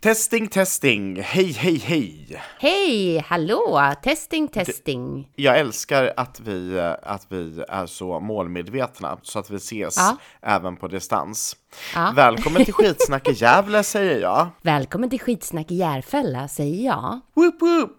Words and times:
Testing, 0.00 0.48
testing, 0.48 1.20
hej, 1.22 1.52
hej, 1.52 1.78
hej! 1.78 2.40
Hej, 2.60 3.18
hallå, 3.26 3.92
testing, 4.02 4.48
testing. 4.48 5.28
Jag 5.36 5.58
älskar 5.58 6.12
att 6.16 6.40
vi, 6.40 6.80
att 7.02 7.26
vi 7.28 7.64
är 7.68 7.86
så 7.86 8.20
målmedvetna 8.20 9.18
så 9.22 9.38
att 9.38 9.50
vi 9.50 9.56
ses 9.56 9.96
Ja. 9.96 10.16
även 10.42 10.76
på 10.76 10.88
distans. 10.88 11.56
Ja. 11.94 12.12
Välkommen 12.16 12.64
till 12.64 12.74
Skitsnack 12.78 13.28
i 13.28 13.32
Gävle 13.32 13.82
säger 13.84 14.20
jag. 14.20 14.46
Välkommen 14.62 15.10
till 15.10 15.20
Skitsnack 15.20 15.70
i 15.70 15.74
Järfälla, 15.74 16.48
säger 16.48 16.86
jag. 16.86 17.20
Woop, 17.34 17.62
woop. 17.62 17.90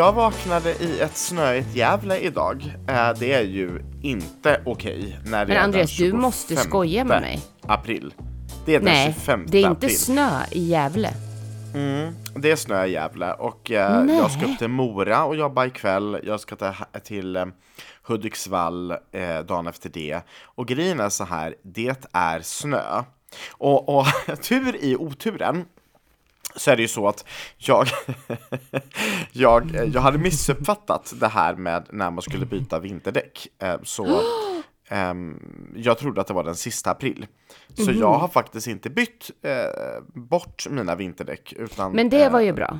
Jag 0.00 0.12
vaknade 0.12 0.70
i 0.82 1.00
ett 1.00 1.16
snöigt 1.16 1.76
Gävle 1.76 2.18
idag. 2.18 2.74
Eh, 2.88 3.10
Det 3.18 3.32
är 3.32 3.42
ju 3.42 3.80
inte 4.02 4.60
okej 4.64 5.18
när 5.24 5.44
det 5.44 5.48
Men 5.48 5.56
är 5.56 5.60
Andreas, 5.64 5.96
den 5.96 6.10
du 6.10 6.16
måste 6.16 6.48
25 6.54 6.64
skoja 6.70 7.04
med 7.04 7.20
mig. 7.20 7.40
april. 7.62 8.14
Det 8.66 8.74
är 8.74 8.78
den 8.78 8.84
Nej, 8.84 9.14
25 9.14 9.46
det 9.48 9.58
är 9.58 9.62
inte 9.62 9.86
april. 9.86 9.98
snö 9.98 10.40
i 10.50 10.64
Gävle. 10.64 11.10
Det 12.34 12.50
är 12.50 12.56
snö 12.56 12.84
i 12.86 12.92
Gävle 12.92 13.32
och 13.32 13.70
eh, 13.70 14.04
jag 14.16 14.30
ska 14.30 14.46
upp 14.46 14.58
till 14.58 14.68
Mora 14.68 15.24
och 15.24 15.36
jobba 15.36 15.66
ikväll. 15.66 16.18
Jag 16.22 16.40
ska 16.40 16.56
ta, 16.56 16.74
till 17.04 17.36
eh, 17.36 17.46
Hudiksvall 18.02 18.90
eh, 18.90 19.38
dagen 19.48 19.66
efter 19.66 19.88
det. 19.88 20.20
Och 20.42 20.66
grejen 20.68 21.00
är 21.00 21.08
så 21.08 21.24
här, 21.24 21.54
det 21.62 22.06
är 22.12 22.40
snö. 22.40 23.02
Och, 23.50 23.98
och 23.98 24.06
tur 24.42 24.76
i 24.84 24.96
oturen 24.96 25.64
så 26.56 26.70
är 26.70 26.76
det 26.76 26.82
ju 26.82 26.88
så 26.88 27.08
att 27.08 27.24
jag, 27.56 27.86
jag, 29.32 29.74
eh, 29.74 29.82
jag 29.84 30.00
hade 30.00 30.18
missuppfattat 30.18 31.12
det 31.20 31.28
här 31.28 31.54
med 31.54 31.86
när 31.90 32.10
man 32.10 32.22
skulle 32.22 32.46
byta 32.46 32.78
vinterdäck. 32.78 33.48
Eh, 33.62 33.76
Så 33.82 34.22
ehm, 34.88 35.72
jag 35.76 35.98
trodde 35.98 36.20
att 36.20 36.26
det 36.26 36.34
var 36.34 36.44
den 36.44 36.54
sista 36.54 36.90
april. 36.90 37.26
Så 37.74 37.90
Mhm. 37.90 38.00
jag 38.00 38.12
har 38.18 38.28
faktiskt 38.28 38.66
inte 38.66 38.90
bytt 38.90 39.30
eh, 39.42 40.02
bort 40.14 40.66
mina 40.70 40.94
vinterdäck. 40.94 41.52
Utan, 41.52 41.92
Men 41.92 42.08
det 42.08 42.28
var 42.28 42.40
ju 42.40 42.52
bra. 42.52 42.78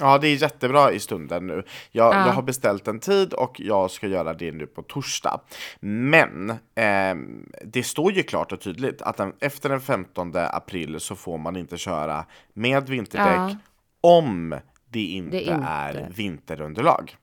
Ja, 0.00 0.18
det 0.18 0.28
är 0.28 0.36
jättebra 0.42 0.92
i 0.92 1.00
stunden 1.00 1.46
nu. 1.46 1.62
Jag, 1.92 2.14
Ja. 2.14 2.26
jag 2.26 2.32
har 2.32 2.42
beställt 2.42 2.88
en 2.88 3.00
tid 3.00 3.32
och 3.32 3.60
jag 3.60 3.90
ska 3.90 4.06
göra 4.06 4.34
det 4.34 4.52
nu 4.52 4.66
på 4.66 4.82
torsdag. 4.82 5.40
Men 5.80 6.54
ehm, 6.74 7.48
det 7.64 7.82
står 7.82 8.12
ju 8.12 8.22
klart 8.22 8.52
och 8.52 8.60
tydligt 8.60 9.02
att 9.02 9.16
den, 9.16 9.32
efter 9.40 9.68
den 9.68 9.80
15 9.80 10.32
april 10.36 11.00
så 11.00 11.14
får 11.16 11.38
man 11.38 11.56
inte 11.56 11.76
köra 11.76 12.24
med 12.54 12.88
vinterdäck 12.88 13.26
Ja. 13.36 13.56
om 14.00 14.54
det 14.90 15.02
inte, 15.04 15.30
Det 15.36 15.42
inte. 15.42 15.64
är 15.68 16.08
vinterunderlag. 16.16 17.16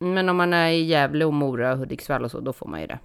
Men 0.00 0.28
om 0.28 0.36
man 0.36 0.52
är 0.52 0.68
i 0.68 0.82
Gävle 0.84 1.24
och 1.24 1.34
Mora 1.34 1.72
och 1.72 1.78
Hudiksvall 1.78 2.24
och 2.24 2.30
så, 2.30 2.40
då 2.40 2.52
får 2.52 2.66
man 2.68 2.80
ju 2.80 2.86
det. 2.86 2.98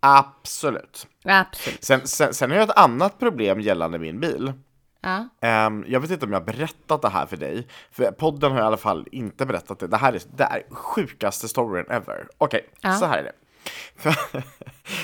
Absolut. 0.00 1.06
Absolut. 1.24 1.84
Sen, 1.84 2.06
sen, 2.06 2.34
sen 2.34 2.50
har 2.50 2.58
jag 2.58 2.68
ett 2.70 2.78
annat 2.78 3.18
problem 3.18 3.60
gällande 3.60 3.98
min 3.98 4.20
bil. 4.20 4.52
Ja. 5.00 5.28
Ehm, 5.40 5.84
jag 5.88 6.00
vet 6.00 6.10
inte 6.10 6.26
om 6.26 6.32
jag 6.32 6.40
har 6.40 6.46
berättat 6.46 7.02
det 7.02 7.08
här 7.08 7.26
för 7.26 7.36
dig, 7.36 7.66
för 7.90 8.10
podden 8.10 8.52
har 8.52 8.58
i 8.58 8.62
alla 8.62 8.76
fall 8.76 9.06
inte 9.12 9.46
berättat 9.46 9.78
det. 9.78 9.86
Det 9.86 9.96
här 9.96 10.12
är, 10.12 10.20
det 10.36 10.44
är 10.44 10.62
sjukaste 10.74 11.48
storyn 11.48 11.86
ever. 11.90 12.28
Okej, 12.38 12.68
Ja. 12.80 12.94
så 12.94 13.06
här 13.06 13.18
är 13.18 13.22
det. 13.22 13.32
För, 13.96 14.12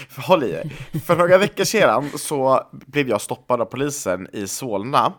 för, 0.09 0.23
håll 0.23 0.45
i 0.45 0.51
er. 0.53 0.69
För 1.01 1.17
några 1.17 1.39
veckor 1.39 1.65
sedan 1.65 2.11
så 2.19 2.67
blev 2.71 3.09
jag 3.09 3.21
stoppad 3.21 3.61
av 3.61 3.65
polisen 3.65 4.29
i 4.33 4.47
Solna. 4.47 5.13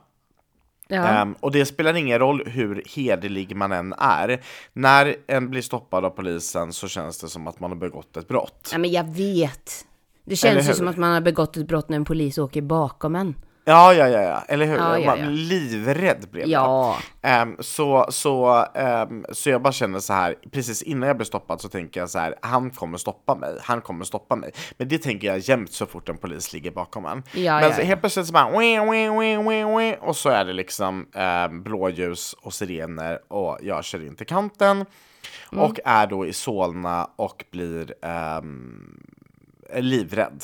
Ja. 0.87 1.07
Ehm, 1.07 1.35
och 1.39 1.51
det 1.51 1.65
spelar 1.65 1.93
ingen 1.93 2.19
roll 2.19 2.43
hur 2.45 2.83
hederlig 2.95 3.55
man 3.55 3.71
än 3.71 3.93
är. 3.97 4.41
När 4.73 5.15
en 5.27 5.49
blir 5.49 5.61
stoppad 5.61 6.05
av 6.05 6.09
polisen 6.09 6.73
så 6.73 6.87
känns 6.87 7.17
det 7.19 7.27
som 7.27 7.47
att 7.47 7.59
man 7.59 7.71
har 7.71 7.77
begått 7.77 8.17
ett 8.17 8.27
brott. 8.27 8.69
ja, 8.71 8.77
men 8.77 8.91
jag 8.91 9.03
vet. 9.15 9.85
Det 10.25 10.35
känns 10.35 10.69
ju 10.69 10.73
som 10.73 10.87
att 10.87 10.97
man 10.97 11.13
har 11.13 11.21
begått 11.21 11.57
ett 11.57 11.67
brott 11.67 11.89
när 11.89 11.97
en 11.97 12.05
polis 12.05 12.37
åker 12.37 12.61
bakom 12.61 13.15
en. 13.15 13.35
Ja, 13.67 13.93
ja, 13.93 14.07
ja, 14.09 14.21
ja. 14.21 14.43
eller 14.47 14.65
hur? 14.65 14.77
Ja, 14.77 14.99
ja, 14.99 15.05
Man 15.05 15.19
ja. 15.19 15.25
livrädd 15.29 16.27
blev 16.31 16.47
jag. 16.47 16.61
Ja. 16.61 16.97
Ehm, 17.21 17.55
så, 17.59 18.05
så, 18.09 18.65
ehm, 18.73 19.25
så 19.31 19.49
jag 19.49 19.61
bara 19.61 19.73
känner 19.73 19.99
så 19.99 20.13
här, 20.13 20.35
precis 20.51 20.81
innan 20.81 21.07
jag 21.07 21.17
blir 21.17 21.25
stoppad 21.25 21.61
så 21.61 21.69
tänker 21.69 21.99
jag 21.99 22.09
så 22.09 22.19
här, 22.19 22.35
han 22.41 22.69
kommer 22.69 22.97
stoppa 22.97 23.35
mig, 23.35 23.57
han 23.61 23.81
kommer 23.81 24.05
stoppa 24.05 24.35
mig. 24.35 24.51
Men 24.77 24.87
det 24.87 24.97
tänker 24.97 25.27
jag 25.27 25.39
jämt 25.39 25.71
så 25.71 25.85
fort 25.85 26.09
en 26.09 26.17
polis 26.17 26.53
ligger 26.53 26.71
bakom 26.71 27.05
en. 27.05 27.23
Ja, 27.33 27.53
Men 27.53 27.63
ja, 27.63 27.73
så 27.73 27.81
ja. 27.81 27.85
helt 27.85 27.99
plötsligt 27.99 28.27
så 28.27 28.33
bara, 28.33 28.59
wii, 28.59 28.79
wii, 28.79 29.09
wii, 29.09 29.37
wii, 29.37 29.63
wii, 29.63 29.97
och 30.01 30.15
så 30.15 30.29
är 30.29 30.45
det 30.45 30.53
liksom 30.53 31.07
ehm, 31.13 31.63
blåljus 31.63 32.33
och 32.33 32.53
sirener 32.53 33.19
och 33.27 33.57
jag 33.61 33.83
kör 33.83 34.05
in 34.05 34.15
till 34.15 34.27
kanten. 34.27 34.85
Mm. 35.51 35.63
Och 35.63 35.79
är 35.85 36.07
då 36.07 36.25
i 36.25 36.33
Solna 36.33 37.09
och 37.15 37.45
blir 37.51 37.93
livrädd. 39.81 40.43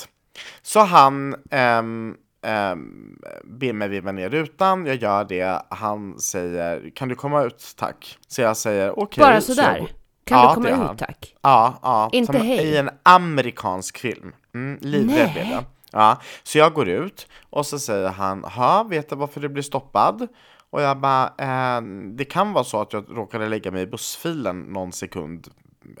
Så 0.62 0.80
han 0.80 1.34
ehm, 1.50 2.16
ehm, 2.42 3.18
ber 3.44 3.72
mig 3.72 3.88
veva 3.88 4.12
ner 4.12 4.30
rutan, 4.30 4.86
jag 4.86 4.96
gör 4.96 5.24
det. 5.24 5.62
Han 5.68 6.18
säger, 6.18 6.90
kan 6.94 7.08
du 7.08 7.14
komma 7.14 7.42
ut 7.42 7.74
tack? 7.78 8.18
Så 8.28 8.40
jag 8.42 8.56
säger 8.56 8.98
okej. 8.98 9.22
Bara 9.22 9.40
Så 9.40 9.54
sådär? 9.54 9.76
jag- 9.78 9.88
Kan 10.24 10.38
Ja, 10.38 10.48
du 10.48 10.54
komma 10.54 10.68
ut 10.68 10.74
han. 10.86 10.96
tack? 10.96 11.34
Ja, 11.42 11.78
ja. 11.82 12.08
Inte 12.12 12.32
som 12.32 12.46
hej? 12.46 12.58
I 12.58 12.76
en 12.76 12.90
amerikansk 13.02 13.98
film. 13.98 14.32
Mm, 14.54 14.78
livrädd 14.80 15.32
blev 15.32 15.46
jag. 15.46 15.64
Ja, 15.92 16.20
så 16.42 16.58
jag 16.58 16.72
går 16.74 16.88
ut 16.88 17.26
och 17.50 17.66
så 17.66 17.78
säger 17.78 18.08
han, 18.08 18.44
ha, 18.44 18.82
vet 18.82 19.08
du 19.10 19.16
varför 19.16 19.40
du 19.40 19.48
blir 19.48 19.62
stoppad? 19.62 20.28
Och 20.70 20.82
jag 20.82 20.98
bara, 21.00 21.24
eh, 21.38 21.82
det 22.16 22.24
kan 22.24 22.52
vara 22.52 22.64
så 22.64 22.80
att 22.80 22.92
jag 22.92 23.04
råkade 23.10 23.48
lägga 23.48 23.70
mig 23.70 23.82
i 23.82 23.86
bussfilen 23.86 24.60
någon 24.60 24.92
sekund 24.92 25.48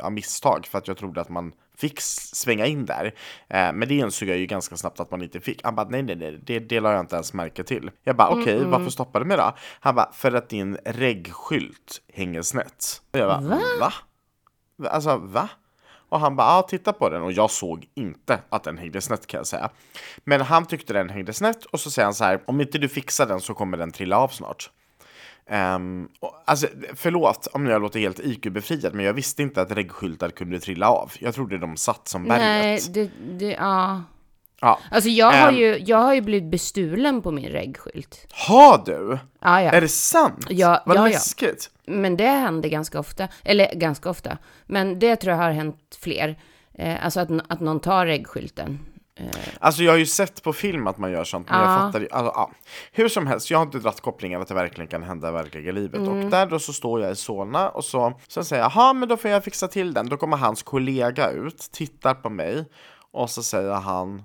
av 0.00 0.12
misstag 0.12 0.66
för 0.66 0.78
att 0.78 0.88
jag 0.88 0.96
trodde 0.96 1.20
att 1.20 1.28
man 1.28 1.52
fick 1.82 2.00
svänga 2.00 2.66
in 2.66 2.86
där. 2.86 3.04
Eh, 3.48 3.72
men 3.72 3.88
det 3.88 3.94
insåg 3.94 4.28
jag 4.28 4.38
ju 4.38 4.46
ganska 4.46 4.76
snabbt 4.76 5.00
att 5.00 5.10
man 5.10 5.22
inte 5.22 5.40
fick. 5.40 5.64
Han 5.64 5.74
bara, 5.74 5.88
nej, 5.88 6.02
nej, 6.02 6.16
nej, 6.16 6.40
det, 6.42 6.58
det 6.58 6.80
la 6.80 6.92
jag 6.92 7.00
inte 7.00 7.16
ens 7.16 7.32
märke 7.32 7.64
till. 7.64 7.90
Jag 8.04 8.16
bara, 8.16 8.28
okej, 8.28 8.64
varför 8.64 8.90
stoppade 8.90 9.24
du 9.24 9.28
mig 9.28 9.36
då? 9.36 9.54
Han 9.80 9.94
bara, 9.94 10.12
för 10.12 10.32
att 10.32 10.48
din 10.48 10.78
reggskylt 10.84 12.02
hänger 12.14 12.42
snett. 12.42 13.02
Och 13.12 13.18
jag 13.18 13.28
bara, 13.28 13.40
Va? 13.40 13.60
va? 13.80 13.92
Alltså, 14.90 15.16
va? 15.16 15.48
Och 16.08 16.20
han 16.20 16.36
bara, 16.36 16.46
ja 16.46 16.62
titta 16.62 16.92
på 16.92 17.08
den. 17.08 17.22
Och 17.22 17.32
jag 17.32 17.50
såg 17.50 17.86
inte 17.94 18.40
att 18.48 18.64
den 18.64 18.78
hängde 18.78 19.00
snett 19.00 19.26
kan 19.26 19.38
jag 19.38 19.46
säga. 19.46 19.70
Men 20.24 20.40
han 20.40 20.66
tyckte 20.66 20.92
den 20.92 21.08
hängde 21.08 21.32
snett 21.32 21.64
och 21.64 21.80
så 21.80 21.90
säger 21.90 22.06
han 22.06 22.14
så 22.14 22.24
här, 22.24 22.40
om 22.46 22.60
inte 22.60 22.78
du 22.78 22.88
fixar 22.88 23.26
den 23.26 23.40
så 23.40 23.54
kommer 23.54 23.78
den 23.78 23.92
trilla 23.92 24.16
av 24.18 24.28
snart. 24.28 24.70
Um, 25.50 26.08
och, 26.20 26.42
alltså, 26.44 26.66
förlåt 26.94 27.46
om 27.52 27.66
jag 27.66 27.82
låter 27.82 28.00
helt 28.00 28.18
IQ-befriad, 28.20 28.94
men 28.94 29.04
jag 29.04 29.12
visste 29.12 29.42
inte 29.42 29.62
att 29.62 29.72
reggskyltar 29.72 30.30
kunde 30.30 30.60
trilla 30.60 30.88
av. 30.88 31.12
Jag 31.20 31.34
trodde 31.34 31.58
de 31.58 31.76
satt 31.76 32.08
som 32.08 32.24
berget. 32.24 32.40
Nej, 32.40 32.80
det, 32.90 33.10
det, 33.38 33.52
ja. 33.52 34.02
Ja. 34.60 34.78
Alltså 34.90 35.10
jag 35.10 35.32
har, 35.32 35.48
Ehm. 35.48 35.54
ju, 35.54 35.78
jag 35.78 35.98
har 35.98 36.14
ju 36.14 36.20
blivit 36.20 36.50
bestulen 36.50 37.22
på 37.22 37.30
min 37.30 37.48
reggskylt. 37.48 38.26
Har 38.32 38.82
du? 38.86 39.18
Ja, 39.40 39.62
ja. 39.62 39.70
Är 39.70 39.80
det 39.80 39.88
sant? 39.88 40.46
Ja, 40.50 40.82
Vad 40.86 40.96
ja, 40.96 41.00
ja. 41.00 41.12
läskigt. 41.12 41.70
Men 41.86 42.16
det 42.16 42.26
händer 42.28 42.68
ganska 42.68 42.98
ofta. 42.98 43.28
Eller 43.44 43.74
ganska 43.74 44.10
ofta. 44.10 44.38
Men 44.66 44.98
det 44.98 45.16
tror 45.16 45.30
jag 45.34 45.42
har 45.42 45.50
hänt 45.50 45.98
fler. 46.02 46.38
Eh, 46.74 47.04
alltså 47.04 47.20
att, 47.20 47.28
att 47.48 47.60
någon 47.60 47.80
tar 47.80 48.06
reggskylten. 48.06 48.78
Eh, 49.14 49.26
Alltså 49.60 49.82
jag 49.82 49.92
har 49.92 49.96
ju 49.98 50.06
sett 50.06 50.42
på 50.42 50.52
film 50.52 50.86
att 50.86 50.98
man 50.98 51.10
gör 51.10 51.24
sånt, 51.24 51.50
men 51.50 51.60
jag 51.60 51.70
Ja. 51.72 51.76
fattar 51.78 52.00
ju, 52.00 52.08
alltså, 52.10 52.32
ja. 52.36 52.50
Hur 52.92 53.08
som 53.08 53.26
helst, 53.26 53.50
jag 53.50 53.58
har 53.58 53.62
inte 53.66 53.78
dragit 53.78 54.00
kopplingen 54.00 54.42
att 54.42 54.48
det 54.48 54.54
verkligen 54.54 54.88
kan 54.88 55.02
hända 55.02 55.28
i 55.28 55.32
verkliga 55.32 55.72
livet. 55.72 56.00
Mm. 56.00 56.24
Och 56.24 56.30
där 56.30 56.46
då 56.46 56.58
så 56.58 56.72
står 56.72 57.00
jag 57.00 57.12
i 57.12 57.16
Solna 57.16 57.68
och 57.68 57.84
så, 57.84 58.12
så 58.28 58.44
säger 58.44 58.62
jag, 58.62 58.72
jaha 58.74 58.92
men 58.92 59.08
då 59.08 59.16
får 59.16 59.30
jag 59.30 59.44
fixa 59.44 59.68
till 59.68 59.94
den. 59.94 60.08
Då 60.08 60.16
kommer 60.16 60.36
hans 60.36 60.62
kollega 60.62 61.30
ut, 61.30 61.58
tittar 61.72 62.14
på 62.14 62.30
mig 62.30 62.64
och 63.12 63.30
så 63.30 63.42
säger 63.42 63.72
han, 63.72 64.22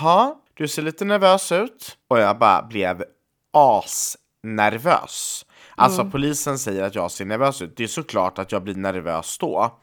ha 0.00 0.38
du 0.54 0.68
ser 0.68 0.82
lite 0.82 1.04
nervös 1.04 1.52
ut. 1.52 1.96
Och 2.08 2.18
jag 2.18 2.38
bara 2.38 2.62
blev 2.62 3.04
asnervös. 3.52 5.46
Alltså 5.76 6.00
Mm. 6.00 6.10
polisen 6.12 6.58
säger 6.58 6.82
att 6.84 6.94
jag 6.94 7.10
ser 7.10 7.24
nervös 7.24 7.62
ut, 7.62 7.76
det 7.76 7.84
är 7.84 7.88
såklart 7.88 8.38
att 8.38 8.52
jag 8.52 8.62
blir 8.62 8.74
nervös 8.74 9.38
då. 9.38 9.78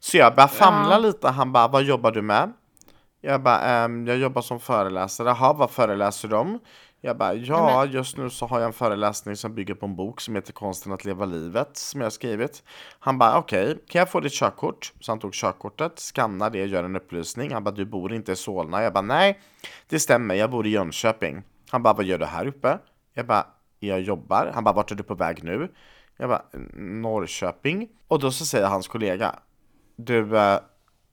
Så 0.00 0.16
jag 0.16 0.34
börjar 0.34 0.48
famla 0.48 0.98
lite, 0.98 1.28
han 1.28 1.52
bara, 1.52 1.68
vad 1.68 1.82
jobbar 1.82 2.10
du 2.12 2.22
med? 2.22 2.52
Jag 3.20 3.42
bara, 3.42 3.60
ehm, 3.60 4.06
jag 4.06 4.16
jobbar 4.18 4.42
som 4.42 4.60
föreläsare. 4.60 5.28
Jaha, 5.28 5.52
vad 5.52 5.70
föreläser 5.70 6.28
du 6.28 6.36
om? 6.36 6.58
Jag 7.00 7.16
bara, 7.16 7.34
ja, 7.34 7.84
just 7.84 8.16
nu 8.16 8.30
så 8.30 8.46
har 8.46 8.60
jag 8.60 8.66
en 8.66 8.72
föreläsning 8.72 9.36
som 9.36 9.54
bygger 9.54 9.74
på 9.74 9.86
en 9.86 9.96
bok 9.96 10.20
som 10.20 10.34
heter 10.34 10.52
Konsten 10.52 10.92
att 10.92 11.04
leva 11.04 11.24
livet, 11.24 11.76
som 11.76 12.00
jag 12.00 12.06
har 12.06 12.10
skrivit. 12.10 12.62
Han 12.98 13.18
bara, 13.18 13.38
okej, 13.38 13.78
kan 13.88 13.98
jag 13.98 14.10
få 14.10 14.20
ditt 14.20 14.32
körkort? 14.32 14.92
Så 15.00 15.12
han 15.12 15.18
tog 15.18 15.32
körkortet, 15.34 15.98
skannade 15.98 16.58
det, 16.58 16.66
gör 16.66 16.84
en 16.84 16.96
upplysning. 16.96 17.52
Han 17.52 17.64
bara, 17.64 17.74
du 17.74 17.84
bor 17.84 18.12
inte 18.12 18.32
i 18.32 18.36
Solna. 18.36 18.82
Jag 18.82 18.92
bara, 18.92 19.02
nej, 19.02 19.40
det 19.88 20.00
stämmer, 20.00 20.34
jag 20.34 20.50
bor 20.50 20.66
i 20.66 20.70
Jönköping. 20.70 21.42
Han 21.70 21.82
bara, 21.82 21.94
vad 21.94 22.04
gör 22.04 22.18
du 22.18 22.24
här 22.24 22.46
uppe? 22.46 22.78
Jag 23.14 23.26
bara, 23.26 23.46
jag 23.78 24.00
jobbar. 24.00 24.50
Han 24.54 24.64
bara, 24.64 24.74
vart 24.74 24.90
är 24.90 24.94
du 24.94 25.02
på 25.02 25.14
väg 25.14 25.44
nu? 25.44 25.68
Jag 26.16 26.28
bara, 26.28 26.42
Norrköping. 26.76 27.88
Och 28.08 28.18
då 28.18 28.30
så 28.30 28.46
säger 28.46 28.66
hans 28.66 28.88
kollega, 28.88 29.34
du, 29.96 30.38
eh, 30.38 30.58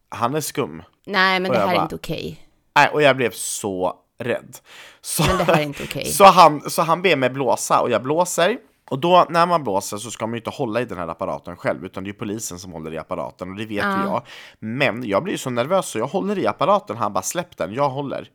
han 0.10 0.36
är 0.36 0.42
skum. 0.42 0.84
nej, 1.06 1.40
men 1.40 1.52
Och 1.52 1.56
det 1.58 1.60
här 1.64 1.68
är 1.72 1.76
bara- 1.76 1.84
inte 1.84 1.96
okej. 1.96 2.48
Nej, 2.76 2.90
och 2.94 3.02
jag 3.02 3.18
blev 3.18 3.32
så 3.32 3.94
rädd. 4.20 4.58
Så, 5.02 5.24
Men 5.28 5.38
det 5.38 5.44
här 5.44 5.58
är 5.58 5.62
inte 5.62 5.84
okej. 5.84 6.06
så, 6.12 6.26
han, 6.26 6.70
så 6.70 6.82
han 6.82 7.02
ber 7.02 7.16
mig 7.16 7.30
blåsa 7.30 7.82
och 7.82 7.90
jag 7.92 8.04
blåser. 8.04 8.58
Och 8.90 9.00
då 9.00 9.26
när 9.30 9.46
man 9.46 9.64
blåser 9.64 9.98
så 9.98 10.12
ska 10.12 10.28
man 10.28 10.34
ju 10.34 10.38
inte 10.38 10.50
hålla 10.50 10.82
i 10.82 10.86
den 10.86 10.98
här 10.98 11.08
apparaten 11.08 11.56
själv 11.56 11.86
utan 11.86 12.04
det 12.04 12.10
är 12.10 12.14
polisen 12.14 12.60
som 12.60 12.72
håller 12.72 12.94
i 12.94 12.98
apparaten 12.98 13.50
och 13.50 13.56
det 13.56 13.66
vet 13.66 13.86
ju 13.86 14.04
jag. 14.06 14.22
Men 14.60 15.08
jag 15.08 15.24
blir 15.24 15.38
så 15.38 15.50
nervös 15.50 15.86
så 15.90 16.00
jag 16.00 16.08
håller 16.08 16.38
i 16.40 16.48
apparaten, 16.48 16.98
han 16.98 17.14
bara 17.14 17.22
släpp 17.24 17.58
den, 17.58 17.74
jag 17.74 17.90
håller. 17.90 18.30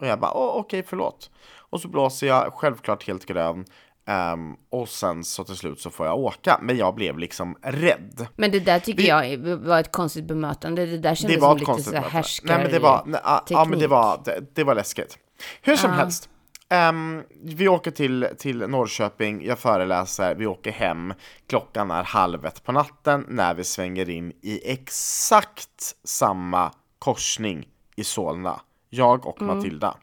Och 0.00 0.06
jag 0.06 0.20
bara 0.20 0.30
okej 0.32 0.84
förlåt. 0.88 1.30
Och 1.70 1.80
så 1.80 1.88
blåser 1.88 2.26
jag, 2.26 2.52
självklart 2.52 3.06
helt 3.06 3.26
grön. 3.26 3.64
Ehm, 4.06 4.54
och 4.70 4.88
sen 4.88 5.24
så 5.24 5.44
till 5.44 5.56
slut 5.56 5.80
så 5.80 5.90
får 5.90 6.06
jag 6.06 6.18
åka, 6.18 6.58
men 6.62 6.76
jag 6.76 6.94
blev 6.94 7.18
liksom 7.18 7.56
rädd. 7.62 8.26
Men 8.36 8.50
det 8.50 8.60
där 8.60 8.78
tycker 8.78 9.02
jag 9.02 9.38
var 9.38 9.80
ett 9.80 9.92
konstigt 9.92 10.24
bemötande. 10.24 10.86
Det 10.86 10.98
där 10.98 11.14
kändes 11.14 11.36
Det 11.36 11.40
var 11.40 11.48
som 11.48 11.58
lite 11.58 11.64
konstigt 11.64 11.94
så 11.94 12.00
härskar 12.00 12.48
Nej 12.48 12.58
men 12.62 12.72
det 12.72 12.78
var, 12.78 13.02
nej, 13.06 13.20
ja, 13.24 13.44
ja, 13.48 13.64
men 13.64 13.78
det 13.78 13.86
var, 13.86 14.20
det, 14.24 14.54
det 14.54 14.64
var 14.64 14.74
läskigt. 14.74 15.18
Hur 15.62 15.76
som 15.76 15.90
helst. 15.90 16.28
ehm, 16.68 17.22
vi 17.44 17.68
åker 17.68 17.90
till, 17.90 18.28
till 18.38 18.58
Norrköping, 18.58 19.44
jag 19.46 19.58
föreläser, 19.58 20.34
vi 20.34 20.46
åker 20.46 20.72
hem. 20.72 21.14
Klockan 21.46 21.90
är 21.90 22.02
halv 22.02 22.46
ett 22.46 22.64
på 22.64 22.72
natten 22.72 23.26
när 23.28 23.54
vi 23.54 23.64
svänger 23.64 24.10
in 24.10 24.32
i 24.42 24.72
exakt 24.72 25.94
samma 26.04 26.72
korsning 26.98 27.68
i 27.96 28.04
Solna. 28.04 28.60
Jag 28.90 29.26
och 29.26 29.42
Matilda. 29.42 29.96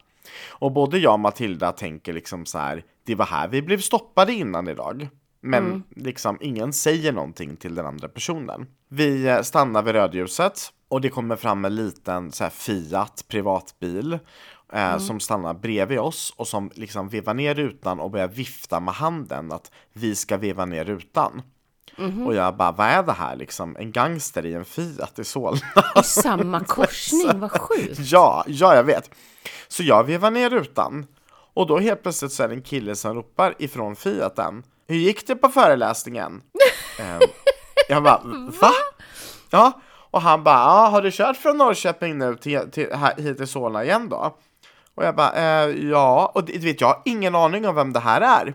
Och 0.48 0.72
både 0.72 0.98
jag 0.98 1.12
och 1.12 1.20
Matilda 1.20 1.72
tänker 1.72 2.12
liksom 2.12 2.46
så 2.46 2.58
här, 2.58 2.82
det 3.04 3.14
var 3.14 3.26
här 3.26 3.48
vi 3.48 3.62
blev 3.62 3.78
stoppade 3.78 4.32
innan 4.32 4.68
idag. 4.68 5.08
Men 5.40 5.82
liksom 5.96 6.38
ingen 6.40 6.72
säger 6.72 7.12
någonting 7.12 7.56
till 7.56 7.74
den 7.74 7.86
andra 7.86 8.08
personen. 8.08 8.66
Vi 8.88 9.26
eh, 9.28 9.42
stannar 9.42 9.82
vid 9.82 9.94
rödljuset 9.94 10.72
och 10.88 11.00
det 11.00 11.08
kommer 11.08 11.36
fram 11.36 11.64
en 11.64 11.74
liten 11.74 12.32
så 12.32 12.44
här, 12.44 12.50
Fiat 12.50 13.24
privatbil 13.28 14.18
eh, 14.72 14.98
som 14.98 15.20
stannar 15.20 15.54
bredvid 15.54 15.98
oss 15.98 16.34
och 16.36 16.48
som 16.48 16.70
liksom 16.74 17.08
vevar 17.08 17.34
ner 17.34 17.54
rutan 17.54 18.00
och 18.00 18.10
börjar 18.10 18.28
vifta 18.28 18.80
med 18.80 18.94
handen 18.94 19.52
att 19.52 19.70
vi 19.92 20.14
ska 20.14 20.36
veva 20.36 20.64
ner 20.64 20.84
rutan. 20.84 21.42
Och 22.26 22.34
jag 22.34 22.56
bara, 22.56 22.72
vad 22.72 22.86
är 22.86 23.02
det 23.02 23.12
här 23.12 23.36
liksom? 23.36 23.76
En 23.76 23.92
gangster 23.92 24.46
i 24.46 24.54
en 24.54 24.64
Fiat 24.64 25.18
i 25.18 25.24
Solna? 25.24 25.60
I 26.00 26.02
samma 26.02 26.60
korsning, 26.60 27.40
vad 27.40 27.50
sjukt. 27.60 27.98
Ja, 27.98 28.44
ja 28.46 28.74
jag 28.74 28.84
vet. 28.84 29.10
Så 29.68 29.82
jag 29.82 30.04
vevar 30.04 30.30
ner 30.30 30.50
rutan 30.50 31.06
och 31.54 31.66
då 31.66 31.78
helt 31.78 32.02
plötsligt 32.02 32.32
så 32.32 32.42
är 32.42 32.48
det 32.48 32.54
en 32.54 32.62
kille 32.62 32.96
som 32.96 33.14
ropar 33.14 33.54
ifrån 33.58 33.96
Fiaten. 33.96 34.62
Hur 34.86 34.96
gick 34.96 35.26
det 35.26 35.36
på 35.36 35.48
föreläsningen? 35.48 36.42
Ehm, 36.98 37.20
jag 37.88 38.02
bara, 38.02 38.20
va? 38.60 38.72
Ja, 39.50 39.80
och 40.10 40.22
han 40.22 40.44
bara, 40.44 40.54
ja, 40.54 40.88
har 40.88 41.02
du 41.02 41.10
kört 41.10 41.36
från 41.36 41.56
Norrköping 41.58 42.18
nu 42.18 42.36
till, 42.36 42.70
till, 42.70 42.92
här, 42.92 43.16
hit 43.16 43.36
till 43.36 43.46
Solna 43.46 43.84
igen 43.84 44.08
då? 44.08 44.36
Och 44.94 45.04
jag 45.04 45.16
bara, 45.16 45.32
eh, 45.32 45.68
ja, 45.90 46.32
och 46.34 46.44
det, 46.44 46.58
vet, 46.58 46.80
jag 46.80 46.88
har 46.88 47.02
ingen 47.04 47.34
aning 47.34 47.68
om 47.68 47.74
vem 47.74 47.92
det 47.92 48.00
här 48.00 48.20
är. 48.20 48.54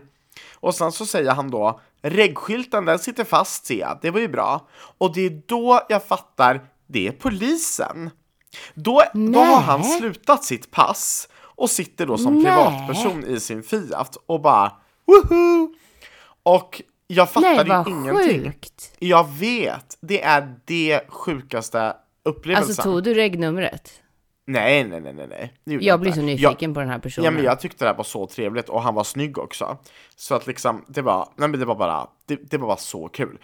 Och 0.54 0.74
sen 0.74 0.92
så 0.92 1.06
säger 1.06 1.32
han 1.32 1.50
då, 1.50 1.80
reggskylten 2.02 2.84
den 2.84 2.98
sitter 2.98 3.24
fast 3.24 3.66
ser 3.66 3.78
jag, 3.78 3.98
det 4.02 4.10
var 4.10 4.20
ju 4.20 4.28
bra. 4.28 4.68
Och 4.98 5.14
det 5.14 5.26
är 5.26 5.42
då 5.46 5.80
jag 5.88 6.04
fattar, 6.04 6.60
det 6.86 7.08
är 7.08 7.12
polisen. 7.12 8.10
Då, 8.74 9.02
då 9.12 9.40
har 9.40 9.60
han 9.60 9.84
slutat 9.84 10.44
sitt 10.44 10.70
pass 10.70 11.28
och 11.58 11.70
sitter 11.70 12.06
då 12.06 12.18
som 12.18 12.34
Nej. 12.34 12.44
privatperson 12.44 13.24
i 13.24 13.40
sin 13.40 13.62
Fiat 13.62 14.16
och 14.26 14.40
bara 14.40 14.72
woho! 15.06 15.74
Och 16.42 16.82
jag 17.06 17.28
Nej, 17.36 17.56
fattade 17.56 17.68
vad 17.70 17.88
ingenting. 17.88 18.42
sjukt. 18.44 18.92
Jag 18.98 19.28
vet, 19.28 19.98
det 20.00 20.22
är 20.22 20.54
det 20.64 21.00
sjukaste 21.08 21.96
upplevelsen. 22.22 22.68
Alltså 22.70 22.82
tog 22.82 23.02
du 23.02 23.14
regnumret? 23.14 24.02
Nej, 24.46 24.84
nej, 24.84 25.00
nej, 25.00 25.12
nej, 25.12 25.52
nej. 25.64 25.80
Jag 25.80 26.00
blir 26.00 26.12
så 26.12 26.18
Jag- 26.18 26.24
nyfiken 26.24 26.74
på 26.74 26.80
den 26.80 26.88
här 26.88 26.98
personen. 26.98 27.24
Ja 27.24 27.30
men 27.30 27.44
jag 27.44 27.60
tyckte 27.60 27.84
det 27.84 27.88
här 27.88 27.96
var 27.96 28.04
så 28.04 28.26
trevligt 28.26 28.68
och 28.68 28.82
han 28.82 28.94
var 28.94 29.04
snygg 29.04 29.38
också. 29.38 29.78
Så 30.16 30.34
att 30.34 30.46
liksom, 30.46 30.84
det 30.88 31.02
var, 31.02 31.28
nej 31.36 31.48
men 31.48 31.60
det 31.60 31.66
var 31.66 31.74
bara, 31.74 32.06
det, 32.26 32.50
det 32.50 32.58
var 32.58 32.66
bara 32.66 32.76
så 32.76 33.08
kul. 33.08 33.38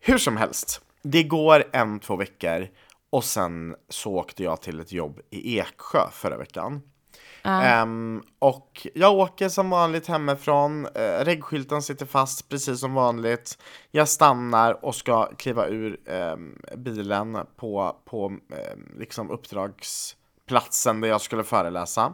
Hur 0.00 0.18
som 0.18 0.36
helst, 0.36 0.80
det 1.02 1.22
går 1.22 1.64
en, 1.72 2.00
två 2.00 2.16
veckor 2.16 2.68
och 3.10 3.24
sen 3.24 3.74
så 3.88 4.12
åkte 4.14 4.42
jag 4.42 4.60
till 4.62 4.80
ett 4.80 4.92
jobb 4.92 5.20
i 5.30 5.58
Eksjö 5.58 6.00
förra 6.12 6.36
veckan. 6.38 6.82
Ehm, 7.46 8.22
och 8.38 8.86
jag 8.94 9.14
åker 9.14 9.48
som 9.48 9.70
vanligt 9.70 10.06
hemifrån, 10.06 10.86
uh, 10.86 11.24
reggskylten 11.24 11.82
sitter 11.82 12.06
fast 12.06 12.48
precis 12.48 12.80
som 12.80 12.94
vanligt. 12.94 13.58
Jag 13.90 14.08
stannar 14.08 14.84
och 14.84 14.94
ska 14.94 15.26
kliva 15.36 15.66
ur 15.66 16.00
ehm, 16.06 16.58
bilen 16.76 17.38
på, 17.56 17.96
på 18.04 18.26
ehm, 18.26 18.92
liksom 18.98 19.30
uppdragsplatsen 19.30 21.00
där 21.00 21.08
jag 21.08 21.20
skulle 21.20 21.44
föreläsa. 21.44 22.12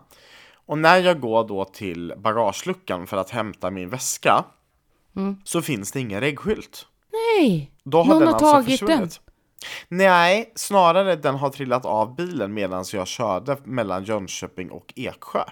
Och 0.67 0.79
när 0.79 0.99
jag 0.99 1.21
går 1.21 1.49
då 1.49 1.65
till 1.65 2.15
bagageluckan 2.17 3.07
för 3.07 3.17
att 3.17 3.31
hämta 3.31 3.71
min 3.71 3.89
väska 3.89 4.45
så 5.45 5.63
finns 5.63 5.93
det 5.93 6.01
ingen 6.01 6.21
reggskylt. 6.21 6.87
Nej, 7.13 7.73
Då 7.85 7.99
har 7.99 8.05
någon 8.05 8.19
den 8.19 8.29
har 8.29 8.35
alltså 8.35 8.53
tagit 8.53 8.87
den. 8.87 9.09
Nej, 9.89 10.53
snarare 10.55 11.17
den 11.17 11.35
har 11.35 11.51
trillat 11.51 11.85
av 11.85 12.15
bilen 12.17 12.55
medan 12.55 12.85
jag 12.93 13.07
körde 13.07 13.57
mellan 13.65 14.05
Jönköping 14.05 14.71
och 14.71 14.93
Eksjö. 14.97 15.45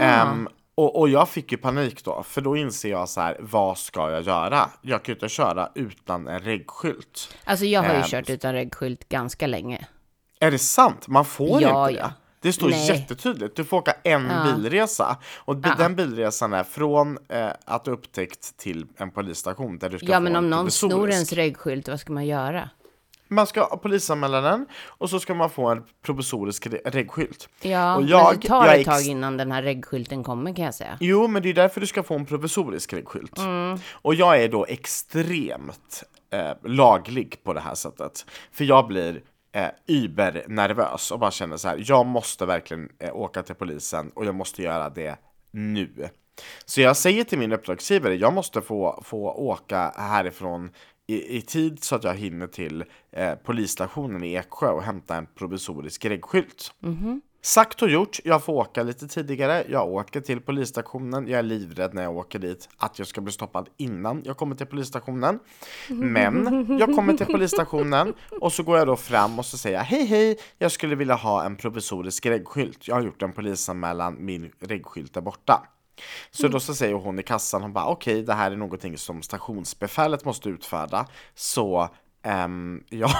Ehm, 0.00 0.48
och, 0.74 0.98
och 1.00 1.08
jag 1.08 1.28
fick 1.28 1.52
ju 1.52 1.58
panik 1.58 2.04
då, 2.04 2.22
för 2.22 2.40
då 2.40 2.56
inser 2.56 2.90
jag 2.90 3.08
så 3.08 3.20
här, 3.20 3.36
vad 3.40 3.78
ska 3.78 4.10
jag 4.10 4.22
göra? 4.22 4.70
Jag 4.82 5.02
kan 5.02 5.12
ju 5.12 5.16
inte 5.16 5.28
köra 5.28 5.68
utan 5.74 6.28
en 6.28 6.40
reggskylt. 6.40 7.36
Alltså 7.44 7.64
jag 7.64 7.82
har 7.82 7.88
ju 7.94 8.00
Ehm, 8.00 8.02
kört 8.06 8.30
utan 8.30 8.52
reggskylt 8.52 9.08
ganska 9.08 9.46
länge. 9.46 9.86
Är 10.40 10.50
det 10.50 10.58
sant? 10.58 11.08
Man 11.08 11.24
får 11.24 11.62
Ja, 11.62 11.88
inte 11.88 11.98
ja. 12.00 12.04
det. 12.06 12.12
Det 12.42 12.52
står 12.52 12.68
Nej. 12.68 12.88
jättetydligt. 12.88 13.56
Du 13.56 13.64
får 13.64 13.76
åka 13.76 13.92
en 14.04 14.30
Ja. 14.30 14.44
bilresa. 14.52 15.16
Och 15.36 15.56
Ja. 15.64 15.74
den 15.78 15.96
bilresan 15.96 16.52
är 16.52 16.64
från 16.64 17.18
eh, 17.28 17.48
att 17.64 17.88
upptäckt 17.88 18.56
till 18.56 18.86
en 18.96 19.10
polisstation 19.10 19.78
där 19.78 19.90
du 19.90 19.98
ska 19.98 20.06
Ja, 20.06 20.16
få 20.16 20.20
men 20.20 20.32
en 20.32 20.36
om 20.44 20.50
någon 20.50 20.70
snor 20.70 21.10
ens 21.10 21.32
reggskylt, 21.32 21.88
vad 21.88 22.00
ska 22.00 22.12
man 22.12 22.26
göra? 22.26 22.70
Man 23.30 23.46
ska 23.46 23.76
polisanmäla 23.76 24.40
den 24.40 24.66
och 24.86 25.10
så 25.10 25.20
ska 25.20 25.34
man 25.34 25.50
få 25.50 25.66
en 25.68 25.82
provisorisk 26.02 26.66
re- 26.66 26.80
reggskylt. 26.90 27.48
Ja, 27.62 27.94
Och 27.94 28.00
men 28.02 28.10
jag- 28.10 28.40
det 28.40 28.48
tar 28.48 28.66
jag 28.66 28.80
ett 28.80 28.86
tag 28.86 29.02
innan 29.06 29.36
den 29.36 29.52
här 29.52 29.62
reggskylten 29.62 30.24
kommer 30.24 30.54
kan 30.56 30.64
jag 30.64 30.74
säga. 30.74 30.96
Jo, 31.00 31.26
men 31.28 31.42
det 31.42 31.48
är 31.50 31.54
därför 31.54 31.80
du 31.80 31.86
ska 31.86 32.02
få 32.02 32.14
en 32.14 32.26
provisorisk 32.26 32.92
reggskylt. 32.92 33.38
Mm. 33.38 33.78
Och 33.92 34.14
jag 34.14 34.42
är 34.42 34.48
då 34.48 34.66
extremt 34.68 36.02
eh, 36.32 36.52
laglig 36.64 37.40
på 37.44 37.52
det 37.52 37.60
här 37.60 37.74
sättet. 37.74 38.26
För 38.52 38.64
jag 38.64 38.86
blir 38.86 39.22
eh, 39.52 39.66
übernervös 39.86 41.10
och 41.10 41.18
bara 41.18 41.30
känner 41.30 41.56
så 41.56 41.68
här, 41.68 41.82
jag 41.86 42.06
måste 42.06 42.46
verkligen 42.46 42.88
eh, 42.98 43.16
åka 43.16 43.42
till 43.42 43.54
polisen 43.54 44.10
och 44.14 44.24
jag 44.24 44.34
måste 44.34 44.62
göra 44.62 44.90
det 44.90 45.16
nu. 45.50 46.08
Så 46.64 46.80
jag 46.80 46.96
säger 46.96 47.24
till 47.24 47.38
min 47.38 47.52
uppdragsgivare, 47.52 48.14
jag 48.14 48.32
måste 48.32 48.60
få, 48.62 49.02
få 49.04 49.30
åka 49.32 49.92
härifrån 49.96 50.70
i, 51.06 51.36
i 51.36 51.42
tid 51.42 51.84
så 51.84 51.96
att 51.96 52.04
jag 52.04 52.14
hinner 52.14 52.46
till 52.46 52.84
eh, 53.12 53.34
polisstationen 53.34 54.24
i 54.24 54.34
Eksjö 54.34 54.68
och 54.70 54.82
hämta 54.82 55.16
en 55.16 55.26
provisorisk 55.26 56.04
reggskylt. 56.04 56.72
Sagt 57.42 57.82
och 57.82 57.90
gjort, 57.90 58.18
jag 58.24 58.44
får 58.44 58.52
åka 58.52 58.82
lite 58.82 59.08
tidigare. 59.08 59.64
Jag 59.68 59.88
åker 59.88 60.20
till 60.20 60.40
polisstationen. 60.40 61.28
Jag 61.28 61.38
är 61.38 61.42
livrädd 61.42 61.94
när 61.94 62.02
jag 62.02 62.16
åker 62.16 62.38
dit 62.38 62.68
att 62.76 62.98
jag 62.98 63.08
ska 63.08 63.20
bli 63.20 63.32
stoppad 63.32 63.68
innan 63.76 64.22
jag 64.24 64.36
kommer 64.36 64.56
till 64.56 64.66
polisstationen. 64.66 65.38
Men 65.88 66.66
jag 66.80 66.94
kommer 66.94 67.16
till 67.16 67.26
polisstationen 67.26 68.14
och 68.40 68.52
så 68.52 68.62
går 68.62 68.78
jag 68.78 68.86
då 68.86 68.96
fram 68.96 69.38
och 69.38 69.46
så 69.46 69.58
säger 69.58 69.76
jag 69.76 69.84
hej 69.84 70.04
hej, 70.04 70.38
jag 70.58 70.72
skulle 70.72 70.94
vilja 70.94 71.14
ha 71.14 71.44
en 71.44 71.56
provisorisk 71.56 72.26
reggskylt. 72.26 72.88
Jag 72.88 72.94
har 72.94 73.02
gjort 73.02 73.22
en 73.22 73.32
polisanmälan, 73.32 74.16
min 74.24 74.52
reggskylt 74.60 75.16
är 75.16 75.20
borta. 75.20 75.66
Så 76.30 76.48
då 76.48 76.60
så 76.60 76.74
säger 76.74 76.94
hon 76.94 77.18
i 77.18 77.22
kassan, 77.22 77.62
hon 77.62 77.72
bara 77.72 77.86
okej, 77.86 78.22
det 78.22 78.34
här 78.34 78.50
är 78.50 78.56
någonting 78.56 78.98
som 78.98 79.22
stationsbefälet 79.22 80.24
måste 80.24 80.48
utfärda. 80.48 81.06
Så 81.34 81.88
ehm, 82.22 82.84
jag, 82.88 83.10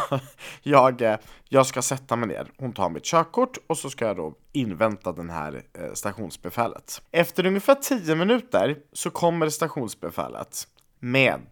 jag, 0.62 1.02
eh, 1.02 1.18
jag 1.48 1.66
ska 1.66 1.82
sätta 1.82 2.16
mig 2.16 2.28
ner. 2.28 2.46
Hon 2.58 2.72
tar 2.72 2.90
mitt 2.90 3.04
körkort 3.04 3.58
och 3.66 3.78
så 3.78 3.90
ska 3.90 4.06
jag 4.06 4.16
då 4.16 4.34
invänta 4.52 5.12
den 5.12 5.30
här 5.30 5.62
eh, 5.72 5.92
stationsbefälet. 5.94 7.02
Efter 7.10 7.46
ungefär 7.46 7.74
10 7.74 8.14
minuter 8.14 8.78
så 8.92 9.10
kommer 9.10 9.48
stationsbefälet 9.48 10.68
med 10.98 11.42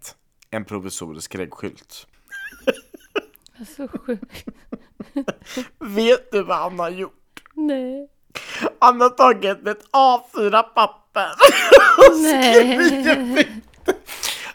en 0.50 0.64
provisorisk 0.64 1.34
reggskylt. 1.34 2.06
Så 3.76 3.88
sjukt. 3.88 4.44
Vet 5.78 6.32
du 6.32 6.42
vad 6.42 6.56
han 6.56 6.78
har 6.78 6.90
gjort? 6.90 7.42
Nej. 7.54 8.08
Han 8.78 9.00
har 9.00 9.08
tagit 9.10 9.66
ett 9.68 9.84
A4-papper 9.92 11.28
Nej. 12.22 13.48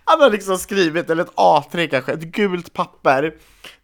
Han 0.05 0.21
har 0.21 0.29
liksom 0.29 0.57
skrivit, 0.57 1.09
eller 1.09 1.23
ett 1.23 1.35
A3 1.35 1.87
kanske, 1.87 2.13
ett 2.13 2.19
gult 2.21 2.73
papper 2.73 3.33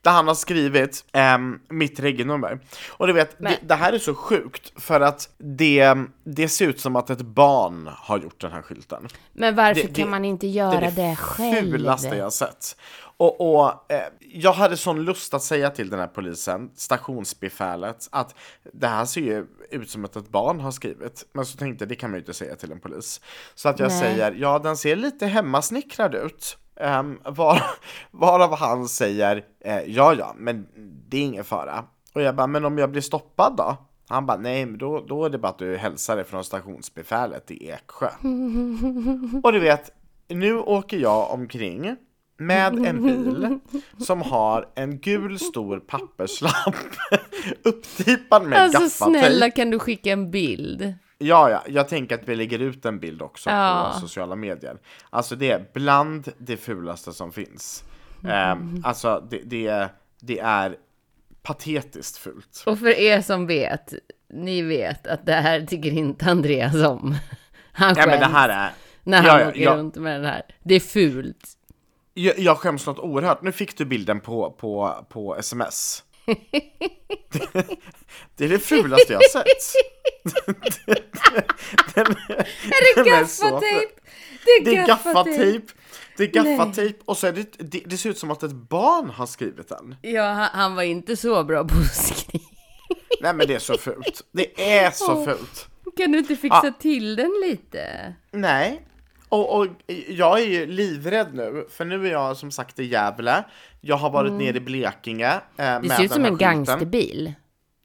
där 0.01 0.12
han 0.12 0.27
har 0.27 0.36
skrivit 0.36 1.06
ehm, 1.13 1.60
mitt 1.70 2.00
regnummer. 2.00 2.60
Och 2.89 3.08
du 3.08 3.13
vet, 3.13 3.39
det, 3.39 3.58
det 3.62 3.75
här 3.75 3.94
är 3.94 4.00
så 4.00 4.15
sjukt 4.15 4.74
för 4.82 5.01
att 5.01 5.29
det, 5.38 5.96
det 6.24 6.50
ser 6.50 6.68
ut 6.68 6.79
som 6.79 6.96
att 6.96 7.10
ett 7.10 7.22
barn 7.22 7.89
har 7.98 8.18
gjort 8.20 8.41
den 8.41 8.51
här 8.51 8.62
skylten. 8.62 9.08
Men 9.34 9.56
varför 9.56 9.82
Det- 9.82 9.88
det- 9.88 10.01
kan 10.01 10.10
man 10.10 10.25
inte 10.25 10.46
Det 10.46 10.51
göra 10.51 10.74
är 10.75 10.82
det, 10.91 11.01
det 11.10 11.15
själv? 11.15 11.72
fulaste 11.72 12.08
jag 12.08 12.34
sett. 12.34 12.75
Och, 13.19 13.55
och 13.55 13.91
eh, 13.91 14.03
jag 14.19 14.53
hade 14.53 14.77
sån 14.77 15.03
lust 15.03 15.33
att 15.33 15.43
säga 15.43 15.69
till 15.69 15.89
den 15.89 15.99
här 15.99 16.07
polisen, 16.07 16.71
stationsbefälet, 16.75 18.07
att 18.11 18.35
det 18.73 18.88
här 18.88 19.05
ser 19.05 19.21
ju 19.21 19.47
ut 19.71 19.89
som 19.89 20.05
att 20.05 20.15
ett 20.15 20.29
barn 20.29 20.59
har 20.59 20.71
skrivit. 20.71 21.25
Men 21.33 21.45
så 21.45 21.57
tänkte 21.57 21.83
jag, 21.83 21.89
det 21.89 21.95
kan 21.95 22.09
man 22.09 22.17
ju 22.17 22.21
inte 22.21 22.33
säga 22.33 22.55
till 22.55 22.71
en 22.71 22.79
polis. 22.79 23.21
Så 23.55 23.69
att 23.69 23.79
jag 23.79 23.89
Nej. 23.89 23.99
säger, 23.99 24.31
ja 24.31 24.59
den 24.59 24.77
ser 24.77 24.95
lite 24.95 25.25
hemmasnickrad 25.25 26.15
ut. 26.15 26.57
Um, 26.81 27.19
var, 27.25 27.63
varav 28.11 28.55
han 28.55 28.88
säger, 28.88 29.45
eh, 29.59 29.79
ja 29.79 30.13
ja, 30.13 30.33
men 30.38 30.67
det 31.09 31.17
är 31.17 31.21
ingen 31.21 31.43
fara. 31.43 31.85
Och 32.13 32.21
jag 32.21 32.35
bara, 32.35 32.47
men 32.47 32.65
om 32.65 32.77
jag 32.77 32.91
blir 32.91 33.01
stoppad 33.01 33.53
då? 33.57 33.77
Han 34.07 34.25
bara, 34.25 34.38
nej 34.38 34.65
men 34.65 34.77
då, 34.77 35.05
då 35.07 35.25
är 35.25 35.29
det 35.29 35.38
bara 35.38 35.49
att 35.49 35.59
du 35.59 35.77
hälsar 35.77 36.17
det 36.17 36.23
från 36.23 36.43
stationsbefälet 36.43 37.51
i 37.51 37.69
Eksjö. 37.69 38.09
Och 39.43 39.51
du 39.51 39.59
vet, 39.59 39.91
nu 40.27 40.59
åker 40.59 40.97
jag 40.97 41.31
omkring 41.31 41.95
med 42.39 42.86
en 42.86 43.03
bil 43.05 43.60
som 44.05 44.22
har 44.22 44.65
en 44.75 45.00
gul 45.00 45.39
stor 45.39 45.79
papperslapp 45.79 46.75
upptipad 47.63 48.43
med 48.46 48.60
Alltså 48.62 48.81
gaffatejp. 48.81 49.19
snälla 49.19 49.50
kan 49.51 49.69
du 49.69 49.79
skicka 49.79 50.12
en 50.12 50.31
bild? 50.31 50.93
Ja, 51.17 51.50
ja, 51.50 51.63
jag 51.67 51.88
tänker 51.88 52.15
att 52.15 52.27
vi 52.29 52.36
lägger 52.36 52.60
ut 52.60 52.86
en 52.86 53.00
bild 53.00 53.22
också 53.22 53.50
Ja. 53.50 53.91
på 53.93 54.00
sociala 54.00 54.36
medier. 54.36 54.77
Alltså 55.10 55.36
det 55.36 55.51
är 55.51 55.65
bland 55.74 56.31
det 56.38 56.58
fulaste 56.58 57.13
som 57.13 57.31
finns. 57.31 57.84
Ehm, 58.27 58.81
alltså 58.86 59.27
det, 59.29 59.41
det, 59.46 59.89
det 60.22 60.39
är 60.39 60.75
patetiskt 61.41 62.17
fult. 62.17 62.63
Och 62.65 62.79
för 62.79 62.88
er 63.00 63.22
som 63.22 63.48
vet, 63.48 63.93
ni 64.34 64.62
vet 64.62 65.08
att 65.08 65.25
det 65.25 65.34
här 65.34 65.62
tycker 65.62 65.91
inte 65.91 66.25
Andreas 66.31 66.75
om. 66.75 67.15
Han 67.72 67.89
Ja 67.89 67.96
skäms 67.96 68.08
men 68.08 68.19
det 68.19 68.25
här 68.38 68.50
är, 68.50 68.72
när 69.03 69.17
han 69.17 69.25
ja, 69.27 69.41
ja, 69.41 69.50
åker 69.50 69.60
ja. 69.62 69.75
runt 69.75 69.96
med 69.96 70.15
den 70.15 70.25
här. 70.25 70.41
Det 70.63 70.75
är 70.75 70.79
fult. 70.79 71.50
Jag, 72.23 72.39
jag 72.39 72.57
skäms 72.57 72.85
något 72.85 72.99
oerhört. 72.99 73.41
Nu 73.41 73.51
fick 73.51 73.77
du 73.77 73.85
bilden 73.85 74.19
på, 74.19 74.51
på, 74.51 75.05
på 75.09 75.35
sms. 75.38 76.03
det 78.35 78.45
är 78.45 78.49
det 78.49 78.59
fulaste 78.59 79.13
jag 79.13 79.19
har 79.19 79.29
sett. 79.29 79.73
Är 81.95 83.03
det 83.03 83.09
den 83.09 83.27
så 83.27 83.43
ful. 83.43 83.51
gaffatejp? 83.51 83.91
Det 84.65 84.75
är 84.77 84.88
gaffatejp, 84.88 85.65
det 86.17 86.23
är 86.23 86.27
gaffatejp 86.27 86.99
och 87.05 87.17
så 87.17 87.27
är 87.27 87.31
det, 87.31 87.51
det, 87.57 87.83
det 87.85 87.97
ser 87.97 88.09
ut 88.09 88.17
som 88.17 88.31
att 88.31 88.43
ett 88.43 88.51
barn 88.51 89.09
har 89.09 89.25
skrivit 89.25 89.69
den. 89.69 89.95
Ja, 90.01 90.23
han, 90.23 90.49
han 90.53 90.75
var 90.75 90.83
inte 90.83 91.15
så 91.17 91.43
bra 91.43 91.63
på 91.63 91.75
att 91.75 91.95
skriva. 91.95 92.43
Nej 93.21 93.33
men 93.33 93.47
det 93.47 93.55
är 93.55 93.59
så 93.59 93.77
fult. 93.77 94.21
Det 94.31 94.73
är 94.79 94.91
så 94.91 95.25
fult. 95.25 95.67
Kan 95.97 96.11
du 96.11 96.17
inte 96.17 96.35
fixa 96.35 96.61
Ja. 96.63 96.73
till 96.79 97.15
den 97.15 97.31
lite? 97.47 98.13
Nej. 98.31 98.81
Och, 99.29 99.57
och 99.57 99.67
jag 100.07 100.39
är 100.41 100.45
ju 100.45 100.65
livrädd 100.65 101.33
nu, 101.33 101.65
för 101.69 101.86
nu 101.86 102.07
är 102.07 102.12
jag 102.12 102.38
som 102.38 102.51
sagt 102.51 102.79
i 102.79 102.86
Gävle. 102.86 103.43
Jag 103.81 103.95
har 103.95 104.09
varit 104.09 104.31
nere 104.31 104.57
i 104.57 104.59
Blekinge. 104.59 105.31
Eh, 105.57 105.69
Mm. 105.69 105.81
Det 105.81 105.89
ser 105.95 106.03
ut 106.03 106.12
som 106.12 106.25
en 106.25 106.38
gangsterbil. 106.38 107.33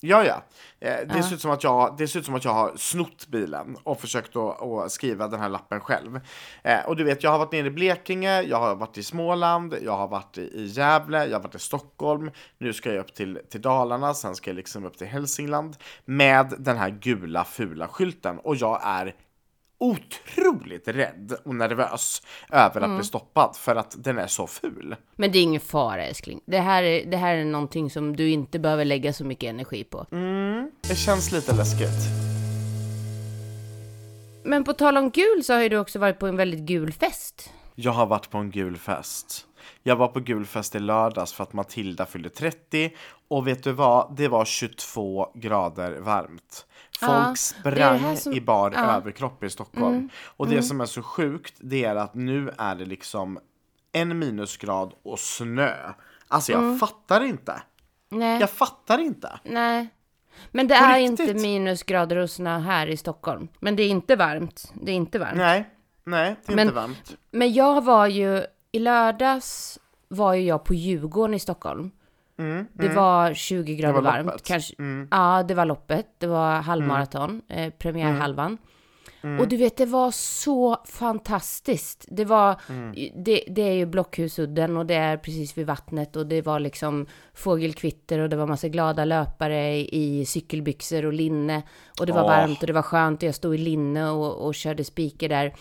Ja, 0.00 0.24
ja. 0.24 0.42
Eh, 0.80 1.06
det, 1.14 1.22
ser 1.22 1.34
ut 1.34 1.40
som 1.40 1.50
att 1.50 1.64
jag, 1.64 1.94
det 1.98 2.08
ser 2.08 2.18
ut 2.20 2.26
som 2.26 2.34
att 2.34 2.44
jag 2.44 2.52
har 2.54 2.72
snott 2.76 3.26
bilen 3.26 3.76
och 3.82 4.00
försökt 4.00 4.36
att, 4.36 4.62
att 4.62 4.92
skriva 4.92 5.28
den 5.28 5.40
här 5.40 5.48
lappen 5.48 5.80
själv. 5.80 6.20
Eh, 6.62 6.80
och 6.86 6.96
du 6.96 7.04
vet, 7.04 7.22
jag 7.22 7.30
har 7.30 7.38
varit 7.38 7.52
nere 7.52 7.66
i 7.66 7.70
Blekinge, 7.70 8.42
jag 8.42 8.56
har 8.56 8.74
varit 8.74 8.98
i 8.98 9.02
Småland, 9.02 9.74
jag 9.82 9.96
har 9.96 10.08
varit 10.08 10.38
i, 10.38 10.40
i 10.40 10.66
Gävle, 10.66 11.26
jag 11.26 11.32
har 11.36 11.42
varit 11.42 11.54
i 11.54 11.58
Stockholm. 11.58 12.30
Nu 12.58 12.72
ska 12.72 12.92
jag 12.92 13.00
upp 13.00 13.14
till, 13.14 13.40
till 13.50 13.62
Dalarna, 13.62 14.14
sen 14.14 14.34
ska 14.34 14.50
jag 14.50 14.56
liksom 14.56 14.84
upp 14.84 14.98
till 14.98 15.06
Hälsingland 15.06 15.76
med 16.04 16.54
den 16.58 16.76
här 16.76 16.90
gula 16.90 17.44
fula 17.44 17.88
skylten. 17.88 18.38
Och 18.38 18.56
jag 18.56 18.80
är 18.84 19.14
otroligt 19.84 20.88
rädd 20.88 21.32
och 21.44 21.54
nervös 21.54 22.22
över 22.52 22.80
att 22.80 22.96
bli 22.96 23.04
stoppad 23.04 23.56
för 23.56 23.76
att 23.76 23.94
den 23.98 24.18
är 24.18 24.26
så 24.26 24.46
ful. 24.46 24.96
Men 25.16 25.32
det 25.32 25.38
är 25.38 25.42
ingen 25.42 25.60
fara 25.60 26.04
älskling. 26.04 26.40
Det 26.46 26.58
här, 26.58 26.82
är, 26.82 27.06
det 27.06 27.16
här 27.16 27.36
är 27.36 27.44
någonting 27.44 27.90
som 27.90 28.16
du 28.16 28.30
inte 28.30 28.58
behöver 28.58 28.84
lägga 28.84 29.12
så 29.12 29.24
mycket 29.24 29.50
energi 29.50 29.84
på. 29.84 30.06
Det 30.88 30.96
känns 30.96 31.32
lite 31.32 31.56
läskigt. 31.56 32.24
Men 34.44 34.64
på 34.64 34.72
tal 34.72 34.96
om 34.96 35.10
gul 35.10 35.44
så 35.44 35.52
har 35.52 35.60
ju 35.60 35.68
du 35.68 35.78
också 35.78 35.98
varit 35.98 36.18
på 36.18 36.26
en 36.26 36.36
väldigt 36.36 36.60
gul 36.60 36.92
fest. 36.92 37.50
Jag 37.74 37.92
har 37.92 38.06
varit 38.06 38.30
på 38.30 38.38
en 38.38 38.50
gul 38.50 38.76
fest. 38.76 39.46
Jag 39.82 39.96
var 39.96 40.08
på 40.08 40.20
gul 40.20 40.46
fest 40.46 40.74
i 40.74 40.78
lördags 40.78 41.32
för 41.32 41.42
att 41.42 41.52
Matilda 41.52 42.06
fyllde 42.06 42.28
30 42.28 42.90
och 43.28 43.46
vet 43.46 43.64
du 43.64 43.72
vad? 43.72 44.16
Det 44.16 44.28
var 44.28 44.44
22 44.44 45.26
grader 45.34 45.98
varmt. 46.00 46.66
Folk 47.06 47.38
sprang 47.38 48.16
som- 48.16 48.32
i 48.32 48.40
bar. 48.40 48.70
Mm. 48.70 48.88
överkropp 48.90 49.44
i 49.44 49.50
Stockholm. 49.50 50.08
Och 50.36 50.48
det 50.48 50.62
som 50.62 50.80
är 50.80 50.86
så 50.86 51.02
sjukt, 51.02 51.54
det 51.60 51.84
är 51.84 51.96
att 51.96 52.14
nu 52.14 52.50
är 52.58 52.74
det 52.74 52.84
liksom 52.84 53.38
en 53.92 54.18
minusgrad 54.18 54.94
och 55.02 55.18
snö. 55.18 55.74
Alltså 56.28 56.52
jag 56.52 56.62
Mm. 56.62 56.78
fattar 56.78 57.20
inte. 57.24 57.62
Nej, 58.08 58.40
Jag 58.40 58.50
fattar 58.50 58.98
inte. 58.98 59.38
nej. 59.44 59.88
Men 60.50 60.68
det 60.68 60.78
På 60.78 60.84
är 60.84 60.98
riktigt? 60.98 61.20
inte 61.28 61.34
minusgrader 61.42 62.16
och 62.16 62.30
snö 62.30 62.58
här 62.58 62.86
i 62.86 62.96
Stockholm. 62.96 63.48
Men 63.60 63.76
det 63.76 63.82
är 63.82 63.88
inte 63.88 64.16
varmt. 64.16 64.72
Det 64.74 64.92
är 64.92 64.96
inte 64.96 65.18
varmt. 65.18 65.36
Nej, 65.36 65.68
nej, 66.04 66.36
det 66.46 66.52
är 66.52 66.56
Men- 66.56 66.66
inte 66.66 66.74
varmt. 66.80 67.16
Men 67.30 67.52
jag 67.52 67.84
var 67.84 68.06
ju, 68.06 68.44
i 68.72 68.78
lördags 68.78 69.78
var 70.08 70.34
ju 70.34 70.42
jag 70.46 70.64
på 70.64 70.74
Djurgården 70.74 71.34
i 71.34 71.38
Stockholm. 71.38 71.90
Det 72.72 72.88
var 72.88 73.34
20 73.34 73.74
grader 73.76 73.92
Mm, 73.98 74.04
var 74.04 74.12
varmt. 74.12 74.26
loppet. 74.26 74.42
Kanske, 74.46 74.74
Ja, 75.10 75.42
det 75.48 75.54
var 75.54 75.64
loppet. 75.64 76.06
Det 76.18 76.26
var 76.26 76.52
halvmaraton, 76.56 77.42
eh, 77.48 77.70
premiärhalvan. 77.70 78.58
Och 79.40 79.48
du 79.48 79.56
vet, 79.56 79.76
det 79.76 79.86
var 79.86 80.10
så 80.10 80.76
fantastiskt. 80.86 82.04
Det 82.08 82.24
var, 82.24 82.56
det, 83.24 83.44
det 83.48 83.62
är 83.62 83.72
ju 83.72 83.86
Blockhusudden 83.86 84.76
och 84.76 84.86
det 84.86 84.94
är 84.94 85.16
precis 85.16 85.58
vid 85.58 85.66
vattnet 85.66 86.16
och 86.16 86.26
det 86.26 86.42
var 86.42 86.60
liksom 86.60 87.06
fågelkvitter 87.34 88.18
och 88.18 88.28
det 88.28 88.36
var 88.36 88.46
massa 88.46 88.68
glada 88.68 89.04
löpare 89.04 89.76
i 89.76 90.24
cykelbyxor 90.26 91.04
och 91.06 91.12
linne. 91.12 91.62
Och 92.00 92.06
det 92.06 92.12
var 92.12 92.22
Åh. 92.22 92.28
varmt 92.28 92.60
och 92.60 92.66
det 92.66 92.72
var 92.72 92.82
skönt 92.82 93.22
och 93.22 93.26
jag 93.28 93.34
stod 93.34 93.54
i 93.54 93.58
linne 93.58 94.10
och, 94.10 94.46
och 94.46 94.54
körde 94.54 94.84
speaker 94.84 95.28
där. 95.28 95.54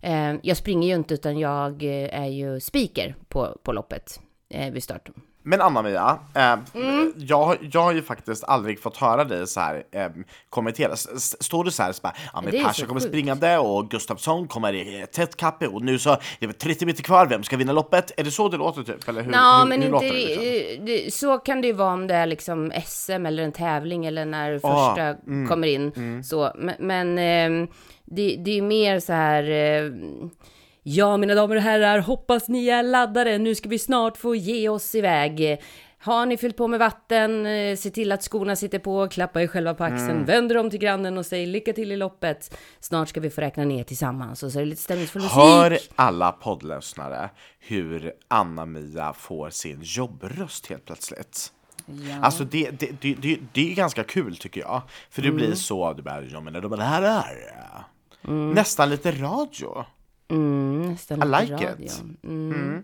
Eh, 0.00 0.34
jag 0.42 0.56
springer 0.56 0.88
ju 0.88 0.94
inte 0.94 1.14
utan 1.14 1.38
jag 1.38 1.82
eh, 1.82 2.20
är 2.22 2.26
ju 2.28 2.60
speaker 2.60 3.14
på, 3.28 3.58
på 3.62 3.72
loppet 3.72 4.20
eh, 4.50 4.72
vid 4.72 4.82
start. 4.82 5.08
Men 5.42 5.60
Anna-Mia, 5.60 6.18
eh, 6.34 6.56
Mm. 6.74 7.12
jag, 7.16 7.56
jag 7.72 7.80
har 7.82 7.92
ju 7.92 8.02
faktiskt 8.02 8.44
aldrig 8.44 8.80
fått 8.82 8.96
höra 8.96 9.24
dig 9.24 9.46
så 9.46 9.60
här 9.60 9.82
eh, 9.92 10.08
kommentera. 10.50 10.92
S- 10.92 11.42
Står 11.42 11.64
du 11.64 11.70
så 11.70 11.82
här, 11.82 11.92
så 11.92 12.00
bara, 12.02 12.14
ja 12.32 12.40
men 12.40 12.64
Pasha 12.64 12.86
kommer 12.86 13.00
sjukt. 13.00 13.10
springande 13.12 13.58
och 13.58 13.90
Gustafsson 13.90 14.48
kommer 14.48 14.72
i 14.72 15.06
tätt 15.12 15.36
kappe 15.36 15.66
och 15.66 15.82
nu 15.82 15.98
så, 15.98 16.16
det 16.38 16.46
är 16.46 16.52
30 16.52 16.86
meter 16.86 17.02
kvar, 17.02 17.26
vem 17.26 17.42
ska 17.42 17.56
vinna 17.56 17.72
loppet? 17.72 18.12
Är 18.16 18.24
det 18.24 18.30
så 18.30 18.48
det 18.48 18.56
låter 18.56 18.82
typ? 18.82 19.08
Eller 19.08 19.22
hur, 19.22 19.32
Ja, 19.32 19.58
hur, 19.62 19.68
men 19.68 19.82
hur 19.82 19.94
inte, 19.94 20.06
det 20.06 20.12
liksom? 20.12 20.84
det, 20.86 21.14
så 21.14 21.38
kan 21.38 21.60
det 21.60 21.66
ju 21.66 21.72
vara 21.72 21.92
om 21.92 22.06
det 22.06 22.14
är 22.14 22.26
liksom 22.26 22.72
SM 22.86 23.26
eller 23.26 23.42
en 23.42 23.52
tävling 23.52 24.06
eller 24.06 24.24
när 24.24 24.60
Ah, 24.62 24.86
första 24.88 25.02
mm, 25.02 25.48
kommer 25.48 25.68
in. 25.68 26.24
Så, 26.24 26.52
men 26.56 26.74
men 26.78 27.18
ehm, 27.18 27.68
det, 28.04 28.36
det 28.44 28.58
är 28.58 28.62
mer 28.62 29.00
så 29.00 29.12
här... 29.12 29.42
Ja, 30.92 31.16
mina 31.16 31.34
damer 31.34 31.56
och 31.56 31.62
herrar, 31.62 31.98
hoppas 31.98 32.48
ni 32.48 32.68
är 32.68 32.82
laddade. 32.82 33.38
Nu 33.38 33.54
ska 33.54 33.68
vi 33.68 33.78
snart 33.78 34.16
få 34.16 34.34
ge 34.34 34.68
oss 34.68 34.94
iväg. 34.94 35.60
Har 35.98 36.26
ni 36.26 36.36
fyllt 36.36 36.56
på 36.56 36.68
med 36.68 36.78
vatten, 36.78 37.46
eh, 37.46 37.76
se 37.76 37.90
till 37.90 38.12
att 38.12 38.22
skorna 38.22 38.56
sitter 38.56 38.78
på, 38.78 39.08
klappa 39.08 39.42
er 39.42 39.46
själva 39.46 39.74
på 39.74 39.84
axeln, 39.84 40.10
Mm. 40.10 40.24
vänder 40.24 40.56
om 40.56 40.70
till 40.70 40.78
grannen 40.78 41.18
och 41.18 41.26
säg 41.26 41.46
lycka 41.46 41.72
till 41.72 41.92
i 41.92 41.96
loppet. 41.96 42.56
Snart 42.80 43.08
ska 43.08 43.20
vi 43.20 43.30
få 43.30 43.40
räkna 43.40 43.64
ner 43.64 43.84
tillsammans 43.84 44.42
och 44.42 44.52
så 44.52 44.58
är 44.58 44.62
det 44.62 44.70
lite 44.70 44.82
stämningsfull 44.82 45.22
musik. 45.22 45.36
Hör 45.36 45.78
alla 45.96 46.32
poddlyssnare 46.32 47.30
hur 47.58 48.12
Anna-Mia 48.28 49.12
får 49.12 49.50
sin 49.50 49.80
jobbröst 49.82 50.66
helt 50.66 50.84
plötsligt? 50.84 51.52
Alltså 52.22 52.44
det, 52.44 52.70
det, 52.70 52.90
det, 53.00 53.14
det, 53.14 53.38
det 53.52 53.70
är 53.72 53.74
ganska 53.74 54.04
kul 54.04 54.36
tycker 54.36 54.60
jag. 54.60 54.82
För 55.10 55.22
du 55.22 55.32
blir 55.32 55.54
så, 55.54 55.92
du 55.92 56.02
bara, 56.02 56.22
ja 56.22 56.40
men 56.40 56.52
det 56.52 56.60
det 56.68 56.82
här 56.82 57.02
är 57.02 57.84
nästan 58.54 58.90
lite 58.90 59.10
radio. 59.10 59.84
Mm, 60.30 60.90
I 61.10 61.40
like 61.44 61.68
it. 61.78 62.02
Mm. 62.24 62.82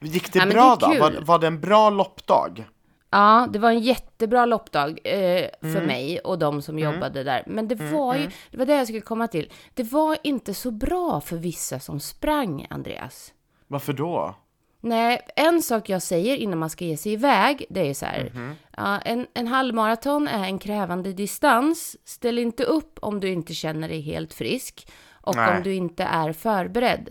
Gick 0.00 0.32
det 0.32 0.38
Ja, 0.38 0.46
bra 0.46 0.76
det 0.76 0.94
då? 0.94 1.00
Var, 1.00 1.20
var 1.20 1.38
det 1.38 1.46
en 1.46 1.60
bra 1.60 1.90
loppdag? 1.90 2.64
Ja, 3.10 3.48
det 3.52 3.58
var 3.58 3.70
en 3.70 3.78
jättebra 3.78 4.46
loppdag 4.46 4.88
eh, 5.04 5.46
för 5.60 5.68
Mm. 5.68 5.86
mig 5.86 6.18
och 6.18 6.38
de 6.38 6.62
som 6.62 6.78
jobbade 6.78 7.24
där. 7.24 7.42
Men 7.46 7.68
det 7.68 7.74
var 7.74 8.14
ju, 8.16 8.30
det 8.50 8.56
var 8.58 8.66
det 8.66 8.74
jag 8.74 8.86
skulle 8.86 9.00
komma 9.00 9.28
till. 9.28 9.52
Det 9.74 9.82
var 9.82 10.16
inte 10.22 10.54
så 10.54 10.70
bra 10.70 11.20
för 11.20 11.36
vissa 11.36 11.80
som 11.80 12.00
sprang, 12.00 12.66
Andreas. 12.70 13.32
Varför 13.66 13.92
då? 13.92 14.34
Nej, 14.80 15.20
en 15.36 15.62
sak 15.62 15.88
jag 15.88 16.02
säger 16.02 16.36
innan 16.36 16.58
man 16.58 16.70
ska 16.70 16.84
ge 16.84 16.96
sig 16.96 17.12
iväg, 17.12 17.66
det 17.70 17.88
är 17.90 17.94
så 17.94 18.06
här. 18.06 18.30
Mhm. 18.34 18.54
Ja, 18.76 18.98
en, 18.98 19.26
en 19.34 19.46
halvmaraton 19.46 20.28
är 20.28 20.44
en 20.44 20.58
krävande 20.58 21.12
distans. 21.12 21.96
Ställ 22.04 22.38
inte 22.38 22.64
upp 22.64 22.98
om 23.02 23.20
du 23.20 23.28
inte 23.28 23.54
känner 23.54 23.88
dig 23.88 24.00
helt 24.00 24.34
frisk 24.34 24.88
och 25.22 25.36
Nej. 25.36 25.56
om 25.56 25.62
du 25.62 25.74
inte 25.74 26.04
är 26.04 26.32
förberedd. 26.32 27.10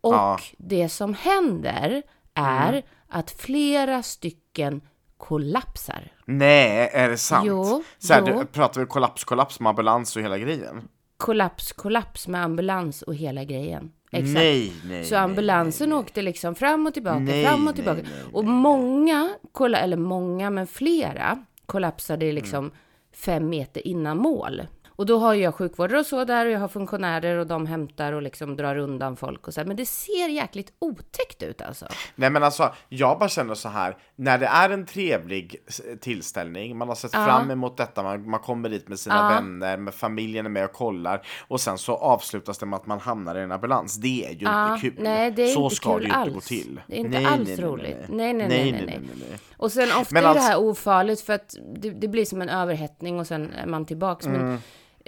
Och 0.00 0.14
Ja. 0.14 0.38
det 0.58 0.88
som 0.88 1.14
händer 1.14 2.02
är 2.34 2.68
Mm. 2.72 2.82
att 3.08 3.30
flera 3.30 4.02
stycken 4.02 4.80
kollapsar. 5.16 6.12
Nej, 6.24 6.90
är 6.92 7.08
det 7.08 7.16
sant? 7.16 7.44
Jo, 7.46 7.82
så 7.98 8.14
här. 8.14 8.22
Du, 8.22 8.44
pratar 8.46 8.80
vi 8.80 8.86
kollaps, 8.86 9.24
kollaps 9.24 9.60
med 9.60 9.70
ambulans 9.70 10.16
och 10.16 10.22
hela 10.22 10.38
grejen? 10.38 10.88
Kollaps, 11.16 11.72
kollaps 11.72 12.28
med 12.28 12.44
ambulans 12.44 13.02
och 13.02 13.14
hela 13.14 13.44
grejen. 13.44 13.92
Exakt. 14.12 14.34
Nej, 14.34 14.72
nej, 14.84 15.04
Så 15.04 15.14
nej, 15.14 15.24
ambulansen 15.24 15.92
åkte 15.92 16.22
liksom 16.22 16.54
fram 16.54 16.86
och 16.86 16.94
tillbaka, 16.94 17.18
Nej, 17.18 17.44
fram 17.44 17.60
och 17.60 17.64
nej, 17.64 17.74
tillbaka. 17.74 18.00
nej, 18.02 18.32
och 18.32 18.44
många, 18.44 19.30
kolla, 19.52 19.78
eller 19.78 19.96
många, 19.96 20.50
men 20.50 20.66
flera 20.66 21.44
kollapsade 21.66 22.32
liksom 22.32 22.70
fem 23.16 23.48
meter 23.48 23.86
innan 23.86 24.16
mål. 24.18 24.62
Och 24.96 25.06
då 25.06 25.18
har 25.18 25.34
jag 25.34 25.54
sjukvårdare 25.54 25.98
och 26.00 26.06
så 26.06 26.24
där 26.24 26.46
och 26.46 26.52
jag 26.52 26.60
har 26.60 26.68
funktionärer 26.68 27.36
och 27.36 27.46
de 27.46 27.66
hämtar 27.66 28.12
och 28.12 28.22
liksom 28.22 28.56
drar 28.56 28.76
undan 28.76 29.16
folk 29.16 29.46
och 29.48 29.54
så 29.54 29.60
här. 29.60 29.66
Men 29.66 29.76
det 29.76 29.86
ser 29.86 30.28
jäkligt 30.28 30.72
otäckt 30.78 31.42
ut 31.42 31.62
alltså. 31.62 31.86
Nej 32.14 32.30
men 32.30 32.42
alltså, 32.42 32.72
jag 32.88 33.18
bara 33.18 33.28
känner 33.28 33.54
så 33.54 33.68
här, 33.68 33.96
när 34.16 34.38
det 34.38 34.46
är 34.46 34.70
en 34.70 34.86
trevlig 34.86 35.56
tillställning, 36.00 36.76
man 36.76 36.88
har 36.88 36.94
sett 36.94 37.12
fram 37.12 37.50
emot 37.50 37.76
detta, 37.76 38.02
man, 38.02 38.30
man 38.30 38.40
kommer 38.40 38.68
dit 38.68 38.88
med 38.88 38.98
sina 38.98 39.28
vänner, 39.28 39.76
med 39.76 39.94
familjen 39.94 40.46
är 40.46 40.50
med 40.50 40.64
och 40.64 40.72
kollar, 40.72 41.26
och 41.48 41.60
sen 41.60 41.78
så 41.78 41.96
avslutas 41.96 42.58
det 42.58 42.66
med 42.66 42.76
att 42.76 42.86
man 42.86 43.00
hamnar 43.00 43.34
i 43.38 43.40
en 43.40 43.52
ambulans. 43.52 43.96
Det 43.96 44.26
är 44.26 44.30
ju 44.30 44.38
Ja, 44.44 44.74
inte 44.74 44.80
kul. 44.90 44.94
nej, 45.02 45.30
det 45.30 45.42
är 45.42 45.54
så 45.54 45.64
inte 45.64 45.76
ska 45.76 45.92
kul 45.92 45.98
det 46.02 46.04
ju 46.04 46.08
inte 46.08 46.18
alls. 46.18 46.34
gå 46.34 46.40
till. 46.40 46.80
Det 46.86 46.94
är 46.94 46.98
inte 46.98 47.18
Nej, 47.18 47.26
alls 47.26 47.48
nej, 47.48 47.56
nej, 47.56 47.66
roligt. 47.66 47.96
Nej, 48.08 48.32
Nej, 48.32 48.48
nej, 48.48 48.48
nej, 48.48 48.72
nej, 48.72 48.86
nej, 48.86 49.00
nej. 49.30 49.38
Och 49.62 49.72
sen 49.72 49.88
ofta 50.00 50.14
Men 50.14 50.16
är 50.16 50.22
det 50.22 50.28
alltså- 50.28 50.48
här 50.50 50.58
ofarligt 50.60 51.20
för 51.20 51.32
att 51.32 51.56
det, 51.76 51.90
det 51.90 52.08
blir 52.08 52.24
som 52.24 52.42
en 52.42 52.48
överhettning 52.48 53.20
och 53.20 53.26
sen 53.26 53.52
är 53.52 53.66
man 53.66 53.84
tillbaks. 53.86 54.26
Men 54.26 54.40
Mm. 54.40 54.58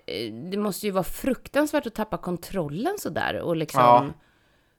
eh, 0.06 0.50
det 0.50 0.56
måste 0.56 0.86
ju 0.86 0.92
vara 0.92 1.04
fruktansvärt 1.04 1.86
att 1.86 1.94
tappa 1.94 2.16
kontrollen 2.16 2.94
sådär 2.98 3.40
och 3.40 3.56
liksom... 3.56 3.80
Ja. 3.80 4.06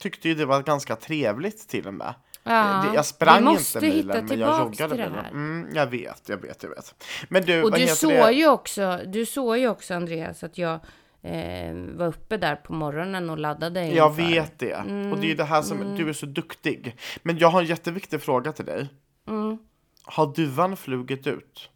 tyckte 0.00 0.28
ju 0.28 0.34
det 0.34 0.46
var 0.46 0.62
ganska 0.62 0.96
trevligt 0.96 1.68
till 1.68 1.86
och 1.86 1.94
med. 1.94 2.14
Ja, 2.42 2.84
Det- 2.88 2.94
Jag 2.94 3.06
sprang 3.06 3.38
vi 3.38 3.44
måste 3.44 3.78
inte 3.78 3.86
hitta 3.96 4.06
milen, 4.06 4.26
men 4.26 4.38
jag 4.38 4.58
joggade 4.58 4.94
till 5.04 5.12
det 5.12 5.20
här. 5.22 5.30
Mm, 5.30 5.68
jag 5.74 5.86
vet, 5.86 6.28
jag 6.28 6.36
vet, 6.42 6.62
jag 6.62 6.70
vet. 6.70 6.94
Men 7.28 7.42
du, 7.44 7.62
Och 7.62 7.72
du 7.72 7.86
såg 7.86 8.10
det? 8.10 8.32
ju 8.32 8.48
också, 8.48 9.00
du 9.06 9.26
såg 9.26 9.58
ju 9.58 9.68
också 9.68 9.94
Andreas 9.94 10.42
att 10.44 10.58
jag 10.58 10.74
eh, 11.22 11.74
var 11.94 12.06
uppe 12.06 12.36
där 12.36 12.56
på 12.56 12.72
morgonen 12.72 13.30
och 13.30 13.38
laddade 13.38 13.84
inför. 13.84 13.96
Jag 13.96 14.14
vet 14.16 14.58
det. 14.58 14.72
Mm, 14.72 15.12
Och 15.12 15.18
det 15.18 15.26
är 15.26 15.28
ju 15.28 15.34
det 15.34 15.44
här 15.44 15.62
som, 15.62 15.96
du 15.96 16.08
är 16.08 16.12
så 16.12 16.26
duktig. 16.26 16.96
Men 17.22 17.38
jag 17.38 17.48
har 17.48 17.60
en 17.60 17.66
jätteviktig 17.66 18.22
fråga 18.22 18.52
till 18.52 18.64
dig. 18.64 18.88
Mm. 19.28 19.58
Har 20.04 20.34
duvan 20.34 20.76
flugit 20.76 21.26
ut? 21.26 21.70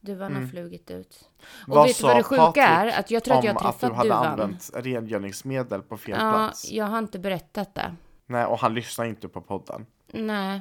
Duvan 0.00 0.36
har 0.36 0.46
flugit 0.46 0.90
ut. 0.90 1.28
Och 1.40 1.66
Mm. 1.66 1.76
Vad 1.76 1.86
vet 1.86 1.98
du 1.98 2.02
vad 2.04 2.16
det 2.16 2.22
sjuka 2.22 2.42
Patrik 2.42 2.64
är? 2.64 2.86
Att 3.00 3.10
jag 3.10 3.24
tror 3.24 3.38
att 3.38 3.44
jag 3.44 3.54
har 3.54 3.68
att 3.68 3.74
du 3.74 3.80
träffat 3.80 3.96
hade 3.96 4.08
duvan. 4.08 4.26
använt 4.26 4.70
rengöringsmedel 4.74 5.82
på 5.82 5.96
fel 5.96 6.16
Ja, 6.20 6.32
plats? 6.32 6.70
jag 6.72 6.84
har 6.84 6.98
inte 6.98 7.18
berättat 7.18 7.74
det. 7.74 7.94
Nej, 8.26 8.44
och 8.44 8.58
han 8.58 8.74
lyssnar 8.74 9.04
inte 9.04 9.28
på 9.28 9.40
podden. 9.40 9.86
Nej, 10.12 10.60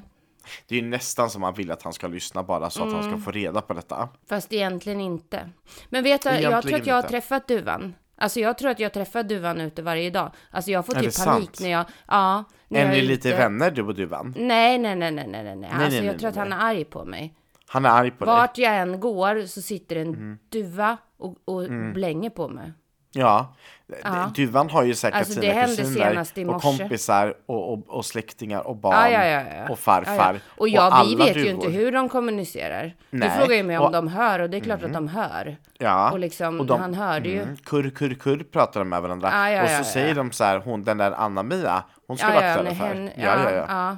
Det 0.68 0.76
är 0.78 0.82
ju 0.82 0.88
nästan 0.88 1.30
som 1.30 1.42
man 1.42 1.54
vill 1.54 1.72
att 1.72 1.84
han 1.84 1.94
ska 1.94 2.08
lyssna 2.08 2.44
bara 2.44 2.70
så 2.70 2.84
att 2.84 2.92
han 2.94 3.00
Mm. 3.04 3.12
ska 3.12 3.24
få 3.26 3.32
reda 3.32 3.62
på 3.62 3.74
detta. 3.74 4.10
fast 4.30 4.54
egentligen 4.54 5.02
inte. 5.02 5.50
Men 5.90 6.04
vet 6.04 6.22
du, 6.24 6.30
jag 6.30 6.38
tror 6.42 6.52
Egentligen 6.52 6.82
att 6.82 6.88
jag 6.88 6.96
har 6.96 7.00
inte. 7.00 7.10
träffat 7.10 7.48
duvan. 7.48 7.96
Alltså 8.18 8.40
jag 8.40 8.58
tror 8.58 8.70
att 8.72 8.80
jag 8.80 8.94
träffar 8.94 9.24
duvan 9.24 9.62
ute 9.62 9.82
varje 9.82 10.10
dag. 10.10 10.32
Alltså 10.52 10.72
jag 10.72 10.86
får 10.86 10.94
typ 10.94 11.02
panik 11.02 11.14
sant? 11.14 11.60
när 11.62 11.70
jag... 11.70 11.86
Ja. 12.08 12.44
När 12.68 12.80
Är 12.80 12.86
jag 12.86 12.92
ni 12.94 13.02
lite 13.02 13.30
vänner 13.38 13.72
du 13.72 13.82
och 13.82 13.96
duvan? 13.96 14.34
Nej, 14.38 14.78
nej, 14.78 14.96
nej, 14.96 15.12
nej, 15.12 15.28
nej, 15.28 15.44
nej. 15.44 15.56
nej. 15.56 15.70
Alltså 15.70 15.88
nej, 15.88 15.96
jag 15.96 16.06
nej, 16.06 16.18
tror 16.20 16.30
att 16.30 16.36
han 16.36 16.54
är 16.54 16.58
arg 16.58 16.86
på 16.86 17.06
mig. 17.06 17.36
Han 17.68 17.86
är 17.86 17.90
arg 17.90 18.12
på 18.12 18.26
dig? 18.26 18.34
Vart 18.34 18.58
jag 18.58 18.78
än 18.78 19.00
går 19.00 19.46
så 19.46 19.62
sitter 19.62 19.96
en 19.96 20.08
Mm. 20.08 20.38
duva 20.50 20.98
och, 21.18 21.36
och 21.46 21.64
blänger 21.94 22.30
på 22.30 22.48
mig. 22.48 22.74
Ja. 23.12 23.56
Ja. 24.04 24.32
Duvan 24.36 24.70
har 24.70 24.84
ju 24.84 24.96
säkert 24.96 25.18
Alltså, 25.20 25.42
sina 25.42 25.66
kusiner 25.66 26.56
och 26.56 26.62
kompisar 26.62 27.34
och, 27.46 27.74
och, 27.74 27.90
och 27.90 28.06
släktingar 28.06 28.68
och 28.68 28.76
barn 28.76 29.12
Ja, 29.12 29.26
ja, 29.26 29.70
och 29.70 29.80
farfar. 29.80 30.40
Ja, 30.58 30.68
ja. 30.68 31.02
Och 31.02 31.08
vi 31.10 31.16
vet 31.16 31.28
ju 31.30 31.34
duvor. 31.44 31.48
inte 31.50 31.70
hur 31.70 31.92
de 31.92 32.10
kommunicerar. 32.10 32.96
Du 33.12 33.18
Nej. 33.18 33.30
frågar 33.40 33.56
ju 33.56 33.64
mig 33.64 33.78
om 33.78 33.86
Och- 33.86 33.92
de 33.92 34.08
hör 34.08 34.40
och 34.40 34.50
det 34.50 34.58
är 34.58 34.62
klart 34.62 34.84
att 34.84 34.94
de 34.94 35.08
hör. 35.08 35.58
Ja. 35.78 36.12
Och 36.12 36.20
liksom, 36.20 36.68
de- 36.68 36.80
han 36.82 36.94
hörde 36.94 37.30
ju. 37.30 37.42
Mm, 37.42 37.58
kurr, 37.58 37.90
kurr, 37.90 38.14
kurr 38.14 38.44
pratar 38.52 38.80
de 38.80 38.90
med 38.90 39.02
varandra. 39.02 39.64
Och 39.64 39.70
så 39.70 39.84
säger 39.84 40.16
de 40.16 40.32
så 40.32 40.44
här, 40.44 40.60
hon 40.60 40.84
den 40.84 40.98
där 40.98 41.12
Anna-Mia, 41.12 41.84
hon 42.08 42.18
ska 42.18 42.28
Ja, 42.28 42.34
vara 42.36 42.48
ja, 42.48 42.56
för. 42.56 42.86
henne. 42.86 43.12
ja, 43.18 43.52
ja, 43.52 43.66
ja. 43.68 43.98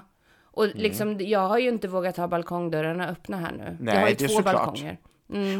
Och 0.57 0.67
liksom, 0.75 1.17
jag 1.19 1.39
har 1.47 1.57
ju 1.57 1.69
inte 1.69 1.87
vågat 1.87 2.17
ha 2.17 2.27
balkongdörrarna 2.27 3.07
öppna 3.07 3.37
här 3.37 3.51
nu. 3.51 3.77
Nej, 3.79 3.93
jag 3.95 4.01
har 4.01 4.09
ju 4.09 4.15
det 4.15 4.23
är 4.25 4.27
två 4.27 4.41
balkonger. 4.41 4.97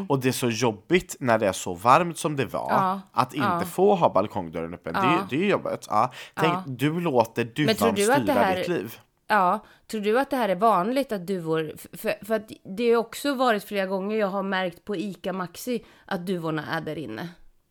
Och 0.08 0.20
det 0.20 0.28
är 0.28 0.32
så 0.32 0.50
jobbigt 0.50 1.16
när 1.20 1.38
det 1.38 1.48
är 1.48 1.52
så 1.52 1.74
varmt 1.74 2.18
som 2.18 2.36
det 2.36 2.44
var, 2.46 2.66
Ja, 2.70 3.00
att 3.12 3.34
inte 3.34 3.46
ja. 3.48 3.60
få 3.60 3.94
ha 3.94 4.12
balkongdörren 4.12 4.74
öppen. 4.74 4.92
Det, 4.92 5.00
Ja. 5.00 5.26
det 5.30 5.36
är 5.36 5.40
ju 5.40 5.48
jobbigt. 5.48 5.88
Tänk, 6.34 6.54
du 6.66 7.00
låter 7.00 7.44
duvan 7.44 7.94
du 7.94 8.06
det 8.06 8.12
styra 8.14 8.32
här- 8.32 8.56
ditt 8.56 8.68
liv. 8.68 8.96
Ja, 9.30 9.64
tror 9.90 10.00
du 10.00 10.18
att 10.20 10.30
det 10.30 10.36
här 10.36 10.48
är 10.48 10.54
vanligt 10.56 11.12
att 11.12 11.26
duvor, 11.26 11.72
för- 11.92 12.24
för, 12.24 12.34
att 12.34 12.50
det 12.76 12.90
har 12.92 12.98
också 12.98 13.34
varit 13.34 13.64
flera 13.64 13.86
gånger 13.86 14.16
jag 14.16 14.28
har 14.28 14.42
märkt 14.42 14.84
på 14.84 14.96
ICA 14.96 15.32
Maxi 15.32 15.84
att 16.06 16.26
duvorna 16.26 16.66
är 16.66 16.80
där 16.80 16.98
inne. 16.98 17.28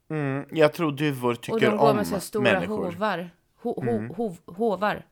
Mm, 0.09 0.45
jag 0.51 0.73
tror 0.73 0.91
duvor 0.91 1.31
Och 1.31 1.41
tycker 1.41 1.71
de 1.71 1.77
går 1.77 1.89
om 1.89 1.95
med 1.95 2.07
så 2.07 2.19
stora 2.19 2.43
människor. 2.43 2.91
hovar. 2.91 3.29
Ho, 3.63 3.83
ho, 3.85 4.13
hov, 4.13 4.37
hovar. 4.45 5.05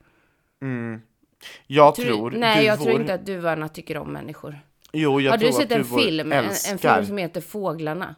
Jag 1.67 1.95
Tror- 1.95 2.05
tror 2.05 2.31
nej, 2.31 2.65
jag 2.65 2.77
duvor... 2.77 2.85
tror 2.89 3.01
inte 3.01 3.13
att 3.13 3.25
duvarna 3.25 3.67
tycker 3.69 3.97
om 3.97 4.13
människor. 4.13 4.59
Jo, 4.93 5.21
jag 5.21 5.31
har 5.31 5.37
tror 5.37 5.49
du 5.49 5.53
sett 5.53 5.65
att 5.65 5.77
en 5.77 5.83
film, 5.85 6.31
en, 6.31 6.45
en 6.71 6.77
film 6.77 7.05
som 7.05 7.17
heter 7.17 7.41
Fåglarna? 7.41 8.15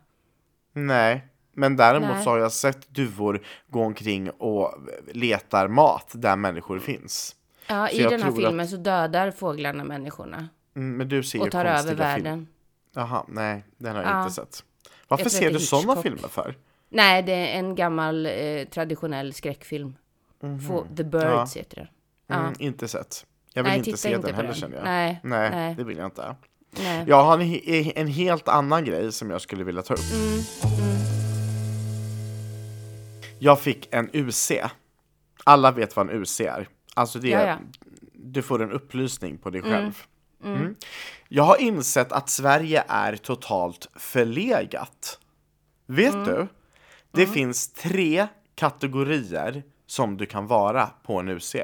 Nej, 0.74 1.28
men 1.54 1.76
däremot 1.78 2.10
Nej. 2.10 2.24
så 2.24 2.30
har 2.30 2.38
jag 2.38 2.52
sett 2.52 2.90
duvor 2.90 3.42
gå 3.68 3.84
omkring 3.84 4.30
och 4.30 4.74
letar 5.14 5.68
mat 5.68 6.12
där 6.14 6.36
människor 6.36 6.80
finns. 6.80 7.36
Ja, 7.68 7.88
Så 7.88 7.96
i 7.96 8.02
jag 8.02 8.12
den 8.12 8.22
här 8.24 8.32
filmen 8.32 8.68
så 8.68 8.78
dödar 8.78 9.32
fåglarna 9.32 9.84
människorna 9.84 10.48
Mm, 10.76 10.98
men 10.98 11.10
du 11.10 11.24
ser 11.24 11.38
ju 11.40 11.44
och 11.46 11.52
tar 11.52 11.66
över 11.66 11.96
världen. 11.96 12.48
Jaha, 12.96 13.26
nej, 13.28 13.64
den 13.78 13.96
har 13.96 14.04
jag 14.04 14.12
Ja. 14.12 14.22
inte 14.22 14.34
sett. 14.34 14.64
Varför 15.08 15.26
Jag 15.26 15.32
ser 15.32 15.48
att 15.48 15.54
du 15.54 15.60
sådana 15.60 16.02
filmer 16.02 16.28
för? 16.28 16.56
Nej, 16.90 17.24
det 17.24 17.32
är 17.34 17.60
en 17.60 17.76
gammal 17.76 18.26
eh, 18.26 18.64
traditionell 18.72 19.34
skräckfilm. 19.34 19.96
Få- 20.68 20.86
The 20.98 21.04
Birds 21.04 21.58
heter 21.58 21.76
den. 21.76 21.88
Ja. 22.28 22.36
Mm, 22.36 22.54
inte 22.60 22.88
sett. 22.88 23.26
Jag 23.54 23.64
vill 23.64 23.70
Nej, 23.70 23.78
inte 23.80 23.98
se 23.98 24.14
inte 24.14 24.28
den 24.28 24.36
heller 24.36 24.50
den. 24.50 24.58
känner 24.58 24.76
jag. 24.78 24.84
Nej, 24.86 25.20
nej, 25.24 25.50
nej. 25.50 25.76
det 25.76 25.84
vill 25.84 25.98
jag 25.98 26.08
inte. 26.08 26.36
Nej. 26.72 27.06
Jag 27.08 27.24
har 27.24 27.40
en, 27.40 27.92
en 27.96 28.08
helt 28.08 28.48
annan 28.48 28.86
grej 28.86 29.12
som 29.12 29.30
jag 29.30 29.42
skulle 29.42 29.64
vilja 29.64 29.82
ta 29.82 29.94
upp. 29.94 30.00
Mm, 30.14 30.42
Jag 33.40 33.60
fick 33.62 33.88
en 33.92 34.10
UC. 34.14 34.52
Alla 35.44 35.72
vet 35.72 35.96
vad 35.96 36.10
en 36.10 36.22
UC 36.22 36.40
är. 36.42 36.68
Alltså 36.94 37.20
det 37.20 37.34
är, 37.34 37.48
Ja, 37.48 37.54
ja. 37.54 37.58
du 38.14 38.42
får 38.42 38.62
en 38.64 38.72
upplysning 38.72 39.38
på 39.38 39.50
dig 39.50 39.62
själv. 39.62 40.04
Mm. 40.44 40.76
Jag 41.28 41.44
har 41.44 41.62
insett 41.62 42.12
att 42.12 42.30
Sverige 42.30 42.84
är 42.88 43.16
totalt 43.16 43.88
förlegat. 43.96 45.20
Vet 45.86 46.14
Mm. 46.14 46.26
du? 46.26 46.48
Det 47.12 47.28
finns 47.28 47.68
tre 47.74 48.28
kategorier 48.56 49.64
som 49.88 50.18
du 50.18 50.26
kan 50.26 50.48
vara 50.48 50.90
på 51.04 51.20
en 51.20 51.30
UC. 51.30 51.56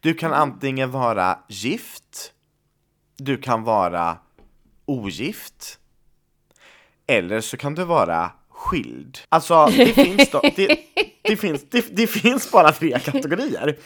Du 0.00 0.14
kan 0.14 0.32
antingen 0.32 0.90
vara 0.90 1.38
gift, 1.48 2.32
du 3.16 3.36
kan 3.36 3.62
vara 3.62 4.18
ogift, 4.86 5.78
eller 7.06 7.40
så 7.40 7.56
kan 7.56 7.74
du 7.74 7.84
vara 7.84 8.30
skild. 8.48 9.18
Alltså, 9.28 9.66
det 9.66 9.86
finns, 9.94 10.30
då, 10.30 10.40
det, 10.56 10.78
det, 11.22 11.36
finns, 11.36 11.64
det, 11.70 11.96
det 11.96 12.06
finns 12.06 12.50
bara 12.50 12.72
tre 12.72 12.98
kategorier. 12.98 13.76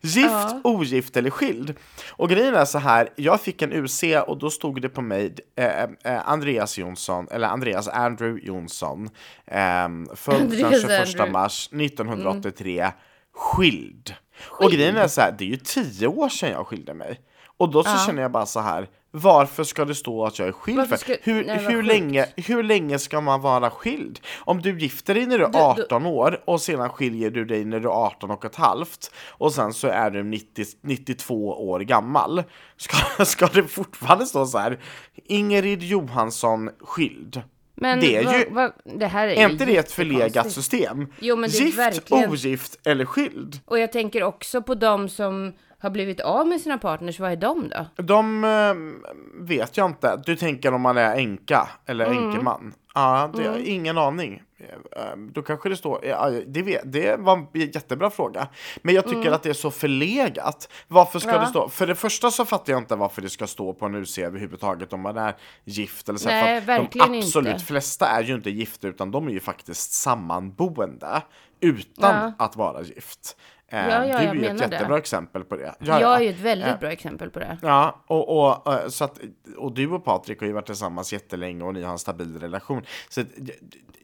Gift, 0.00 0.30
ja. 0.30 0.60
ogift 0.64 1.16
eller 1.16 1.30
skild. 1.30 1.74
Och 2.08 2.30
grejen 2.30 2.54
är 2.54 2.64
så 2.64 2.78
här, 2.78 3.08
jag 3.16 3.40
fick 3.40 3.62
en 3.62 3.72
UC 3.72 4.02
och 4.26 4.38
då 4.38 4.50
stod 4.50 4.82
det 4.82 4.88
på 4.88 5.02
mig 5.02 5.34
eh, 5.56 5.82
eh, 5.82 6.28
Andreas 6.28 6.78
Jonsson, 6.78 7.28
eller 7.30 7.48
Andreas 7.48 7.88
Andrew 7.88 8.46
Jonsson, 8.46 9.10
eh, 9.46 9.88
född 10.14 10.50
den 10.50 10.80
21 10.80 10.90
Andrew. 10.90 11.30
mars 11.32 11.68
1983, 11.72 12.80
mm. 12.80 12.92
skild. 13.34 14.14
Skild. 14.50 14.66
Och 14.66 14.72
grejen 14.72 14.96
är 14.96 15.08
så 15.08 15.20
här, 15.20 15.34
det 15.38 15.44
är 15.44 15.48
ju 15.48 15.56
tio 15.56 16.06
år 16.06 16.28
sedan 16.28 16.50
jag 16.50 16.66
skilde 16.66 16.94
mig. 16.94 17.20
Och 17.58 17.70
då 17.70 17.82
så 17.82 17.90
ja. 17.90 18.02
känner 18.06 18.22
jag 18.22 18.32
bara 18.32 18.46
så 18.46 18.60
här, 18.60 18.88
varför 19.10 19.64
ska 19.64 19.84
det 19.84 19.94
stå 19.94 20.24
att 20.24 20.38
jag 20.38 20.48
är 20.48 20.52
skild? 20.52 20.98
Ska... 20.98 21.16
Hur, 21.22 21.44
Nej, 21.44 21.58
hur, 21.58 21.82
länge, 21.82 22.26
hur 22.36 22.62
länge 22.62 22.98
ska 22.98 23.20
man 23.20 23.40
vara 23.40 23.70
skild? 23.70 24.20
Om 24.38 24.62
du 24.62 24.78
gifter 24.78 25.14
dig 25.14 25.26
när 25.26 25.38
du 25.38 25.44
är 25.44 25.70
18 25.70 26.02
du, 26.02 26.08
du... 26.08 26.14
år 26.14 26.42
och 26.44 26.60
sedan 26.60 26.88
skiljer 26.88 27.30
du 27.30 27.44
dig 27.44 27.64
när 27.64 27.80
du 27.80 27.88
är 27.88 27.92
18 27.92 28.30
och 28.30 28.44
ett 28.44 28.56
halvt 28.56 29.10
och 29.28 29.52
sen 29.52 29.72
så 29.72 29.88
är 29.88 30.10
du 30.10 30.22
90, 30.22 30.64
92 30.80 31.68
år 31.68 31.80
gammal. 31.80 32.42
Ska, 32.76 33.24
ska 33.24 33.46
det 33.46 33.62
fortfarande 33.62 34.26
stå 34.26 34.46
så 34.46 34.58
här? 34.58 34.80
Ingrid 35.24 35.82
Johansson 35.82 36.70
skild? 36.80 37.42
Men 37.76 38.00
det 38.00 38.16
är 38.16 38.24
va, 38.24 38.38
ju, 38.38 38.50
va, 38.50 38.72
det 38.84 39.06
här 39.06 39.28
är, 39.28 39.50
inte 39.50 39.64
det 39.64 39.76
ett 39.76 39.92
förlegat 39.92 40.52
system? 40.52 41.06
Jo, 41.18 41.36
men 41.36 41.50
det 41.50 41.56
Gift, 41.56 41.78
verkligen... 41.78 42.30
ogift 42.30 42.86
eller 42.86 43.04
skild? 43.04 43.60
Och 43.64 43.78
jag 43.78 43.92
tänker 43.92 44.22
också 44.22 44.62
på 44.62 44.74
de 44.74 45.08
som 45.08 45.52
har 45.78 45.90
blivit 45.90 46.20
av 46.20 46.46
med 46.46 46.60
sina 46.60 46.78
partners, 46.78 47.20
vad 47.20 47.32
är 47.32 47.36
de 47.36 47.68
då? 47.68 48.02
De 48.02 48.44
äh, 48.44 49.44
vet 49.46 49.76
jag 49.76 49.86
inte. 49.86 50.22
Du 50.26 50.36
tänker 50.36 50.74
om 50.74 50.80
man 50.80 50.96
är 50.96 51.16
änka 51.16 51.68
eller 51.86 52.06
mm. 52.06 52.28
änkeman? 52.28 52.74
Ja, 52.94 53.30
det 53.34 53.46
mm. 53.46 53.62
ingen 53.64 53.98
aning. 53.98 54.42
Eh, 54.58 55.16
då 55.32 55.42
kanske 55.42 55.68
det 55.68 55.76
står, 55.76 56.04
ja, 56.04 56.30
det, 56.46 56.62
vet, 56.62 56.92
det 56.92 57.16
var 57.16 57.36
en 57.36 57.46
jättebra 57.52 58.10
fråga. 58.10 58.48
Men 58.82 58.94
jag 58.94 59.04
tycker 59.04 59.20
mm. 59.20 59.32
att 59.32 59.42
det 59.42 59.48
är 59.48 59.54
så 59.54 59.70
förlegat. 59.70 60.68
Varför 60.88 61.18
ska 61.18 61.30
ja. 61.30 61.40
det 61.40 61.46
stå? 61.46 61.68
För 61.68 61.86
det 61.86 61.94
första 61.94 62.30
så 62.30 62.44
fattar 62.44 62.72
jag 62.72 62.82
inte 62.82 62.96
varför 62.96 63.22
det 63.22 63.30
ska 63.30 63.46
stå 63.46 63.72
på 63.72 63.86
en 63.86 63.94
UC 63.94 64.18
överhuvudtaget 64.18 64.92
om 64.92 65.00
man 65.00 65.16
är 65.16 65.36
gift. 65.64 66.08
Eller 66.08 66.18
så. 66.18 66.28
Nej, 66.28 66.60
för 66.60 66.66
verkligen 66.66 67.12
de 67.12 67.18
absolut 67.18 67.52
inte. 67.52 67.64
flesta 67.64 68.06
är 68.06 68.22
ju 68.22 68.34
inte 68.34 68.50
gifta 68.50 68.88
utan 68.88 69.10
de 69.10 69.28
är 69.28 69.32
ju 69.32 69.40
faktiskt 69.40 69.92
sammanboende 69.92 71.22
utan 71.60 72.14
ja. 72.14 72.32
att 72.38 72.56
vara 72.56 72.82
gift. 72.82 73.36
Ja, 73.70 74.06
ja, 74.06 74.32
du 74.32 74.46
är 74.46 74.54
ett 74.54 74.60
jättebra 74.60 74.88
det. 74.88 74.98
exempel 74.98 75.44
på 75.44 75.56
det. 75.56 75.74
Ja, 75.78 76.00
jag 76.00 76.16
är 76.16 76.20
ju 76.20 76.30
ett 76.30 76.40
väldigt 76.40 76.68
äh, 76.68 76.78
bra 76.78 76.92
exempel 76.92 77.30
på 77.30 77.38
det. 77.38 77.58
Ja, 77.62 78.02
och, 78.06 78.48
och, 78.48 78.74
eh, 78.74 78.88
så 78.88 79.04
att, 79.04 79.18
och 79.56 79.72
du 79.72 79.90
och 79.90 80.04
Patrik 80.04 80.40
har 80.40 80.46
ju 80.46 80.52
varit 80.52 80.66
tillsammans 80.66 81.12
jättelänge 81.12 81.64
och 81.64 81.74
ni 81.74 81.82
har 81.82 81.92
en 81.92 81.98
stabil 81.98 82.40
relation. 82.40 82.82
Så 83.08 83.22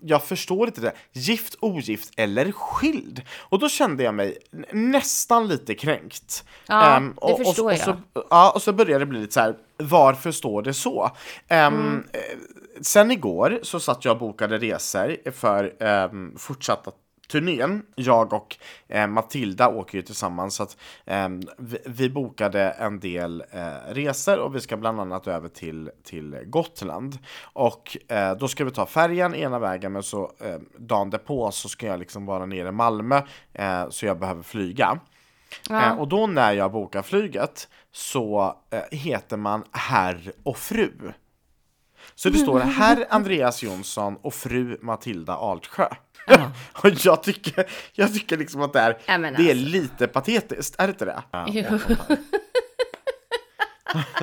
jag 0.01 0.25
förstår 0.25 0.67
inte 0.67 0.81
det. 0.81 0.93
Gift, 1.13 1.55
ogift 1.61 2.13
eller 2.17 2.53
skild? 2.53 3.23
Och 3.39 3.59
då 3.59 3.69
kände 3.69 4.03
jag 4.03 4.15
mig 4.15 4.39
nästan 4.73 5.49
lite 5.49 5.75
kränkt. 5.75 6.45
Ja, 6.67 6.97
um, 6.97 7.13
och, 7.17 7.39
det 7.39 7.45
förstår 7.45 7.63
och, 7.63 7.67
och, 7.67 7.73
jag. 7.73 7.81
Så, 7.81 7.97
ja, 8.31 8.53
och 8.55 8.63
så 8.63 8.73
började 8.73 8.99
det 8.99 9.07
bli 9.07 9.21
lite 9.21 9.33
så 9.33 9.41
här, 9.41 9.57
varför 9.77 10.31
står 10.31 10.63
det 10.63 10.75
så? 10.75 11.11
Um, 11.51 11.57
mm. 11.57 12.07
Sen 12.81 13.11
igår 13.11 13.59
så 13.63 13.81
satt 13.81 14.05
jag 14.05 14.13
och 14.13 14.19
bokade 14.19 14.59
resor 14.59 15.31
för 15.31 15.83
um, 15.83 16.35
fortsatta 16.39 16.91
turnén. 17.33 17.83
Jag 17.95 18.33
och 18.33 18.57
eh, 18.89 19.07
Matilda 19.07 19.69
åker 19.69 19.99
ju 19.99 20.03
tillsammans 20.03 20.55
så 20.55 20.63
att 20.63 20.77
eh, 21.05 21.29
vi, 21.59 21.79
vi, 21.87 22.11
bokade 22.11 22.71
en 22.71 23.01
del 23.01 23.45
eh, 23.51 23.95
resor 23.95 24.39
och 24.39 24.55
vi 24.55 24.61
ska 24.61 24.77
bland 24.77 25.01
annat 25.01 25.27
över 25.27 25.49
till, 25.49 25.91
till 26.03 26.39
Gotland. 26.45 27.19
Och 27.43 27.97
eh, 28.09 28.37
då 28.37 28.49
ska 28.49 28.65
vi 28.65 28.71
ta 28.71 28.87
färjan 28.87 29.35
ena 29.35 29.59
vägen 29.59 29.93
men 29.93 30.03
så 30.03 30.33
eh, 30.41 30.57
dagen 30.79 31.11
därpå 31.11 31.51
så 31.51 31.69
ska 31.69 31.87
jag 31.87 31.99
liksom 31.99 32.27
vara 32.27 32.47
nere 32.47 32.69
i 32.69 32.73
Malmö 32.73 33.23
eh, 33.53 33.89
så 33.91 34.07
jag 34.07 34.19
behöver 34.19 34.43
flyga. 34.43 35.01
Ja. 35.69 35.87
Eh, 35.87 35.99
och 35.99 36.09
då 36.09 36.27
när 36.27 36.53
jag 36.53 36.73
bokar 36.73 37.03
flyget 37.03 37.69
så 37.93 38.57
heter 38.91 39.37
man 39.37 39.65
herr 39.73 40.33
och 40.43 40.57
fru. 40.57 41.13
Så 42.15 42.29
det 42.29 42.39
står 42.39 42.61
herr 42.79 43.07
Andreas 43.11 43.63
Jonsson 43.63 44.17
och 44.23 44.35
fru 44.35 44.79
Matilda 44.83 45.35
Altsjö. 45.35 45.89
och 46.73 46.91
jag 47.05 47.23
tycker, 47.23 47.71
jag 47.93 48.15
tycker 48.15 48.37
liksom 48.37 48.63
att 48.63 48.73
det 48.73 48.81
är, 48.81 48.99
ja, 49.07 49.19
det 49.19 49.27
är 49.27 49.31
alltså. 49.31 49.55
lite 49.55 50.07
patetiskt, 50.07 50.75
är 50.79 50.87
det 50.87 50.91
inte 50.91 51.05
det? 51.05 51.23
Jo. 51.47 51.79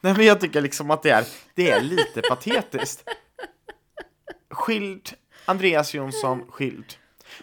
Nej 0.00 0.14
men 0.14 0.26
jag 0.26 0.40
tycker 0.40 0.60
liksom 0.60 0.90
att 0.90 1.02
det 1.02 1.10
är, 1.10 1.24
det 1.54 1.70
är 1.70 1.80
lite 1.80 2.22
patetiskt. 2.22 3.08
Skild, 4.50 5.10
Andreas 5.44 5.94
Jonsson, 5.94 6.44
skild. 6.50 6.94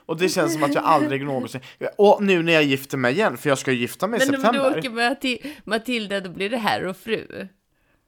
Och 0.05 0.17
det 0.17 0.29
känns 0.29 0.53
som 0.53 0.63
att 0.63 0.73
jag 0.73 0.83
aldrig 0.83 1.25
någonsin... 1.25 1.61
Och 1.97 2.23
nu 2.23 2.43
när 2.43 2.53
jag 2.53 2.63
gifter 2.63 2.97
mig 2.97 3.13
igen, 3.13 3.37
för 3.37 3.49
jag 3.49 3.57
ska 3.57 3.71
ju 3.71 3.77
gifta 3.77 4.07
mig 4.07 4.17
i 4.17 4.21
september. 4.21 4.51
Men 4.51 4.61
om 4.61 4.71
du 4.71 4.79
åker 4.79 4.89
med 4.89 5.37
Matilda, 5.63 6.19
då 6.19 6.29
blir 6.29 6.49
det 6.49 6.57
herr 6.57 6.85
och 6.85 6.97
fru. 6.97 7.47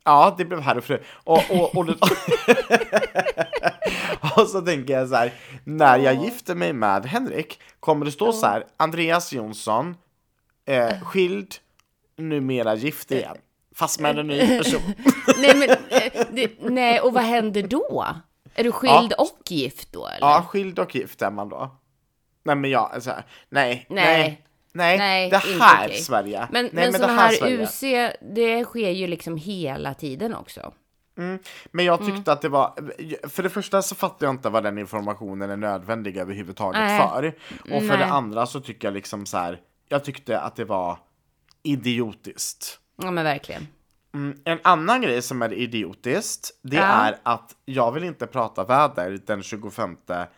Ja, 0.06 0.36
det 0.38 0.46
blev 0.46 0.60
herr 0.60 0.78
och 0.78 0.84
fru. 0.84 1.00
Och, 1.08 1.52
och, 1.52 1.76
och, 1.76 1.90
och, 1.90 2.10
så 4.52 4.62
tänker 4.62 4.94
jag 4.94 5.10
så 5.10 5.16
här, 5.16 5.34
när 5.64 6.00
jag 6.00 6.24
gifter 6.24 6.56
mig 6.56 6.74
med 6.74 7.06
Henrik, 7.06 7.60
kommer 7.80 8.06
det 8.06 8.12
stå 8.12 8.34
så 8.34 8.46
här, 8.46 8.66
Andreas 8.78 9.34
Jonsson, 9.34 9.96
eh, 10.66 11.02
skild, 11.02 11.56
numera 12.18 12.76
gift 12.76 13.12
igen. 13.12 13.38
Fast 13.76 14.00
med 14.00 14.20
en 14.20 14.28
ny 14.28 14.58
person. 14.58 14.82
nej, 15.38 15.56
men, 15.56 15.70
eh, 15.70 16.28
det, 16.32 16.52
nej, 16.60 17.00
och 17.00 17.14
vad 17.14 17.24
händer 17.24 17.64
då? 17.64 18.06
Är 18.56 18.64
du 18.64 18.72
skild 18.72 19.14
ja. 19.18 19.24
och 19.24 19.52
gift 19.52 19.94
då? 19.94 20.08
Eller? 20.08 20.28
Ja, 20.28 20.46
skild 20.50 20.80
och 20.80 20.96
gift 20.96 21.22
är 21.22 21.32
man 21.32 21.50
då. 21.50 21.78
Nej, 22.44 22.56
men 22.56 22.72
jag, 22.72 22.92
alltså, 22.94 23.14
nej, 23.50 23.86
nej. 23.90 24.06
nej. 24.20 24.44
Nej, 24.74 24.98
Nej 24.98 25.30
det 25.30 25.38
här 25.38 25.88
okay. 25.88 25.98
Sverige. 25.98 26.48
Men, 26.52 26.66
Nej, 26.66 26.72
men, 26.74 26.92
men 26.92 26.94
sådana 26.94 27.22
här 27.22 27.32
Sverige. 27.32 27.64
UC, 27.64 28.14
det 28.36 28.66
sker 28.66 28.90
ju 28.92 29.08
liksom 29.08 29.38
hela 29.38 29.94
tiden 29.94 30.36
också. 30.36 30.74
Mm. 31.18 31.40
Men 31.72 31.86
jag 31.86 32.00
tyckte 32.00 32.12
mm. 32.14 32.34
att 32.34 32.42
det 32.42 32.50
var, 32.50 32.74
för 33.30 33.44
det 33.44 33.50
första 33.50 33.82
så 33.82 33.96
fattar 33.96 34.28
jag 34.28 34.34
inte 34.34 34.50
vad 34.50 34.64
den 34.64 34.78
informationen 34.78 35.50
är 35.50 35.58
nödvändig 35.58 36.18
överhuvudtaget 36.18 36.80
Nej. 36.80 37.00
för. 37.00 37.28
Och 37.76 37.82
för 37.82 37.88
Nej. 37.88 37.98
det 37.98 38.06
andra 38.06 38.46
så 38.46 38.60
tycker 38.60 38.88
jag 38.88 38.94
liksom 38.94 39.26
så 39.26 39.38
här, 39.38 39.60
jag 39.90 40.04
tyckte 40.04 40.40
att 40.40 40.56
det 40.56 40.66
var 40.66 40.98
idiotiskt. 41.64 42.80
Ja 43.02 43.12
men 43.12 43.24
verkligen. 43.24 43.68
Mm, 44.14 44.38
en 44.44 44.60
annan 44.64 45.02
grej 45.02 45.22
som 45.22 45.42
är 45.42 45.54
idiotiskt, 45.54 46.52
det 46.62 46.76
ja. 46.76 46.84
är 46.84 47.18
att 47.24 47.56
jag 47.66 47.92
vill 47.92 48.04
inte 48.04 48.28
prata 48.28 48.64
väder 48.64 49.20
den 49.26 49.44
25 49.44 49.98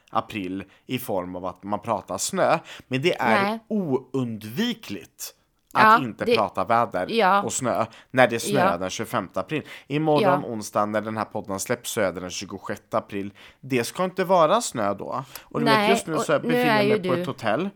april 0.10 0.64
i 0.86 1.00
form 1.00 1.36
av 1.36 1.46
att 1.46 1.64
man 1.64 1.80
pratar 1.80 2.18
snö. 2.18 2.60
Men 2.88 3.02
det 3.02 3.16
är 3.20 3.44
Nej. 3.44 3.60
oundvikligt 3.68 5.34
att 5.74 6.02
ja, 6.02 6.06
inte 6.06 6.26
det... 6.26 6.36
prata 6.36 6.64
väder 6.64 7.08
ja. 7.10 7.42
och 7.42 7.54
snö 7.54 7.86
när 8.12 8.28
det 8.28 8.40
snöar 8.40 8.72
ja. 8.72 8.78
den 8.78 8.90
25 8.90 9.30
april. 9.34 9.64
Imorgon 9.88 10.42
ja. 10.44 10.50
onsdag 10.50 10.86
när 10.86 11.02
den 11.02 11.18
här 11.18 11.26
podden 11.26 11.60
släpps 11.60 11.92
så 11.92 12.02
är 12.02 12.12
det 12.12 12.20
den 12.20 12.30
26 12.30 12.82
april. 12.92 13.34
Det 13.60 13.84
ska 13.84 14.04
inte 14.04 14.24
vara 14.24 14.62
snö 14.62 14.94
då. 14.94 15.24
Och 15.42 15.60
du 15.60 15.66
Nej, 15.66 15.82
vet 15.82 15.90
just 15.90 16.08
nu 16.08 16.18
så 16.18 16.40
befinner 16.40 16.84
jag 16.84 17.02
mig 17.02 17.10
på 17.10 17.14
ett 17.14 17.28
hotell 17.28 17.70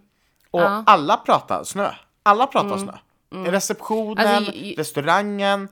och 0.51 0.62
alla 0.86 1.17
pratar 1.17 1.63
snö. 1.63 1.89
Alla 2.23 2.47
pratar 2.47 2.67
mm. 2.67 2.79
snö. 2.79 2.93
Mm. 3.34 3.51
Receptionen, 3.51 4.27
alltså, 4.27 4.51
restaurangen, 4.77 5.69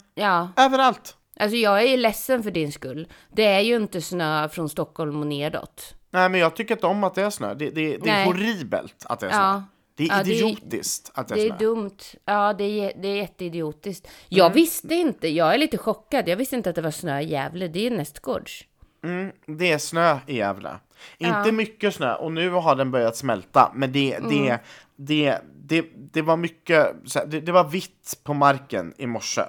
överallt. 0.57 1.17
Alltså 1.39 1.57
jag 1.57 1.83
är 1.83 1.97
ledsen 1.97 2.43
för 2.43 2.51
din 2.51 2.71
skull. 2.71 3.07
Det 3.31 3.45
är 3.45 3.59
ju 3.59 3.75
inte 3.75 4.01
snö 4.01 4.49
från 4.49 4.69
Stockholm 4.69 5.19
och 5.19 5.27
nedåt. 5.27 5.95
Nej, 6.09 6.29
men 6.29 6.39
jag 6.39 6.55
tycker 6.55 6.75
inte 6.75 6.87
om 6.87 7.03
att 7.03 7.15
det 7.15 7.21
är 7.21 7.29
snö. 7.29 7.53
Det, 7.53 7.69
det, 7.69 7.97
det 7.97 8.09
är 8.09 8.25
horribelt 8.25 9.05
att 9.05 9.19
det 9.19 9.27
är 9.27 9.31
snö. 9.31 9.63
Det 10.01 10.13
är 10.13 10.17
ja, 10.17 10.21
idiotiskt 10.21 11.11
det, 11.15 11.21
att 11.21 11.27
det 11.27 11.35
Det 11.35 11.47
är 11.47 11.57
dumt. 11.57 11.97
Ja, 12.25 12.53
det 12.53 12.63
är, 12.63 12.93
det 13.01 13.07
är 13.07 13.15
jätteidiotiskt. 13.15 14.07
Jag 14.29 14.45
mm. 14.45 14.55
visste 14.55 14.95
inte, 14.95 15.27
jag 15.27 15.53
är 15.53 15.57
lite 15.57 15.77
chockad. 15.77 16.27
Jag 16.27 16.37
visste 16.37 16.55
inte 16.55 16.69
att 16.69 16.75
det 16.75 16.81
var 16.81 16.91
snö 16.91 17.19
i 17.19 17.29
Gävle. 17.29 17.67
Det 17.67 17.87
är 17.87 17.91
nästgårds. 17.91 18.65
Mm, 19.03 19.31
det 19.45 19.71
är 19.71 19.77
snö 19.77 20.17
i 20.27 20.37
Gävle. 20.37 20.79
Ja. 21.17 21.37
Inte 21.37 21.51
mycket 21.51 21.95
snö 21.95 22.15
och 22.15 22.31
nu 22.31 22.49
har 22.49 22.75
den 22.75 22.91
börjat 22.91 23.15
smälta. 23.15 23.71
Men 23.75 23.91
det, 23.91 24.13
mm. 24.13 24.29
det, 24.29 24.59
det, 24.95 25.41
det, 25.55 25.85
det 25.95 26.21
var 26.21 26.37
mycket, 26.37 26.95
det, 27.27 27.39
det 27.39 27.51
var 27.51 27.63
vitt 27.63 28.19
på 28.23 28.33
marken 28.33 28.93
i 28.97 29.07
morse. 29.07 29.41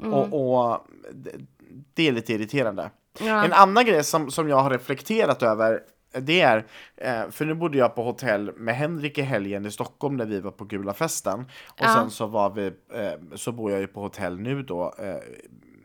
Mm. 0.00 0.14
Och, 0.14 0.60
och 0.60 0.86
det 1.94 2.08
är 2.08 2.12
lite 2.12 2.32
irriterande. 2.32 2.90
Ja. 3.20 3.44
En 3.44 3.52
annan 3.52 3.84
grej 3.84 4.04
som, 4.04 4.30
som 4.30 4.48
jag 4.48 4.56
har 4.56 4.70
reflekterat 4.70 5.42
över 5.42 5.80
det 6.20 6.40
är, 6.40 6.66
eh, 6.96 7.30
för 7.30 7.44
nu 7.44 7.54
bodde 7.54 7.78
jag 7.78 7.94
på 7.94 8.02
hotell 8.02 8.52
med 8.56 8.76
Henrik 8.76 9.18
i 9.18 9.22
helgen 9.22 9.66
i 9.66 9.70
Stockholm 9.70 10.16
när 10.16 10.26
vi 10.26 10.40
var 10.40 10.50
på 10.50 10.64
Gula 10.64 10.94
festen. 10.94 11.40
Och 11.66 11.80
ja. 11.80 11.94
sen 11.94 12.10
så 12.10 12.26
var 12.26 12.50
vi, 12.50 12.66
eh, 12.66 13.36
så 13.36 13.52
bor 13.52 13.70
jag 13.70 13.80
ju 13.80 13.86
på 13.86 14.00
hotell 14.00 14.40
nu 14.40 14.62
då, 14.62 14.94
eh, 14.98 15.16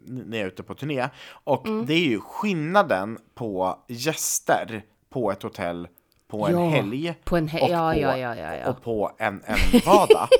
när 0.05 0.37
jag 0.37 0.45
är 0.45 0.47
ute 0.47 0.63
på 0.63 0.73
turné. 0.73 1.09
Och 1.43 1.67
mm. 1.67 1.85
det 1.85 1.93
är 1.93 2.09
ju 2.09 2.19
skillnaden 2.19 3.17
på 3.35 3.79
gäster 3.87 4.83
på 5.09 5.31
ett 5.31 5.43
hotell 5.43 5.87
på 6.27 6.47
en 6.47 6.53
ja, 6.53 6.69
helg 6.69 7.13
på 7.23 7.37
en 7.37 7.47
he 7.47 7.61
och, 7.61 7.69
ja, 7.69 7.91
på, 7.93 7.99
ja, 7.99 8.17
ja, 8.17 8.35
ja, 8.35 8.69
och 8.69 8.83
på 8.83 9.11
en, 9.17 9.43
en 9.45 9.79
vardag. 9.85 10.27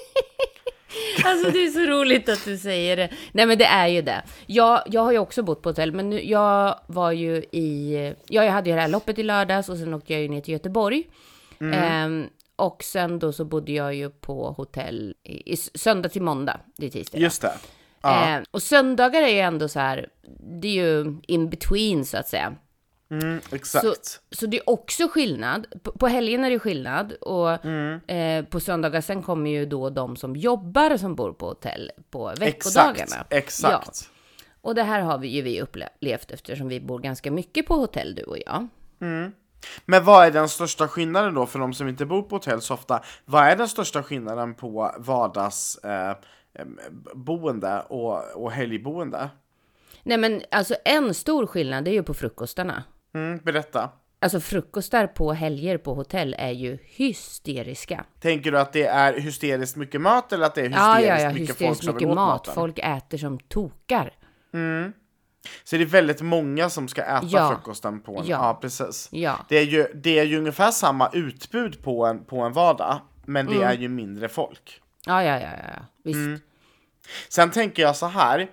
Alltså 1.25 1.51
det 1.51 1.63
är 1.63 1.67
så 1.67 1.79
roligt 1.79 2.29
att 2.29 2.45
du 2.45 2.57
säger 2.57 2.97
det. 2.97 3.09
Nej 3.31 3.45
men 3.45 3.57
det 3.57 3.65
är 3.65 3.87
ju 3.87 4.01
det. 4.01 4.23
Jag, 4.45 4.83
jag 4.85 5.01
har 5.01 5.11
ju 5.11 5.17
också 5.17 5.43
bott 5.43 5.61
på 5.61 5.69
hotell, 5.69 5.91
men 5.91 6.09
nu, 6.09 6.21
jag 6.23 6.79
var 6.87 7.11
ju 7.11 7.35
i... 7.51 8.13
Ja, 8.27 8.43
jag 8.43 8.51
hade 8.51 8.69
ju 8.69 8.75
det 8.75 8.81
här 8.81 8.87
loppet 8.87 9.19
i 9.19 9.23
lördags 9.23 9.69
och 9.69 9.77
sen 9.77 9.93
åkte 9.93 10.13
jag 10.13 10.21
ju 10.21 10.27
ner 10.27 10.41
till 10.41 10.53
Göteborg. 10.53 11.03
Ehm, 11.73 12.27
och 12.55 12.83
sen 12.83 13.19
då 13.19 13.31
så 13.33 13.45
bodde 13.45 13.71
jag 13.71 13.95
ju 13.95 14.09
på 14.09 14.51
hotell 14.51 15.15
i, 15.23 15.53
i 15.53 15.57
söndag 15.57 16.09
till 16.09 16.21
måndag, 16.21 16.59
det 16.77 16.85
är 16.85 16.89
tisdag. 16.89 17.17
Just 17.17 17.41
det. 17.41 17.53
Ja. 18.01 18.25
Ehm, 18.25 18.43
och 18.51 18.61
söndagar 18.61 19.21
är 19.21 19.27
ju 19.27 19.39
ändå 19.39 19.67
så 19.67 19.79
här, 19.79 20.07
det 20.61 20.67
är 20.67 20.73
ju 20.73 21.15
in 21.27 21.49
between 21.49 22.05
så 22.05 22.17
att 22.17 22.27
säga. 22.27 22.55
Mm, 23.11 23.39
exakt. 23.51 23.85
Så, 23.85 23.93
så 24.31 24.45
det 24.45 24.57
är 24.57 24.69
också 24.69 25.07
skillnad. 25.07 25.67
På, 25.83 25.91
på 25.91 26.07
helgen 26.07 26.43
är 26.43 26.49
det 26.49 26.59
skillnad 26.59 27.13
och 27.13 27.65
Mm. 27.65 27.99
eh, 28.07 28.45
på 28.49 28.59
söndagar 28.59 29.01
sen 29.01 29.23
kommer 29.23 29.51
ju 29.51 29.65
då 29.65 29.89
de 29.89 30.15
som 30.15 30.35
jobbar 30.35 30.97
som 30.97 31.15
bor 31.15 31.33
på 31.33 31.47
hotell 31.47 31.91
på 32.09 32.33
veckodagarna. 32.39 33.25
Exakt. 33.29 33.33
Exakt. 33.33 34.09
Och 34.61 34.75
det 34.75 34.83
här 34.83 35.01
har 35.01 35.17
vi 35.17 35.27
ju 35.27 35.41
vi 35.41 35.61
upplevt 35.61 36.31
eftersom 36.31 36.67
vi 36.67 36.81
bor 36.81 36.99
ganska 36.99 37.31
mycket 37.31 37.67
på 37.67 37.75
hotell 37.75 38.15
du 38.15 38.23
och 38.23 38.37
jag. 38.45 38.67
Men 39.85 40.03
vad 40.03 40.27
är 40.27 40.31
den 40.31 40.49
största 40.49 40.87
skillnaden 40.87 41.33
då 41.33 41.45
för 41.45 41.59
de 41.59 41.73
som 41.73 41.87
inte 41.87 42.05
bor 42.05 42.21
på 42.21 42.35
hotell 42.35 42.61
så 42.61 42.73
ofta? 42.73 43.03
Vad 43.25 43.43
är 43.43 43.55
den 43.55 43.69
största 43.69 44.03
skillnaden 44.03 44.55
på 44.55 44.95
vardagsboende 44.97 47.69
eh, 47.69 47.79
och, 47.79 48.43
och 48.43 48.51
helgboende? 48.51 49.29
Nej 50.03 50.17
men 50.17 50.41
alltså 50.51 50.75
en 50.85 51.13
stor 51.13 51.47
skillnad 51.47 51.87
är 51.87 51.91
ju 51.91 52.03
på 52.03 52.13
frukostarna. 52.13 52.83
Mm, 53.13 53.37
berätta. 53.43 53.89
Alltså 54.21 54.39
frukostar 54.39 55.07
på 55.07 55.33
helger 55.33 55.77
på 55.77 55.93
hotell 55.93 56.35
är 56.39 56.51
ju 56.51 56.77
hysteriska. 56.83 58.05
Tänker 58.19 58.51
du 58.51 58.59
att 58.59 58.73
det 58.73 58.85
är 58.85 59.19
hysteriskt 59.19 59.75
mycket 59.75 60.01
mat 60.01 60.33
eller 60.33 60.45
att 60.45 60.55
det 60.55 60.61
är 60.61 60.69
Ja, 60.69 60.93
hysteriskt 60.93 61.07
ja, 61.07 61.19
ja, 61.21 61.33
mycket 61.33 61.47
folk 61.47 61.59
hysteriskt 61.59 61.83
som 61.83 61.93
mycket 61.95 62.01
vill 62.07 62.09
åt 62.11 62.15
mat. 62.15 62.39
maten? 62.39 62.53
Folk 62.53 62.79
äter 62.79 63.17
som 63.17 63.39
tokar. 63.39 64.13
Så 65.63 65.75
det 65.75 65.81
är 65.83 65.85
väldigt 65.85 66.21
många 66.21 66.69
som 66.69 66.87
ska 66.87 67.01
äta 67.01 67.25
Ja. 67.29 67.49
frukosten 67.49 68.01
på 68.01 68.17
en... 68.19 68.25
Ja. 68.27 68.37
Ja, 68.47 68.59
precis. 68.61 69.09
Ja. 69.11 69.39
Det 69.49 69.57
är, 69.57 69.63
ju, 69.65 69.87
det 69.95 70.19
är 70.19 70.23
ju 70.23 70.37
ungefär 70.37 70.71
samma 70.71 71.09
utbud 71.13 71.83
på 71.83 72.05
en, 72.05 72.23
på 72.25 72.39
en 72.41 72.53
vardag, 72.53 72.99
men 73.25 73.45
det 73.45 73.55
Mm. 73.55 73.67
är 73.67 73.73
ju 73.73 73.87
mindre 73.89 74.27
folk. 74.29 74.81
Ja, 75.05 75.23
ja, 75.23 75.39
ja, 75.39 75.49
ja. 75.75 75.81
visst. 76.03 76.15
Mm. 76.17 76.39
Sen 77.29 77.51
tänker 77.51 77.83
jag 77.83 77.95
så 77.95 78.05
här. 78.05 78.47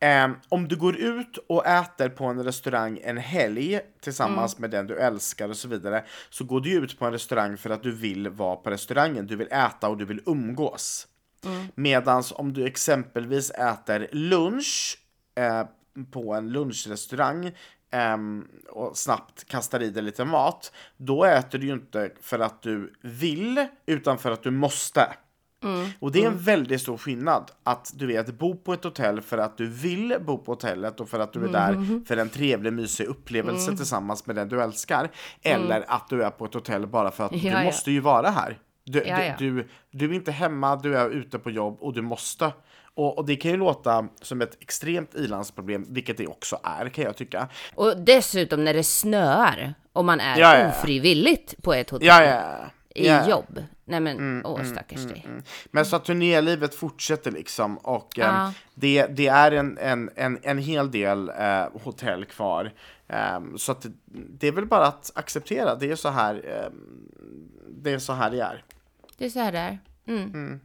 Ehm, 0.00 0.34
om 0.48 0.68
du 0.68 0.76
går 0.76 0.96
ut 0.96 1.38
och 1.48 1.66
äter 1.66 2.08
på 2.08 2.24
en 2.24 2.44
restaurang 2.44 3.00
en 3.02 3.16
helg 3.16 3.80
tillsammans 4.00 4.54
Mm. 4.54 4.60
med 4.60 4.70
den 4.70 4.86
du 4.86 4.96
älskar 4.96 5.48
och 5.48 5.56
så 5.56 5.68
vidare, 5.68 6.04
så 6.30 6.44
går 6.44 6.60
du 6.60 6.72
ut 6.72 6.98
på 6.98 7.06
en 7.06 7.12
restaurang 7.12 7.56
för 7.56 7.70
att 7.70 7.82
du 7.82 7.92
vill 7.92 8.28
vara 8.28 8.56
på 8.56 8.70
restaurangen, 8.70 9.26
du 9.26 9.36
vill 9.36 9.52
äta 9.52 9.88
och 9.88 9.96
du 9.96 10.04
vill 10.04 10.20
umgås. 10.26 11.06
Mm. 11.44 11.66
Medans 11.74 12.32
om 12.36 12.52
du 12.52 12.66
exempelvis 12.66 13.50
äter 13.50 14.08
lunch 14.12 14.98
eh, 15.34 15.64
på 16.10 16.34
en 16.34 16.52
lunchrestaurang 16.52 17.52
ehm, 17.90 18.48
och 18.70 18.96
snabbt 18.98 19.44
kastar 19.48 19.82
i 19.82 19.90
dig 19.90 20.02
lite 20.02 20.24
mat, 20.24 20.72
då 20.96 21.24
äter 21.24 21.58
du 21.58 21.66
ju 21.66 21.72
inte 21.72 22.10
för 22.20 22.38
att 22.38 22.62
du 22.62 22.92
vill, 23.02 23.66
utan 23.86 24.18
för 24.18 24.30
att 24.30 24.42
du 24.42 24.50
måste. 24.50 25.08
Och 25.98 26.12
det 26.12 26.22
är 26.22 26.26
en 26.26 26.38
väldigt 26.38 26.80
stor 26.80 26.96
skillnad 26.96 27.50
att 27.64 27.92
du 27.94 28.06
vet 28.06 28.38
bo 28.38 28.56
på 28.56 28.72
ett 28.72 28.84
hotell 28.84 29.20
för 29.20 29.38
att 29.38 29.56
du 29.56 29.66
vill 29.66 30.16
bo 30.20 30.38
på 30.38 30.52
hotellet 30.52 31.00
och 31.00 31.08
för 31.08 31.20
att 31.20 31.32
du 31.32 31.44
är 31.44 31.48
där 31.48 32.04
för 32.06 32.16
en 32.16 32.28
trevlig 32.28 32.72
mysig 32.72 33.04
upplevelse 33.04 33.76
tillsammans 33.76 34.26
med 34.26 34.36
den 34.36 34.48
du 34.48 34.62
älskar. 34.62 35.10
Eller 35.42 35.84
att 35.88 36.08
du 36.08 36.22
är 36.22 36.30
på 36.30 36.44
ett 36.44 36.54
hotell 36.54 36.86
bara 36.86 37.10
för 37.10 37.24
att 37.24 37.32
Ja, 37.42 37.58
du 37.58 37.64
måste 37.64 37.90
ju 37.90 38.00
vara 38.00 38.30
här. 38.30 38.58
Du, 38.84 39.02
Ja, 39.06 39.24
ja. 39.24 39.34
Du, 39.38 39.68
du, 39.90 40.10
är 40.10 40.14
inte 40.14 40.32
hemma, 40.32 40.76
du 40.76 40.98
är 40.98 41.10
ute 41.10 41.38
på 41.38 41.50
jobb 41.50 41.78
och 41.80 41.94
du 41.94 42.02
måste. 42.02 42.52
Och, 42.94 43.18
och 43.18 43.26
det 43.26 43.36
kan 43.36 43.50
ju 43.50 43.56
låta 43.56 44.08
som 44.22 44.40
ett 44.40 44.56
extremt 44.60 45.14
ilandsproblem, 45.14 45.86
vilket 45.88 46.16
det 46.16 46.26
också 46.26 46.58
är 46.62 46.88
kan 46.88 47.04
jag 47.04 47.16
tycka. 47.16 47.48
Och 47.74 47.96
dessutom 47.96 48.64
när 48.64 48.74
det 48.74 48.84
snöar 48.84 49.74
och 49.92 50.04
man 50.04 50.20
är 50.20 50.38
Ja, 50.38 50.68
ofrivilligt 50.68 51.62
på 51.62 51.74
ett 51.74 51.90
hotell 51.90 52.42
i 52.94 53.08
jobb. 53.28 53.62
Nej 53.90 54.00
men, 54.00 54.16
Mm, 54.18 54.42
åh 54.46 54.62
stackars 54.62 55.04
dig. 55.04 55.26
Men 55.70 55.84
så 55.84 55.96
att 55.96 56.04
turnélivet 56.04 56.74
fortsätter 56.74 57.30
liksom 57.30 57.78
och 57.78 58.18
ehm, 58.18 58.34
Ja. 58.34 58.52
det, 58.74 59.06
det 59.06 59.26
är 59.26 59.52
en, 59.52 59.78
en, 59.78 60.10
en, 60.16 60.38
en 60.42 60.58
hel 60.58 60.90
del 60.90 61.28
eh, 61.28 61.66
hotell 61.82 62.24
kvar. 62.24 62.72
Ehm, 63.08 63.58
så 63.58 63.72
att 63.72 63.82
det, 63.82 63.92
det 64.38 64.48
är 64.48 64.52
väl 64.52 64.66
bara 64.66 64.86
att 64.86 65.12
acceptera, 65.14 65.74
det 65.74 65.90
är 65.90 65.96
så 65.96 66.08
här 66.08 66.34
ehm, 66.34 67.08
det 67.68 67.92
är 67.92 67.98
så 67.98 68.12
här 68.12 68.30
det 68.30 68.40
är. 68.40 68.64
Det 69.18 69.24
är 69.24 69.30
så 69.30 69.40
här 69.40 69.52
det 69.52 69.58
är. 69.58 69.78
Mm. 70.06 70.60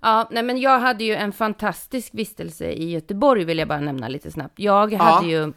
Ja, 0.00 0.28
nej 0.30 0.42
men 0.42 0.58
jag 0.60 0.78
hade 0.78 1.04
ju 1.04 1.14
en 1.14 1.32
fantastisk 1.32 2.10
vistelse 2.14 2.70
i 2.72 2.90
Göteborg 2.90 3.44
vill 3.44 3.58
jag 3.58 3.68
bara 3.68 3.80
nämna 3.80 4.08
lite 4.08 4.30
snabbt. 4.30 4.58
Jag 4.58 4.92
hade 4.92 5.26
ju 5.26 5.52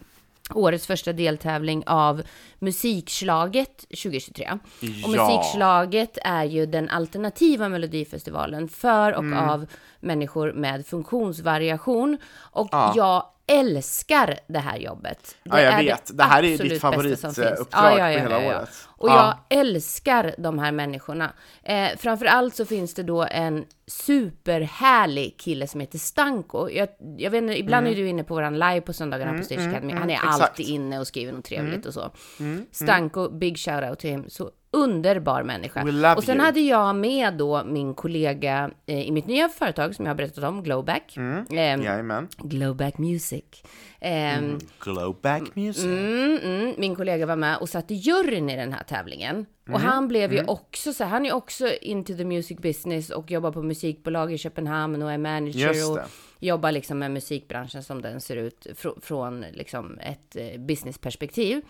årets 0.54 0.86
första 0.86 1.12
deltävling 1.12 1.82
av 1.86 2.22
Musikslaget 2.58 3.76
2023. 3.88 4.58
Och 5.04 5.14
Ja. 5.16 5.28
Musikslaget 5.28 6.18
är 6.24 6.44
ju 6.44 6.66
den 6.66 6.88
alternativa 6.90 7.68
melodifestivalen 7.68 8.68
för 8.68 9.12
och 9.12 9.24
av 9.50 9.66
människor 10.00 10.52
med 10.52 10.86
funktionsvariation. 10.86 12.18
Och 12.36 12.68
Ja. 12.72 12.92
jag 12.96 13.26
älskar 13.48 14.38
det 14.46 14.58
här 14.58 14.76
jobbet. 14.76 15.36
Ja, 15.42 15.60
jag 15.60 15.76
vet. 15.78 16.10
Det 16.18 16.24
här 16.24 16.42
är 16.42 16.58
ditt 16.58 16.80
favorituppdrag 16.80 17.70
på 17.70 17.78
hela 18.04 18.38
året. 18.38 18.68
Och 18.98 19.08
Ja. 19.08 19.38
jag 19.48 19.58
älskar 19.58 20.34
de 20.38 20.58
här 20.58 20.72
människorna. 20.72 21.32
Eh, 21.62 21.88
framförallt 21.98 22.54
så 22.56 22.64
finns 22.64 22.94
det 22.94 23.02
då 23.02 23.26
en 23.30 23.64
superhärlig 23.86 25.36
kille 25.38 25.66
som 25.66 25.80
heter 25.80 25.98
Stanko. 25.98 26.70
Jag, 26.70 26.88
jag 27.18 27.30
vet 27.30 27.42
inte, 27.42 27.58
ibland 27.58 27.86
är 27.88 27.94
du 27.94 28.08
inne 28.08 28.24
på 28.24 28.34
våran 28.34 28.54
live 28.58 28.80
på 28.80 28.92
söndagarna 28.92 29.38
på 29.38 29.44
Stage 29.44 29.68
Academy. 29.68 29.92
Han 29.92 30.10
är 30.10 30.14
Mm. 30.16 30.28
exakt. 30.28 30.34
Mm. 30.34 30.42
alltid 30.42 30.66
inne 30.66 30.98
och 31.00 31.06
skriver 31.06 31.32
något 31.32 31.44
trevligt 31.44 31.86
och 31.86 31.94
så. 31.94 32.10
Stanko, 32.70 33.28
big 33.30 33.58
shout 33.58 33.84
out 33.90 33.98
till 33.98 34.10
him. 34.10 34.24
Så 34.28 34.50
underbar 34.70 35.42
människa. 35.42 36.14
Och 36.16 36.24
sen 36.24 36.36
you. 36.36 36.44
hade 36.46 36.60
jag 36.60 36.96
med 36.96 37.34
då 37.34 37.64
min 37.64 37.94
kollega 37.94 38.70
eh, 38.86 39.00
i 39.08 39.12
mitt 39.12 39.26
nya 39.26 39.48
företag 39.48 39.94
som 39.94 40.04
jag 40.04 40.10
har 40.10 40.16
berättat 40.16 40.44
om, 40.44 40.62
Glowback. 40.62 41.16
Mm. 41.16 41.80
Eh. 41.90 42.20
Glowback 42.38 42.98
Music. 42.98 43.44
Ehm, 44.08 44.58
Glowback 44.80 45.56
music. 45.56 45.84
Mm, 45.84 46.38
mm, 46.42 46.74
min 46.78 46.96
kollega 46.96 47.26
var 47.26 47.36
med 47.36 47.56
och 47.58 47.68
satt 47.68 47.90
i 47.90 47.94
juryn 47.94 48.50
i 48.50 48.56
den 48.56 48.72
här 48.72 48.82
tävlingen. 48.82 49.46
Och 49.62 49.68
Mm, 49.68 49.82
han 49.82 50.08
blev 50.08 50.32
ju 50.32 50.44
också 50.44 50.92
så 50.92 51.04
han 51.04 51.26
är 51.26 51.32
också 51.32 51.68
into 51.80 52.16
the 52.16 52.24
music 52.24 52.58
business 52.58 53.10
och 53.10 53.30
jobbar 53.30 53.52
på 53.52 53.62
musikbolag 53.62 54.32
i 54.32 54.38
Köpenhamn 54.38 55.02
och 55.02 55.12
är 55.12 55.18
manager 55.18 55.90
och 55.92 55.98
jobbar 56.38 56.72
liksom 56.72 56.98
med 56.98 57.10
musikbranschen 57.10 57.82
som 57.82 58.02
den 58.02 58.20
ser 58.20 58.36
ut 58.36 58.66
fr- 58.74 59.00
från 59.02 59.40
liksom 59.40 59.98
ett 59.98 60.36
eh, 60.36 60.60
businessperspektiv. 60.60 61.62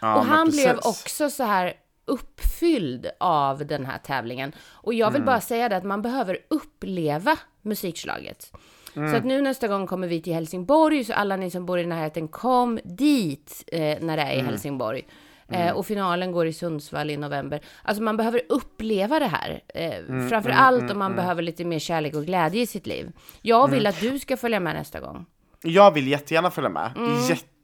Ja, 0.00 0.16
och 0.16 0.24
han 0.24 0.50
blev 0.50 0.76
också 0.82 1.30
så 1.30 1.42
här 1.42 1.72
uppfylld 2.04 3.06
av 3.20 3.66
den 3.66 3.86
här 3.86 3.98
tävlingen. 3.98 4.52
Och 4.68 4.94
jag 4.94 5.08
Mm. 5.08 5.20
vill 5.20 5.26
bara 5.26 5.40
säga 5.40 5.68
det 5.68 5.76
att 5.76 5.84
man 5.84 6.02
behöver 6.02 6.38
uppleva 6.48 7.38
musikslaget. 7.62 8.52
Mm. 8.98 9.10
Så 9.10 9.16
att 9.16 9.24
nu 9.24 9.42
nästa 9.42 9.68
gång 9.68 9.86
kommer 9.86 10.08
vi 10.08 10.22
till 10.22 10.34
Helsingborg, 10.34 11.04
så 11.04 11.12
alla 11.12 11.36
ni 11.36 11.50
som 11.50 11.66
bor 11.66 11.78
i 11.78 11.86
närheten, 11.86 12.28
kom 12.28 12.78
dit 12.84 13.64
eh, 13.66 13.98
när 14.00 14.16
det 14.16 14.22
är 14.22 14.30
i 14.32 14.34
Mm. 14.34 14.46
Helsingborg. 14.46 15.06
Eh, 15.50 15.70
och 15.72 15.86
finalen 15.86 16.32
går 16.32 16.46
i 16.46 16.52
Sundsvall 16.52 17.10
i 17.10 17.16
november. 17.16 17.60
Alltså 17.82 18.02
man 18.02 18.16
behöver 18.16 18.40
uppleva 18.48 19.18
det 19.18 19.26
här. 19.26 19.60
Eh, 19.74 19.96
Mm, 19.98 20.28
framför 20.28 20.50
allt 20.50 20.90
om 20.90 20.98
man 20.98 21.16
behöver 21.16 21.42
lite 21.42 21.64
mer 21.64 21.78
kärlek 21.78 22.14
och 22.14 22.24
glädje 22.24 22.62
i 22.62 22.66
sitt 22.66 22.86
liv. 22.86 23.12
Jag 23.42 23.64
Mm. 23.64 23.70
vill 23.70 23.86
att 23.86 24.00
du 24.00 24.18
ska 24.18 24.36
följa 24.36 24.60
med 24.60 24.74
nästa 24.74 25.00
gång. 25.00 25.26
Jag 25.62 25.90
vill 25.94 26.08
jättegärna 26.08 26.50
följa 26.50 26.70
med. 26.70 26.90
Mm. 26.96 27.16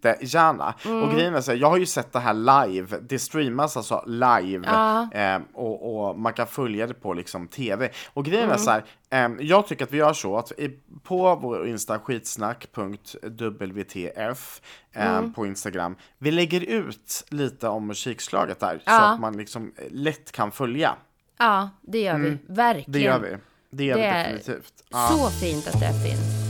Jättegärna. 0.09 0.75
Och 1.03 1.11
grejen 1.15 1.35
är 1.35 1.41
så 1.41 1.51
här, 1.51 1.59
jag 1.59 1.71
har 1.71 1.77
ju 1.77 1.87
sett 1.87 2.13
det 2.13 2.19
här 2.19 2.67
live. 2.69 2.99
Det 3.09 3.19
streamas 3.19 3.77
alltså 3.77 4.05
live. 4.07 4.67
Ja. 4.67 5.09
Eh, 5.13 5.39
och, 5.55 6.09
och 6.09 6.19
man 6.19 6.33
kan 6.33 6.47
följa 6.47 6.87
det 6.87 6.95
på 6.95 7.15
liksom 7.15 7.49
tv. 7.49 7.91
Och 8.13 8.25
grejen 8.25 8.45
Mm. 8.45 8.55
är 8.55 8.59
så 8.59 8.71
här, 8.71 8.85
eh, 9.11 9.29
jag 9.41 9.67
tycker 9.67 9.85
att 9.85 9.93
vi 9.93 9.99
gör 9.99 10.13
så 10.13 10.37
att 10.39 10.53
i, 10.53 10.79
på 11.03 11.37
vår 11.37 11.67
Insta 11.69 11.99
skitsnack.wtf 11.99 14.61
eh, 14.95 15.17
Mm. 15.17 15.33
på 15.33 15.47
Instagram. 15.47 15.97
Vi 16.19 16.31
lägger 16.31 16.61
ut 16.61 17.25
lite 17.29 17.69
om 17.69 17.87
musikslaget 17.87 18.61
där. 18.61 18.77
Så 18.77 18.83
Ja. 18.87 19.01
att 19.01 19.21
man 19.21 19.37
liksom 19.37 19.73
lätt 19.91 20.33
kan 20.33 20.53
följa. 20.53 20.95
Ja, 21.39 21.71
det 21.83 22.01
gör 22.01 22.19
vi. 22.19 22.39
Verkligen. 22.49 23.13
Mm. 23.13 23.23
Det 23.23 23.29
gör 23.29 23.37
vi. 23.37 23.37
Det 23.71 23.85
gör 23.85 23.95
Det 23.97 24.01
vi 24.03 24.07
är 24.07 24.23
definitivt. 24.33 24.73
Ja. 24.91 25.09
Så 25.09 25.31
fint 25.31 25.67
att 25.69 25.81
det 25.81 25.93
finns. 26.11 26.44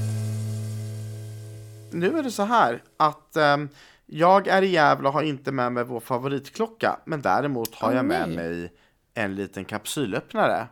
Nu 1.95 2.19
är 2.19 2.23
det 2.23 2.31
så 2.31 2.43
här 2.43 2.83
att 2.97 3.37
ehm, 3.37 3.69
jag 4.07 4.49
är 4.49 4.63
i 4.63 4.67
Gävle 4.67 5.09
och 5.09 5.15
har 5.15 5.23
inte 5.23 5.53
med 5.53 5.73
mig 5.73 5.85
vår 5.85 6.01
favoritklocka, 6.01 6.97
men 7.05 7.23
däremot 7.23 7.75
har 7.75 7.89
Åh, 7.91 7.97
jag 7.97 8.05
med 8.05 8.29
nej. 8.29 8.37
mig 8.37 8.73
en 9.15 9.35
liten 9.35 9.65
kapsylöppnare. 9.65 10.67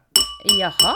Jaha. 0.61 0.95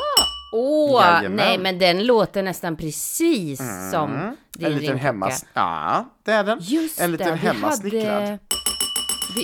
Åh, 0.52 1.02
Jajamän. 1.02 1.36
nej 1.36 1.58
men 1.58 1.78
den 1.78 2.06
låter 2.06 2.42
nästan 2.42 2.76
precis 2.76 3.60
som 3.92 4.36
din 4.52 4.66
en 4.66 4.72
liten 4.78 4.98
hemmas... 4.98 5.46
Ja, 5.54 6.04
det 6.22 6.32
är 6.32 6.44
den. 6.44 6.58
Just 6.60 7.00
en 7.00 7.12
liten 7.12 7.26
det, 7.26 7.32
vi 7.32 7.38
hemmasnickrad. 7.38 8.22
hade... 8.22 8.38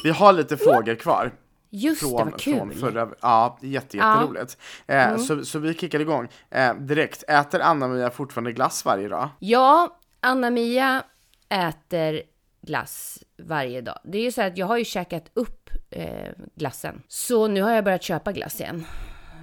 Vi 0.05 0.11
har 0.11 0.33
lite 0.33 0.57
frågor 0.57 0.95
kvar. 0.95 1.33
Just 1.71 2.03
det, 2.03 2.09
Från, 2.09 2.31
vad 2.31 2.41
kul. 2.41 2.55
från 2.59 2.71
förra, 2.73 3.09
ja, 3.21 3.59
jätte, 3.61 3.97
jätteroligt. 3.97 4.59
Eh, 4.87 5.17
så, 5.17 5.45
så 5.45 5.59
vi 5.59 5.75
kickar 5.75 6.01
igång 6.01 6.29
eh, 6.51 6.75
direkt. 6.75 7.23
Äter 7.29 7.61
Anna-Mia 7.61 8.11
fortfarande 8.11 8.53
glass 8.53 8.85
varje 8.85 9.09
dag? 9.09 9.29
Ja, 9.39 9.99
Anna-Mia 10.27 11.03
äter 11.49 12.23
glass 12.67 13.19
varje 13.43 13.81
dag. 13.81 13.99
Det 14.05 14.19
är 14.19 14.23
ju 14.23 14.33
så 14.33 14.41
här 14.41 14.49
att 14.49 14.59
jag 14.59 14.67
har 14.67 14.77
ju 14.77 14.85
käkat 14.85 15.31
upp 15.35 15.71
eh, 15.91 16.29
glassen. 16.55 17.03
Så 17.09 17.49
nu 17.49 17.63
har 17.63 17.71
jag 17.73 17.85
börjat 17.85 18.03
köpa 18.03 18.33
glass 18.33 18.61
igen. 18.61 18.85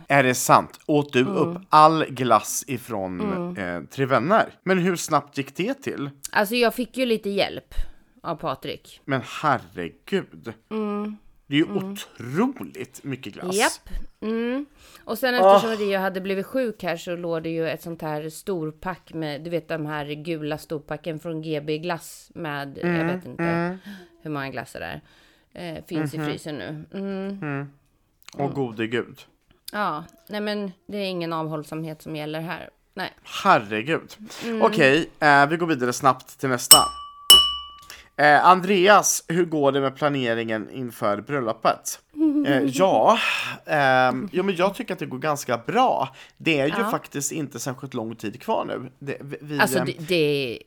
Är 0.07 0.23
det 0.23 0.35
sant? 0.35 0.79
Åt 0.85 1.15
Mm. 1.15 1.27
du 1.33 1.39
upp 1.39 1.57
all 1.69 2.05
glass 2.05 2.63
ifrån 2.67 3.57
eh, 3.57 3.81
Tre 3.83 4.05
Vänner? 4.05 4.53
Men 4.63 4.79
hur 4.79 4.95
snabbt 4.95 5.37
gick 5.37 5.55
det 5.55 5.73
till? 5.73 6.09
Alltså 6.31 6.55
jag 6.55 6.73
fick 6.75 6.97
ju 6.97 7.05
lite 7.05 7.29
hjälp 7.29 7.73
av 8.23 8.35
Patrik. 8.35 9.01
Men 9.05 9.21
herregud. 9.41 10.53
Det 11.49 11.55
är 11.55 11.57
ju 11.57 11.73
otroligt 11.73 13.03
mycket 13.03 13.33
glass. 13.33 13.45
Mm. 13.45 13.57
Japp. 13.57 13.89
Mm. 14.21 14.65
Och 15.03 15.17
sen 15.17 15.35
eftersom 15.35 15.69
Rio 15.69 15.99
hade 15.99 16.21
blivit 16.21 16.45
sjuk 16.45 16.83
här 16.83 16.97
så 16.97 17.15
låg 17.15 17.43
det 17.43 17.49
ju 17.49 17.69
ett 17.69 17.81
sånt 17.81 18.01
här 18.01 18.29
storpack 18.29 19.13
med, 19.13 19.41
du 19.41 19.49
vet 19.49 19.67
de 19.67 19.85
här 19.85 20.05
gula 20.05 20.57
storpacken 20.57 21.19
från 21.19 21.41
GB 21.41 21.77
Glass 21.77 22.31
med, 22.35 22.79
jag 22.81 23.05
vet 23.05 23.25
inte 23.25 23.77
hur 24.21 24.29
många 24.29 24.49
glassar 24.49 24.79
det 24.79 25.01
är. 25.53 25.77
Eh, 25.77 25.83
finns 25.85 26.13
i 26.13 26.17
frysen 26.17 26.55
nu. 26.55 26.85
Mm. 26.93 27.69
Åh 28.38 28.53
gode 28.53 28.88
gud. 28.88 29.21
Ja, 29.71 30.03
nej 30.27 30.41
men 30.41 30.71
det 30.88 30.97
är 30.97 31.05
ingen 31.05 31.33
avhållsamhet 31.33 32.01
som 32.01 32.15
gäller 32.15 32.41
här. 32.41 32.69
Nej. 32.93 33.13
Herregud. 33.43 34.15
Mm. 34.43 34.62
Okej, 34.62 35.09
eh, 35.19 35.47
vi 35.47 35.57
går 35.57 35.67
vidare 35.67 35.93
snabbt 35.93 36.39
till 36.39 36.49
nästa. 36.49 36.77
Eh, 38.19 38.45
Andreas, 38.45 39.23
hur 39.27 39.45
går 39.45 39.71
det 39.71 39.82
med 39.82 39.95
planeringen 39.95 40.69
inför 40.69 41.21
bröllopet? 41.21 41.99
Eh, 42.47 42.62
ja, 42.65 43.17
ehm, 43.65 44.29
jo, 44.32 44.43
men 44.43 44.55
jag 44.55 44.75
tycker 44.75 44.93
att 44.93 44.99
det 44.99 45.05
går 45.05 45.17
ganska 45.17 45.58
bra. 45.58 46.10
Det 46.38 46.60
är 46.60 46.65
ju 46.67 46.73
Ja. 46.77 46.91
faktiskt 46.91 47.32
inte 47.32 47.60
särskilt 47.60 47.93
lång 47.93 48.15
tid 48.15 48.41
kvar 48.41 48.65
nu. 48.65 48.91
Det, 48.99 49.17
vi, 49.41 49.60
Alltså 49.60 49.77
eh, 49.79 49.86
det, 49.86 49.93
det 50.08 50.15
är 50.15 50.60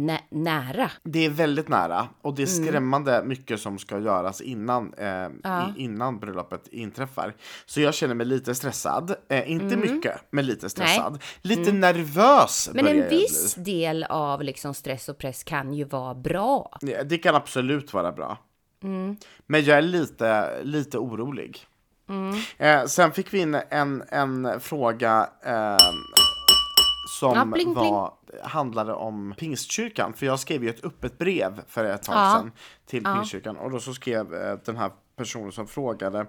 nä, 0.00 0.20
nära. 0.30 0.90
det 1.02 1.24
är 1.26 1.30
väldigt 1.30 1.68
nära 1.68 2.08
och 2.22 2.34
det 2.34 2.42
är 2.42 2.56
Mm. 2.58 2.68
skrämmande 2.68 3.22
mycket 3.24 3.60
som 3.60 3.78
ska 3.78 3.98
göras 3.98 4.40
innan, 4.40 4.94
eh, 4.94 5.06
Ja. 5.42 5.72
innan 5.76 6.18
bröllopet 6.20 6.68
inträffar. 6.68 7.34
Så 7.66 7.80
jag 7.80 7.94
känner 7.94 8.14
mig 8.14 8.26
lite 8.26 8.54
stressad. 8.54 9.14
Eh, 9.28 9.50
inte 9.50 9.76
mycket, 9.76 10.14
men 10.30 10.46
lite 10.46 10.70
stressad. 10.70 11.22
Lite 11.42 11.72
nervös 11.72 12.68
Mm. 12.68 12.84
Men 12.84 12.94
börjar 12.94 13.04
en 13.10 13.18
viss 13.18 13.54
del 13.54 14.04
av 14.04 14.42
liksom 14.42 14.74
stress 14.74 15.08
och 15.08 15.18
press 15.18 15.44
kan 15.44 15.74
ju 15.74 15.84
vara 15.84 16.14
bra. 16.14 16.78
Ja, 16.80 17.02
Det 17.04 17.18
kan 17.18 17.34
absolut 17.34 17.92
vara 17.92 18.12
bra. 18.12 18.38
Mm. 18.82 19.16
Men 19.46 19.64
jag 19.64 19.78
är 19.78 19.82
lite, 19.82 20.50
lite 20.62 20.98
orolig. 20.98 21.66
Mm. 22.08 22.36
Eh, 22.58 22.86
sen 22.86 23.12
fick 23.12 23.34
vi 23.34 23.38
in 23.38 23.54
en, 23.70 24.02
en 24.08 24.60
fråga 24.60 25.28
eh, 25.44 25.76
som 27.18 27.34
Ja, 27.36 27.44
bling, 27.44 27.74
var, 27.74 28.12
handlade 28.42 28.92
om 28.92 29.34
Pingstkyrkan. 29.38 30.12
För 30.12 30.26
jag 30.26 30.40
skrev 30.40 30.64
ju 30.64 30.70
ett 30.70 30.84
öppet 30.84 31.18
brev 31.18 31.60
för 31.68 31.84
ett 31.84 32.02
tag 32.02 32.14
Ja. 32.16 32.36
sedan 32.38 32.52
till 32.86 33.04
Pingstkyrkan. 33.04 33.56
Och 33.56 33.70
då 33.70 33.80
så 33.80 33.94
skrev 33.94 34.34
eh, 34.34 34.58
den 34.64 34.76
här 34.76 34.90
personen 35.16 35.52
som 35.52 35.66
frågade, 35.66 36.26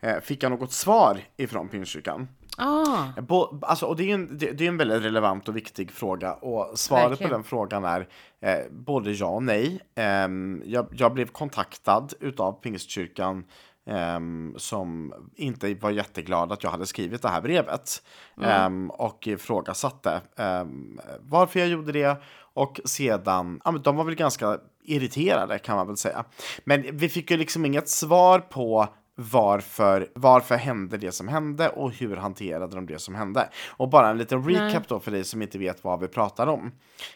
eh, 0.00 0.20
fick 0.20 0.42
jag 0.42 0.50
något 0.52 0.72
svar 0.72 1.20
ifrån 1.36 1.68
Pingstkyrkan? 1.68 2.28
Ah, 2.56 3.06
Bo, 3.20 3.58
alltså, 3.62 3.86
och 3.86 3.96
det 3.96 4.10
är 4.10 4.14
en, 4.14 4.38
det, 4.38 4.52
det 4.52 4.64
är 4.64 4.68
en 4.68 4.76
väldigt 4.76 5.04
relevant 5.04 5.48
och 5.48 5.56
viktig 5.56 5.90
fråga 5.90 6.34
och 6.34 6.78
svaret 6.78 7.10
Verkligen. 7.10 7.30
på 7.30 7.36
den 7.36 7.44
frågan 7.44 7.84
är 7.84 8.08
eh, 8.40 8.58
både 8.70 9.12
ja 9.12 9.26
och 9.26 9.42
nej. 9.42 9.80
Ehm, 9.94 10.62
jag, 10.66 10.86
jag 10.90 11.14
blev 11.14 11.26
kontaktad 11.26 12.08
utav 12.20 12.52
Pingstkyrkan 12.52 13.44
ehm, 13.86 14.54
som 14.56 15.14
inte 15.34 15.74
var 15.74 15.90
jätteglad 15.90 16.52
att 16.52 16.62
jag 16.62 16.70
hade 16.70 16.86
skrivit 16.86 17.22
det 17.22 17.28
här 17.28 17.40
brevet 17.40 18.02
ehm, 18.42 18.90
och 18.90 19.26
ifrågasatte 19.26 20.20
um, 20.36 21.00
varför 21.20 21.60
jag 21.60 21.68
gjorde 21.68 21.92
det 21.92 22.22
och 22.54 22.80
sedan, 22.84 23.60
ja, 23.64 23.70
men 23.70 23.82
de 23.82 23.96
var 23.96 24.04
väl 24.04 24.14
ganska 24.14 24.58
irriterade 24.84 25.58
kan 25.58 25.76
man 25.76 25.86
väl 25.86 25.96
säga. 25.96 26.24
Men 26.64 26.96
vi 26.96 27.08
fick 27.08 27.30
ju 27.30 27.36
liksom 27.36 27.64
inget 27.64 27.88
svar 27.88 28.38
på 28.38 28.88
varför, 29.30 30.08
varför 30.14 30.56
hände 30.56 30.96
det 30.96 31.12
som 31.12 31.28
hände 31.28 31.68
och 31.68 31.92
hur 31.92 32.16
hanterade 32.16 32.74
de 32.74 32.86
det 32.86 32.98
som 32.98 33.14
hände. 33.14 33.48
Och 33.68 33.88
bara 33.88 34.10
en 34.10 34.18
liten 34.18 34.44
recap 34.48 34.88
då 34.88 35.00
för 35.00 35.10
dig 35.10 35.24
som 35.24 35.42
inte 35.42 35.58
vet 35.58 35.84
vad 35.84 36.00
vi 36.00 36.08
pratar 36.08 36.46
om. 36.46 36.72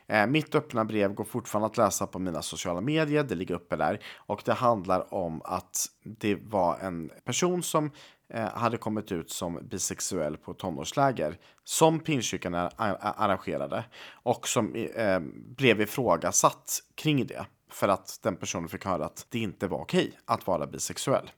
Eh, 0.06 0.26
mitt 0.26 0.54
öppna 0.54 0.84
brev 0.84 1.14
går 1.14 1.24
fortfarande 1.24 1.66
att 1.66 1.76
läsa 1.76 2.06
på 2.06 2.18
mina 2.18 2.42
sociala 2.42 2.80
medier, 2.80 3.22
det 3.22 3.34
ligger 3.34 3.54
uppe 3.54 3.76
där. 3.76 4.00
Och 4.16 4.42
det 4.44 4.52
handlar 4.52 5.14
om 5.14 5.42
att 5.44 5.86
det 6.02 6.34
var 6.34 6.78
en 6.78 7.10
person 7.24 7.62
som 7.62 7.90
eh, 8.32 8.48
hade 8.48 8.76
kommit 8.76 9.12
ut 9.12 9.30
som 9.30 9.58
bisexuell 9.62 10.36
på 10.36 10.54
tonårsläger 10.54 11.38
som 11.64 12.00
Pingstkyrkan 12.00 12.54
ar- 12.54 12.72
ar- 12.76 12.98
arrangerade 13.16 13.84
och 14.22 14.48
som 14.48 14.74
eh, 14.74 15.20
blev 15.56 15.80
ifrågasatt 15.80 16.80
kring 16.94 17.26
det 17.26 17.46
för 17.70 17.88
att 17.88 18.18
den 18.22 18.36
personen 18.36 18.68
fick 18.68 18.84
höra 18.84 19.04
att 19.04 19.26
det 19.30 19.38
inte 19.38 19.66
var 19.66 19.78
okej 19.78 20.12
att 20.24 20.46
vara 20.46 20.66
bisexuell. 20.66 21.30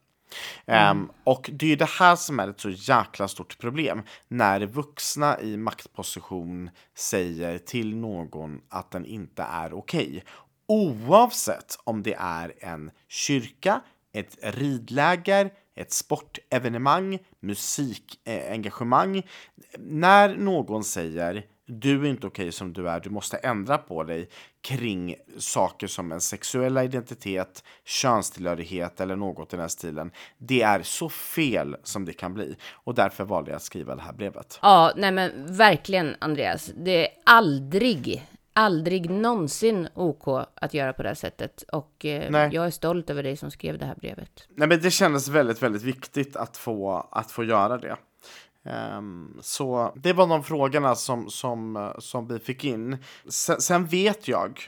Mm. 0.67 0.81
Ehm, 0.81 1.11
och 1.25 1.51
det 1.53 1.67
är 1.67 1.71
ju 1.71 1.77
det 1.77 1.91
här 1.91 2.17
som 2.17 2.41
är 2.41 2.49
ett 2.49 2.61
så 2.61 2.71
jäkla 2.71 3.29
stort 3.29 3.59
problem. 3.59 4.03
När 4.29 4.67
vuxna 4.67 5.41
i 5.41 5.57
maktposition 5.57 6.71
säger 6.97 7.59
till 7.59 7.97
någon 7.97 8.61
att 8.69 8.91
den 8.91 9.07
inte 9.07 9.43
är 9.43 9.75
okej. 9.75 10.25
Oavsett 10.67 11.79
om 11.85 12.03
det 12.03 12.15
är 12.19 12.55
en 12.61 12.91
kyrka, 13.09 13.81
ett 14.13 14.37
ridläger, 14.43 15.51
ett 15.77 15.93
sportevenemang, 15.93 17.19
musikengagemang. 17.41 19.17
Eh, 19.17 19.23
När 19.79 20.37
någon 20.37 20.85
säger 20.85 21.45
du 21.69 22.07
är 22.07 22.11
inte 22.11 22.27
okej 22.27 22.53
som 22.53 22.73
du 22.73 22.89
är, 22.89 23.01
du 23.01 23.11
måste 23.11 23.37
ändra 23.37 23.79
på 23.79 24.05
dig 24.05 24.29
kring 24.61 25.15
saker 25.39 25.87
som 25.87 26.13
en 26.13 26.21
sexuella 26.21 26.85
identitet, 26.85 27.65
könstillhörighet 27.85 29.01
eller 29.01 29.17
något 29.17 29.55
i 29.55 29.57
den 29.57 29.69
stilen. 29.69 30.11
Det 30.39 30.63
är 30.63 30.83
så 30.83 31.09
fel 31.09 31.77
som 31.83 32.05
det 32.05 32.13
kan 32.13 32.35
bli 32.35 32.57
och 32.73 32.95
därför 32.95 33.25
valde 33.25 33.51
jag 33.51 33.57
att 33.57 33.63
skriva 33.63 33.95
det 33.97 34.03
här 34.03 34.13
brevet. 34.13 34.59
ja, 34.63 34.93
nej 34.97 35.13
men 35.13 35.57
verkligen 35.57 36.17
Andreas. 36.19 36.71
Det 36.77 37.07
är 37.07 37.15
aldrig, 37.25 38.29
aldrig 38.53 39.11
någonsin 39.11 39.89
OK 39.95 40.29
att 40.55 40.75
göra 40.75 40.93
på 40.93 41.03
det 41.03 41.09
här 41.09 41.15
sättet. 41.17 41.65
Och 41.73 42.05
eh, 42.05 42.49
jag 42.53 42.67
är 42.67 42.71
stolt 42.71 43.11
över 43.11 43.23
dig 43.23 43.37
som 43.37 43.51
skrev 43.51 43.79
det 43.79 43.87
här 43.87 43.95
brevet. 43.95 44.49
Nej, 44.55 44.69
men 44.69 44.81
det 44.81 44.91
kändes 44.91 45.29
väldigt, 45.29 45.63
väldigt 45.63 45.83
viktigt 45.83 46.37
att 46.37 46.57
få, 46.57 47.09
att 47.11 47.31
få 47.31 47.45
göra 47.45 47.79
det. 47.79 47.97
Ehm, 48.71 49.39
så 49.43 49.93
det 49.97 50.13
var 50.13 50.27
de 50.27 50.45
frågorna 50.45 50.95
som, 50.95 51.31
som, 51.31 51.77
eh, 51.77 51.91
som 51.99 52.29
vi 52.29 52.39
fick 52.39 52.65
in. 52.65 52.97
Sen, 53.29 53.61
sen 53.61 53.87
vet 53.87 54.29
jag 54.29 54.61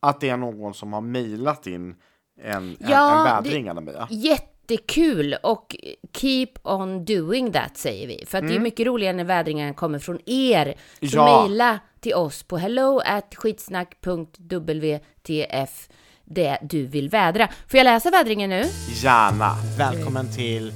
att 0.00 0.20
det 0.20 0.28
är 0.28 0.36
någon 0.36 0.74
som 0.74 0.92
har 0.92 1.00
mejlat 1.00 1.66
in 1.66 1.94
en, 2.42 2.76
Ja, 2.80 3.12
en, 3.12 3.18
en 3.18 3.24
vädring, 3.24 3.68
Anna-Mia. 3.68 4.08
Jättekul 4.10 5.36
och 5.42 5.76
keep 6.12 6.48
on 6.62 7.04
doing 7.04 7.52
that 7.52 7.76
säger 7.76 8.06
vi. 8.06 8.24
För 8.26 8.38
att 8.38 8.48
det 8.48 8.54
är 8.56 8.60
mycket 8.60 8.86
roligare 8.86 9.16
när 9.16 9.24
vädringarna 9.24 9.74
kommer 9.74 9.98
från 9.98 10.18
er. 10.26 10.74
Så 11.00 11.06
Ja. 11.16 11.42
mejla 11.48 11.78
till 12.00 12.14
oss 12.14 12.42
på 12.42 12.58
hello 12.58 13.00
at 13.04 13.34
skitsnack.wtf 13.34 15.88
det 16.24 16.58
du 16.62 16.86
vill 16.86 17.08
vädra. 17.08 17.48
Får 17.68 17.78
jag 17.78 17.84
läsa 17.84 18.10
vädringen 18.10 18.50
nu? 18.50 18.64
Gärna! 19.02 19.54
Välkommen 19.78 20.26
till 20.36 20.72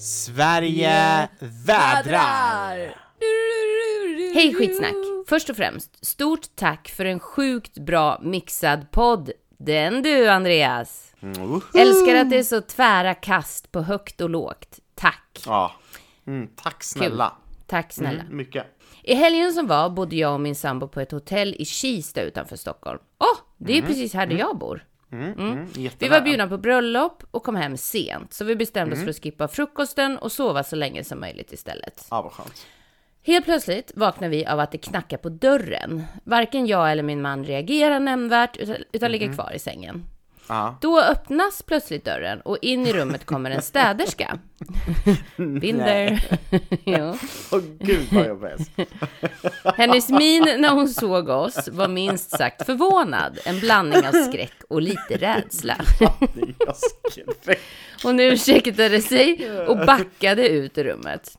Sverige 0.00 1.28
vädrar! 1.66 2.94
Hej 4.34 4.54
skitsnack! 4.54 4.94
Först 5.28 5.50
och 5.50 5.56
främst, 5.56 6.06
stort 6.06 6.56
tack 6.56 6.88
för 6.88 7.04
en 7.04 7.20
sjukt 7.20 7.78
bra 7.78 8.18
mixad 8.22 8.90
podd. 8.90 9.30
Den 9.58 10.02
du 10.02 10.28
Andreas! 10.28 11.14
Mm, 11.22 11.60
Älskar 11.74 12.14
att 12.14 12.30
det 12.30 12.38
är 12.38 12.42
så 12.42 12.60
tvära 12.60 13.14
kast 13.14 13.72
på 13.72 13.80
högt 13.82 14.20
och 14.20 14.30
lågt. 14.30 14.78
Tack! 14.94 15.42
Ja. 15.46 15.72
Mm, 16.26 16.48
tack 16.56 16.82
snälla. 16.84 17.32
Tack 17.66 17.92
snälla. 17.92 18.20
Mm, 18.20 18.36
mycket. 18.36 18.66
I 19.02 19.14
helgen 19.14 19.52
som 19.52 19.66
var 19.66 19.90
bodde 19.90 20.16
jag 20.16 20.32
och 20.34 20.40
min 20.40 20.54
sambo 20.54 20.88
på 20.88 21.00
ett 21.00 21.12
hotell 21.12 21.56
i 21.58 21.64
Kista 21.64 22.22
utanför 22.22 22.56
Stockholm. 22.56 22.98
Åh, 23.18 23.38
det 23.58 23.78
är 23.78 23.82
precis 23.82 24.14
här 24.14 24.26
där 24.26 24.36
jag 24.38 24.58
bor. 24.58 24.84
Mm, 25.12 25.32
mm, 25.32 25.66
Vi 25.74 25.82
jättenära. 25.82 26.18
var 26.18 26.24
bjudna 26.24 26.48
på 26.48 26.58
bröllop 26.58 27.22
och 27.30 27.42
kom 27.42 27.56
hem 27.56 27.76
sent, 27.76 28.32
så 28.32 28.44
vi 28.44 28.56
bestämde 28.56 28.96
oss 28.96 29.02
för 29.02 29.10
att 29.10 29.22
skippa 29.22 29.48
frukosten 29.48 30.18
och 30.18 30.32
sova 30.32 30.64
så 30.64 30.76
länge 30.76 31.04
som 31.04 31.20
möjligt 31.20 31.52
istället. 31.52 32.06
Ja, 32.10 32.22
vad 32.22 32.32
skönt. 32.32 32.66
Helt 33.22 33.44
plötsligt 33.44 33.92
vaknar 33.94 34.28
vi 34.28 34.46
av 34.46 34.60
att 34.60 34.72
det 34.72 34.78
knackar 34.78 35.16
på 35.16 35.28
dörren. 35.28 36.02
Varken 36.24 36.66
jag 36.66 36.92
eller 36.92 37.02
min 37.02 37.22
man 37.22 37.44
reagerar 37.44 38.00
nämnvärt, 38.00 38.56
utan, 38.56 38.76
utan 38.92 39.12
ligger 39.12 39.32
kvar 39.32 39.52
i 39.54 39.58
sängen. 39.58 40.04
Ja. 40.50 40.76
Då 40.80 41.00
öppnas 41.00 41.62
plötsligt 41.62 42.04
dörren 42.04 42.40
och 42.40 42.58
in 42.62 42.86
i 42.86 42.92
rummet 42.92 43.26
kommer 43.26 43.50
en 43.50 43.62
städerska. 43.62 44.38
Binder. 45.36 46.24
jo. 46.84 47.16
Åh 47.52 47.60
gud 47.78 48.06
vad 48.12 48.26
jobbigt. 48.26 48.70
Hennes 49.76 50.08
min 50.08 50.42
när 50.58 50.70
hon 50.70 50.88
såg 50.88 51.28
oss 51.28 51.68
var 51.72 51.88
minst 51.88 52.30
sagt 52.30 52.66
förvånad. 52.66 53.38
En 53.44 53.60
blandning 53.60 54.06
av 54.06 54.12
skräck 54.12 54.52
och 54.68 54.82
lite 54.82 55.16
rädsla. 55.16 55.76
Jag. 56.00 56.12
Hon 58.02 58.20
ursäktade 58.20 59.00
sig 59.02 59.50
och 59.68 59.76
backade 59.86 60.48
ut 60.48 60.78
ur 60.78 60.84
rummet. 60.84 61.38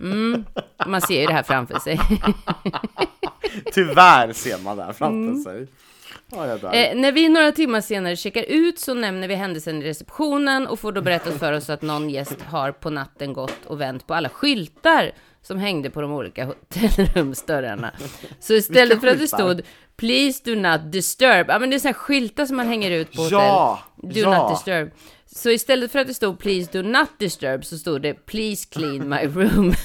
Mm, 0.00 0.44
man 0.86 1.00
ser 1.00 1.20
ju 1.20 1.26
det 1.26 1.32
här 1.32 1.42
framför 1.42 1.78
sig. 1.78 2.00
Tyvärr 3.72 4.32
ser 4.32 4.58
man 4.58 4.76
det 4.76 4.84
här 4.84 4.92
framför 4.92 5.30
Mm. 5.30 5.42
sig. 5.42 5.66
Ja. 6.30 6.72
Eh, 6.74 6.96
när 6.96 7.12
vi 7.12 7.28
några 7.28 7.52
timmar 7.52 7.80
senare 7.80 8.16
checkar 8.16 8.42
ut 8.42 8.78
så 8.78 8.94
nämner 8.94 9.28
vi 9.28 9.34
händelsen 9.34 9.82
i 9.82 9.84
receptionen 9.84 10.66
och 10.66 10.80
får 10.80 10.92
då 10.92 11.00
berättat 11.00 11.38
för 11.38 11.52
oss 11.52 11.70
att 11.70 11.82
någon 11.82 12.10
gäst 12.10 12.42
har 12.42 12.72
på 12.72 12.90
natten 12.90 13.32
gått 13.32 13.66
och 13.66 13.80
vänt 13.80 14.06
på 14.06 14.14
alla 14.14 14.28
skyltar 14.28 15.12
som 15.42 15.58
hängde 15.58 15.90
på 15.90 16.00
de 16.00 16.12
olika 16.12 16.44
hotellrumsdörrarna. 16.44 17.92
Så 18.40 18.54
istället 18.54 19.00
för 19.00 19.06
att 19.06 19.18
det 19.18 19.28
stod 19.28 19.62
Please 19.96 20.42
do 20.44 20.54
not 20.54 20.92
disturb, 20.92 21.46
ja 21.48 21.58
men 21.58 21.70
det 21.70 21.76
är 21.76 21.78
sådana 21.78 21.92
här 21.92 21.98
skyltar 21.98 22.46
som 22.46 22.56
man 22.56 22.68
hänger 22.68 22.90
ut 22.90 23.12
på 23.12 23.22
hotell. 23.22 23.38
Ja, 23.38 23.78
Do 23.96 24.20
ja. 24.20 24.42
not 24.42 24.50
disturb. 24.50 24.90
Så 25.26 25.50
istället 25.50 25.92
för 25.92 25.98
att 25.98 26.06
det 26.06 26.14
stod 26.14 26.38
Please 26.38 26.70
do 26.72 26.82
not 26.82 27.08
disturb 27.18 27.64
så 27.64 27.78
stod 27.78 28.02
det 28.02 28.14
Please 28.14 28.68
clean 28.70 29.08
my 29.08 29.26
room. 29.26 29.74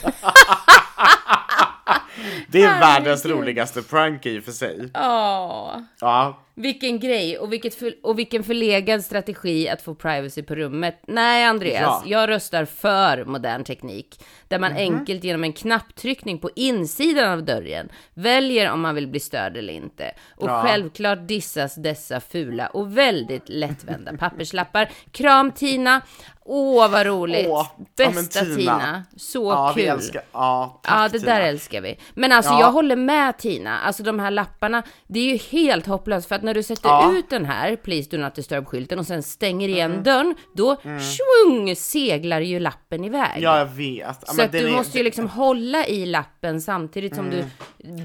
Det 2.48 2.62
är 2.64 2.80
världens 2.80 3.24
Herregud. 3.24 3.42
roligaste 3.44 3.82
prank 3.82 4.26
i 4.26 4.40
och 4.40 4.44
för 4.44 4.52
sig. 4.52 4.90
Ja, 4.94 6.40
Vilken 6.56 7.00
grej 7.00 7.38
och, 7.38 7.54
vilket 7.54 7.76
för, 7.76 7.94
och 8.04 8.20
vilken 8.20 8.44
förlegad 8.44 9.04
strategi 9.04 9.70
att 9.70 9.82
få 9.82 9.96
privacy 9.96 10.44
på 10.44 10.56
rummet. 10.56 11.02
Nej, 11.08 11.46
Andreas, 11.46 11.82
Ja. 11.82 12.04
Jag 12.06 12.30
röstar 12.30 12.66
för 12.66 13.26
modern 13.26 13.64
teknik. 13.64 14.20
Där 14.48 14.60
man 14.60 14.72
enkelt 14.74 15.24
genom 15.24 15.44
en 15.44 15.54
knapptryckning 15.54 16.40
på 16.40 16.50
insidan 16.56 17.30
av 17.32 17.44
dörren 17.44 17.90
väljer 18.14 18.72
om 18.72 18.82
man 18.82 18.96
vill 18.96 19.08
bli 19.08 19.20
störd 19.20 19.58
eller 19.58 19.74
inte. 19.74 20.12
Och 20.36 20.50
Ja. 20.50 20.62
självklart 20.64 21.28
dissas 21.28 21.76
dessa 21.76 22.20
fula 22.20 22.68
och 22.68 22.98
väldigt 22.98 23.44
lättvända 23.50 24.14
papperslappar. 24.20 24.90
Kram 25.12 25.52
Tina! 25.52 26.02
Åh, 26.46 26.90
vad 26.92 27.06
roligt! 27.06 27.46
Ja, 27.48 27.76
men 27.78 28.14
Bästa 28.14 28.40
Tina. 28.40 28.56
Tina. 28.56 29.04
Så 29.18 29.44
ja 29.52 29.72
kul! 29.76 30.00
ja, 30.32 30.80
tack, 30.84 30.94
Ja, 30.96 31.10
det 31.12 31.20
Tina. 31.20 31.32
där 31.34 31.42
älskar 31.42 31.82
vi. 31.82 31.98
Men 32.14 32.32
alltså 32.32 32.52
Ja. 32.54 32.60
jag 32.60 32.72
håller 32.72 32.96
med 32.96 33.38
Tina. 33.38 33.80
Alltså 33.80 34.04
de 34.04 34.20
här 34.20 34.32
lapparna, 34.32 34.84
det 35.08 35.20
är 35.20 35.32
ju 35.34 35.38
helt 35.38 35.86
hopplöst 35.86 36.28
för 36.28 36.36
att 36.36 36.44
när 36.44 36.54
du 36.54 36.64
sätter 36.64 36.90
Ja. 36.90 37.04
Mm. 37.04 37.16
ut 37.18 37.30
den 37.30 37.46
här 37.46 37.76
Please 37.76 38.10
do 38.10 38.18
not 38.18 38.36
disturb-skylten 38.36 39.00
och 39.00 39.06
sen 39.08 39.24
stänger 39.24 39.68
igen 39.70 40.04
dörren, 40.04 40.36
då 40.56 40.76
svung 40.84 41.76
seglar 41.76 42.40
ju 42.42 42.60
lappen 42.60 43.04
iväg. 43.04 43.30
Ja, 43.44 43.58
jag 43.58 43.66
vet. 43.66 44.18
Ja, 44.28 44.34
Så 44.34 44.42
att 44.42 44.52
du 44.52 44.68
är- 44.68 44.72
måste 44.72 44.98
ju 44.98 45.04
liksom 45.04 45.30
hålla 45.30 45.86
i 45.86 46.06
lappen 46.06 46.62
samtidigt 46.62 47.16
som 47.16 47.30
du 47.30 47.44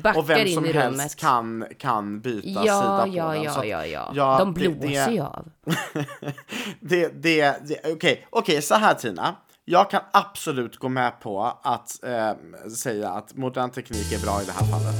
backar 0.02 0.18
Och 0.20 0.30
vem 0.30 0.46
in 0.46 0.54
som 0.54 0.66
i 0.66 0.72
helst 0.72 0.90
rummet. 0.98 1.16
kan, 1.16 1.64
kan 1.78 2.20
byta 2.20 2.48
Ja, 2.48 2.80
sida 2.82 3.02
på 3.04 3.16
ja, 3.16 3.28
den. 3.32 3.42
ja, 3.42 3.64
ja, 3.64 3.86
ja, 3.86 4.12
ja, 4.14 4.36
De 4.38 4.52
blåser 4.54 5.10
ju 5.10 5.20
av. 5.20 5.48
det, 6.80 7.22
det, 7.22 7.56
det, 7.68 7.92
okej, 7.94 8.26
okej, 8.30 8.62
så 8.62 8.74
här 8.74 8.94
Tina. 8.94 9.34
Jag 9.70 9.90
kan 9.90 10.00
absolut 10.12 10.76
gå 10.76 10.88
med 10.88 11.20
på 11.20 11.58
att 11.62 12.04
eh, 12.04 12.32
säga 12.70 13.10
att 13.10 13.34
modern 13.36 13.70
teknik 13.70 14.12
är 14.12 14.22
bra 14.22 14.42
i 14.42 14.44
det 14.44 14.52
här 14.52 14.66
fallet. 14.66 14.94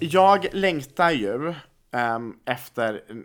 Jag 0.00 0.46
längtar 0.52 1.10
ju 1.10 1.54
ehm, 1.92 2.34
efter 2.44 2.94
eh, 2.94 3.16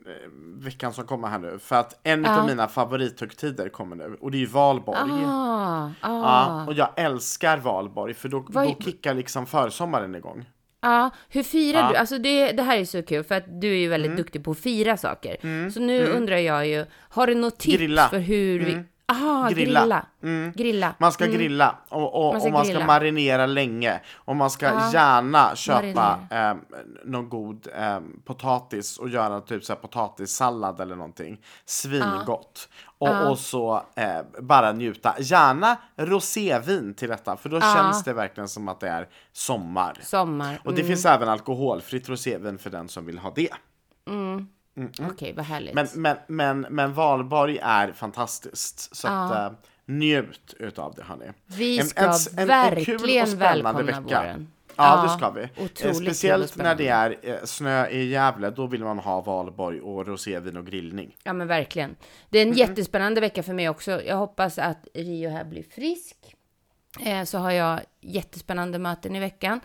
veckan 0.57 0.93
som 0.93 1.05
kommer 1.05 1.27
här 1.27 1.39
nu 1.39 1.59
för 1.59 1.75
att 1.75 1.99
en 2.03 2.23
Ja. 2.23 2.39
av 2.39 2.47
mina 2.47 2.67
favorithögtider 2.67 3.69
kommer 3.69 3.95
nu 3.95 4.17
och 4.21 4.31
det 4.31 4.37
är 4.37 4.39
ju 4.39 4.45
valborg. 4.45 4.97
Ah, 5.25 5.83
ah. 5.85 5.91
Ja, 6.01 6.65
och 6.67 6.73
jag 6.73 6.89
älskar 6.95 7.57
valborg 7.57 8.13
för 8.13 8.29
då, 8.29 8.45
då 8.49 8.75
kickar 8.79 9.13
liksom 9.13 9.45
försommaren 9.45 10.15
igång. 10.15 10.45
Ja, 10.81 11.09
hur 11.29 11.43
firar 11.43 11.79
Ja. 11.79 11.83
Mm. 11.83 11.93
du? 11.93 11.97
Alltså 11.99 12.17
det, 12.17 12.51
det 12.51 12.63
här 12.63 12.77
är 12.77 12.85
så 12.85 13.03
kul 13.03 13.23
för 13.23 13.35
att 13.35 13.61
du 13.61 13.67
är 13.69 13.79
ju 13.79 13.87
väldigt 13.87 14.17
duktig 14.17 14.43
på 14.43 14.51
att 14.51 14.59
fira 14.59 14.97
saker. 14.97 15.69
Så 15.69 15.79
nu 15.79 16.05
undrar 16.07 16.37
jag 16.37 16.67
ju, 16.67 16.85
har 17.09 17.27
du 17.27 17.35
något 17.35 17.59
tips 17.59 17.77
Grilla. 17.77 18.01
Mm. 18.01 18.09
för 18.09 18.19
hur 18.19 18.59
vi... 18.59 18.83
Aha, 19.09 19.49
Grilla. 19.49 19.79
grilla. 20.21 20.51
Grilla. 20.55 20.95
Man 20.99 21.11
ska 21.11 21.25
grilla 21.25 21.75
och, 21.89 22.25
och, 22.27 22.33
Man 22.33 22.41
ska 22.41 22.47
och 22.47 22.53
man 22.53 22.65
ska 22.65 22.85
marinera 22.85 23.45
länge. 23.45 24.01
Och 24.15 24.35
man 24.35 24.49
ska 24.49 24.65
Ja. 24.65 24.91
gärna 24.93 25.55
köpa 25.55 26.19
eh, 26.31 26.53
någon 27.05 27.29
god 27.29 27.67
eh, 27.75 27.99
potatis 28.25 28.97
och 28.97 29.09
göra 29.09 29.41
typ 29.41 29.63
så 29.65 29.73
här 29.73 29.79
potatissallad 29.79 30.81
eller 30.81 30.95
någonting. 30.95 31.41
Svingott. 31.65 32.69
Och, 32.97 33.29
och 33.31 33.39
så 33.39 33.83
eh, 33.95 34.21
bara 34.41 34.71
njuta. 34.71 35.15
Gärna 35.19 35.77
rosévin 35.97 36.93
till 36.93 37.09
detta 37.09 37.37
för 37.37 37.49
då 37.49 37.61
känns 37.61 38.03
det 38.03 38.13
verkligen 38.13 38.47
som 38.49 38.67
att 38.67 38.79
det 38.79 38.89
är 38.89 39.07
sommar. 39.33 39.97
Sommar. 40.03 40.61
Och 40.65 40.73
det 40.73 40.81
Mm. 40.81 40.87
finns 40.87 41.05
även 41.05 41.29
alkoholfritt 41.29 42.09
rosévin 42.09 42.57
för 42.57 42.69
den 42.69 42.89
som 42.89 43.05
vill 43.05 43.17
ha 43.19 43.31
det. 43.35 43.49
Okej, 45.11 45.33
vad 45.33 45.45
härligt. 45.45 45.73
Men, 45.73 45.87
men, 45.95 46.17
men, 46.27 46.61
men 46.69 46.93
valborg 46.93 47.59
är 47.61 47.91
fantastiskt. 47.91 48.95
Så 48.95 49.07
att, 49.07 49.31
eh, 49.51 49.57
njut 49.85 50.53
utav 50.59 50.93
det 50.95 51.03
hörni. 51.03 51.25
Vi 51.45 51.79
En- 51.79 51.85
ska 51.85 52.01
en- 52.05 52.09
en- 52.11 52.39
en 52.39 52.47
verkligen 52.47 53.27
spännande 53.27 53.83
välkomna 53.83 54.01
vecka. 54.01 54.21
våren. 54.21 54.47
Ja, 54.75 55.03
det 55.03 55.09
ska 55.09 55.29
vi. 55.29 55.43
otroligt 55.63 55.85
Eh, 55.85 55.91
Speciellt 55.93 56.55
när 56.55 56.75
det 56.75 56.87
är 56.87 57.15
eh, 57.21 57.35
snö 57.43 57.87
i 57.87 58.05
Gävle, 58.09 58.49
då 58.49 58.67
vill 58.67 58.83
man 58.83 58.99
ha 58.99 59.21
valborg 59.21 59.81
och 59.81 60.07
rosévin 60.07 60.57
och 60.57 60.65
grillning. 60.65 61.15
Ja, 61.23 61.33
men 61.33 61.47
verkligen. 61.47 61.95
Det 62.29 62.37
är 62.39 62.43
Mm. 62.43 62.51
en 62.53 62.57
jättespännande 62.57 63.21
vecka 63.21 63.43
för 63.43 63.53
mig 63.53 63.69
också. 63.69 64.03
Jag 64.03 64.15
hoppas 64.17 64.57
att 64.59 64.87
Rio 64.93 65.29
här 65.29 65.43
blir 65.43 65.63
frisk. 65.75 66.15
Eh, 66.99 67.23
så 67.23 67.37
har 67.37 67.51
jag 67.51 67.79
jättespännande 68.01 68.79
möten 68.79 69.15
i 69.15 69.19
veckan. 69.19 69.61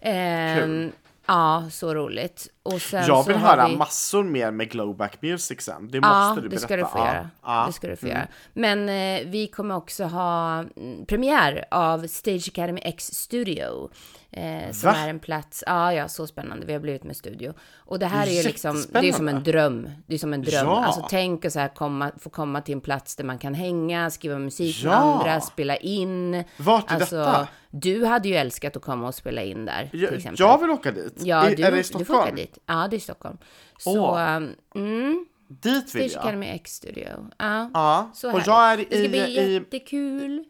Eh, 0.00 0.58
Kul. 0.58 0.92
Ja, 1.26 1.64
så 1.70 1.94
roligt. 1.94 2.48
Och 2.66 2.82
sen 2.82 3.04
Jag 3.06 3.24
vill 3.26 3.36
höra 3.36 3.68
vi... 3.68 3.76
massor 3.76 4.24
mer 4.24 4.50
med 4.50 4.70
Glowback 4.70 5.22
Music 5.22 5.60
sen. 5.60 5.88
Det 5.90 5.98
Ja, 5.98 6.28
måste 6.28 6.40
du 6.40 6.48
det 6.48 6.48
berätta. 6.48 6.66
ska 6.66 6.76
du 6.76 6.82
få 6.84 6.98
Ja, 6.98 7.06
göra. 7.06 7.30
ja. 7.42 7.54
Mm. 7.56 7.66
Det 7.66 7.72
ska 7.72 7.88
du 7.88 7.96
få 7.96 8.06
göra. 8.08 8.26
Men 8.52 8.88
eh, 8.88 9.26
vi 9.30 9.46
kommer 9.46 9.76
också 9.76 10.04
ha 10.04 10.58
mm, 10.76 11.06
premiär 11.06 11.64
av 11.70 12.06
Stage 12.06 12.48
Academy 12.48 12.80
X 12.84 13.04
Studio. 13.14 13.90
Eh, 14.30 14.70
som 14.72 14.90
Va? 14.92 14.96
är 14.96 15.08
en 15.08 15.18
plats, 15.20 15.64
ja, 15.66 15.92
ja, 15.92 16.08
så 16.08 16.26
spännande. 16.26 16.66
Vi 16.66 16.72
har 16.72 16.80
blivit 16.80 17.04
med 17.04 17.16
studio. 17.16 17.54
Och 17.76 17.98
det 17.98 18.06
här 18.06 18.26
är 18.26 18.30
ju 18.30 18.42
liksom, 18.42 18.84
det 18.92 19.08
är 19.08 19.12
som 19.12 19.28
en 19.28 19.42
dröm. 19.42 19.88
Det 20.06 20.14
är 20.14 20.18
som 20.18 20.32
en 20.32 20.42
dröm. 20.42 20.66
Ja. 20.66 20.84
Alltså 20.84 21.06
tänk 21.10 21.44
att 21.44 21.52
så 21.52 21.58
här 21.60 21.68
komma, 21.68 22.10
få 22.18 22.30
komma 22.30 22.60
till 22.60 22.74
en 22.74 22.80
plats 22.80 23.16
där 23.16 23.24
man 23.24 23.38
kan 23.38 23.54
hänga, 23.54 24.10
skriva 24.10 24.38
musik 24.38 24.84
med 24.84 24.92
Ja. 24.92 24.96
andra, 24.96 25.40
spela 25.40 25.76
in. 25.76 26.44
Vart 26.56 26.90
är 26.90 26.94
alltså, 26.94 27.16
detta? 27.16 27.48
Du 27.70 28.04
hade 28.04 28.28
ju 28.28 28.34
älskat 28.34 28.76
att 28.76 28.82
komma 28.82 29.08
och 29.08 29.14
spela 29.14 29.42
in 29.42 29.64
där, 29.64 29.88
till 29.90 30.02
Jag, 30.02 30.12
exempel. 30.12 30.36
jag 30.38 30.58
vill 30.60 30.70
åka 30.70 30.92
dit. 30.92 31.14
Ja, 31.16 31.42
du, 31.42 31.64
är 31.64 31.70
det 31.72 31.78
i 31.78 31.82
du 31.82 31.82
får 31.82 31.96
åka 31.96 32.04
Stockholm? 32.04 32.36
Dit. 32.54 32.62
Ja, 32.66 32.88
det 32.90 32.96
är 32.96 32.98
i 32.98 33.00
Stockholm. 33.00 33.38
Så, 33.78 34.00
Åh. 34.00 34.36
um, 34.36 34.54
mm, 34.74 35.26
Dit 35.48 35.94
vill 35.94 36.10
Stage 36.10 36.12
jag. 36.12 36.20
Academy 36.20 36.46
X 36.46 36.74
Studio. 36.74 37.30
Ja. 37.38 37.70
Ja, 37.74 38.10
Så 38.14 38.28
och 38.32 38.40
härligt. 38.40 38.46
jag 38.46 38.72
är 38.72 38.76
det 38.76 38.84
ska 38.84 38.98
i, 39.04 39.08
bli 39.08 39.38
i, 39.38 39.52
jättekul. 39.54 40.44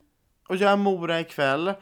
Och 0.48 0.56
jag 0.56 0.72
är 0.72 0.76
Mora 0.76 1.20
ikväll. 1.20 1.72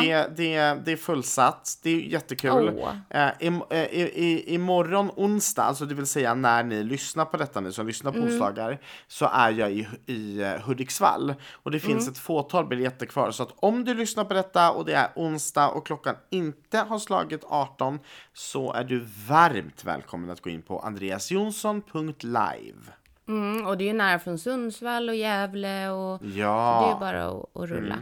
Det, 0.00 0.26
det, 0.36 0.58
det 0.84 0.92
är 0.92 0.96
fullsatt. 0.96 1.78
Det 1.82 1.90
är 1.90 2.00
jättekul. 2.00 2.68
Eh, 3.10 3.28
i, 3.40 3.46
eh, 3.70 3.82
i, 3.84 4.00
i, 4.14 4.54
imorgon 4.54 5.10
onsdag, 5.16 5.62
alltså 5.62 5.86
det 5.86 5.94
vill 5.94 6.06
säga 6.06 6.34
när 6.34 6.62
ni 6.64 6.82
lyssnar 6.82 7.24
på 7.24 7.36
detta, 7.36 7.60
ni 7.60 7.72
som 7.72 7.86
lyssnar 7.86 8.12
på 8.12 8.18
Mm. 8.18 8.30
onsdagar, 8.30 8.78
så 9.08 9.26
är 9.32 9.50
jag 9.50 9.72
i, 9.72 9.88
i 10.06 10.40
eh, 10.42 10.52
Hudiksvall. 10.60 11.34
Och 11.52 11.70
det 11.70 11.80
finns 11.80 12.02
Mm. 12.02 12.12
ett 12.12 12.18
fåtal 12.18 12.66
biljetter 12.66 13.06
kvar. 13.06 13.30
Så 13.30 13.42
att 13.42 13.52
om 13.56 13.84
du 13.84 13.94
lyssnar 13.94 14.24
på 14.24 14.34
detta 14.34 14.70
och 14.72 14.84
det 14.84 14.94
är 14.94 15.08
onsdag 15.16 15.68
och 15.68 15.86
klockan 15.86 16.14
inte 16.30 16.78
har 16.78 16.98
slagit 16.98 17.44
18 17.48 17.98
så 18.32 18.72
är 18.72 18.84
du 18.84 19.06
varmt 19.28 19.84
välkommen 19.84 20.30
att 20.30 20.40
gå 20.40 20.50
in 20.50 20.62
på 20.62 20.78
andreasjonsson.live. 20.78 22.92
Mm, 23.28 23.66
och 23.66 23.78
det 23.78 23.84
är 23.84 23.86
ju 23.86 23.92
nära 23.92 24.18
från 24.18 24.38
Sundsvall 24.38 25.08
och 25.08 25.14
Gävle 25.14 25.88
och 25.90 26.20
Ja. 26.24 26.84
det 27.00 27.06
är 27.06 27.12
bara 27.12 27.26
att, 27.28 27.56
att 27.56 27.68
rulla. 27.70 27.98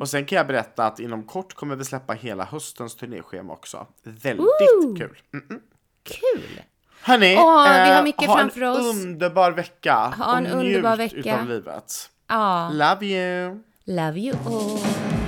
Och 0.00 0.08
sen 0.08 0.24
kan 0.24 0.36
jag 0.36 0.46
berätta 0.46 0.86
att 0.86 1.00
inom 1.00 1.22
kort 1.22 1.54
kommer 1.54 1.76
vi 1.76 1.84
släppa 1.84 2.12
hela 2.12 2.44
höstens 2.44 2.96
turnéschema 2.96 3.52
också. 3.52 3.86
Väldigt 4.02 4.46
kul. 4.98 5.18
Mm. 5.32 5.60
Kul! 6.02 6.62
Hörni, 7.02 7.28
vi 7.28 7.34
har 7.34 7.96
eh, 7.98 8.02
mycket 8.04 8.26
ha 8.26 8.36
framför 8.38 8.60
en 8.60 8.68
oss. 8.72 8.80
underbar 9.04 9.50
vecka. 9.52 9.94
Ha 10.18 10.38
en 10.38 10.46
underbar 10.46 10.96
vecka. 10.96 11.16
utav 11.16 11.48
livet. 11.48 12.10
Ja, 12.28 12.70
Love 12.72 13.06
you! 13.06 13.62
love 13.84 14.18
you 14.20 14.36
all. 14.46 15.23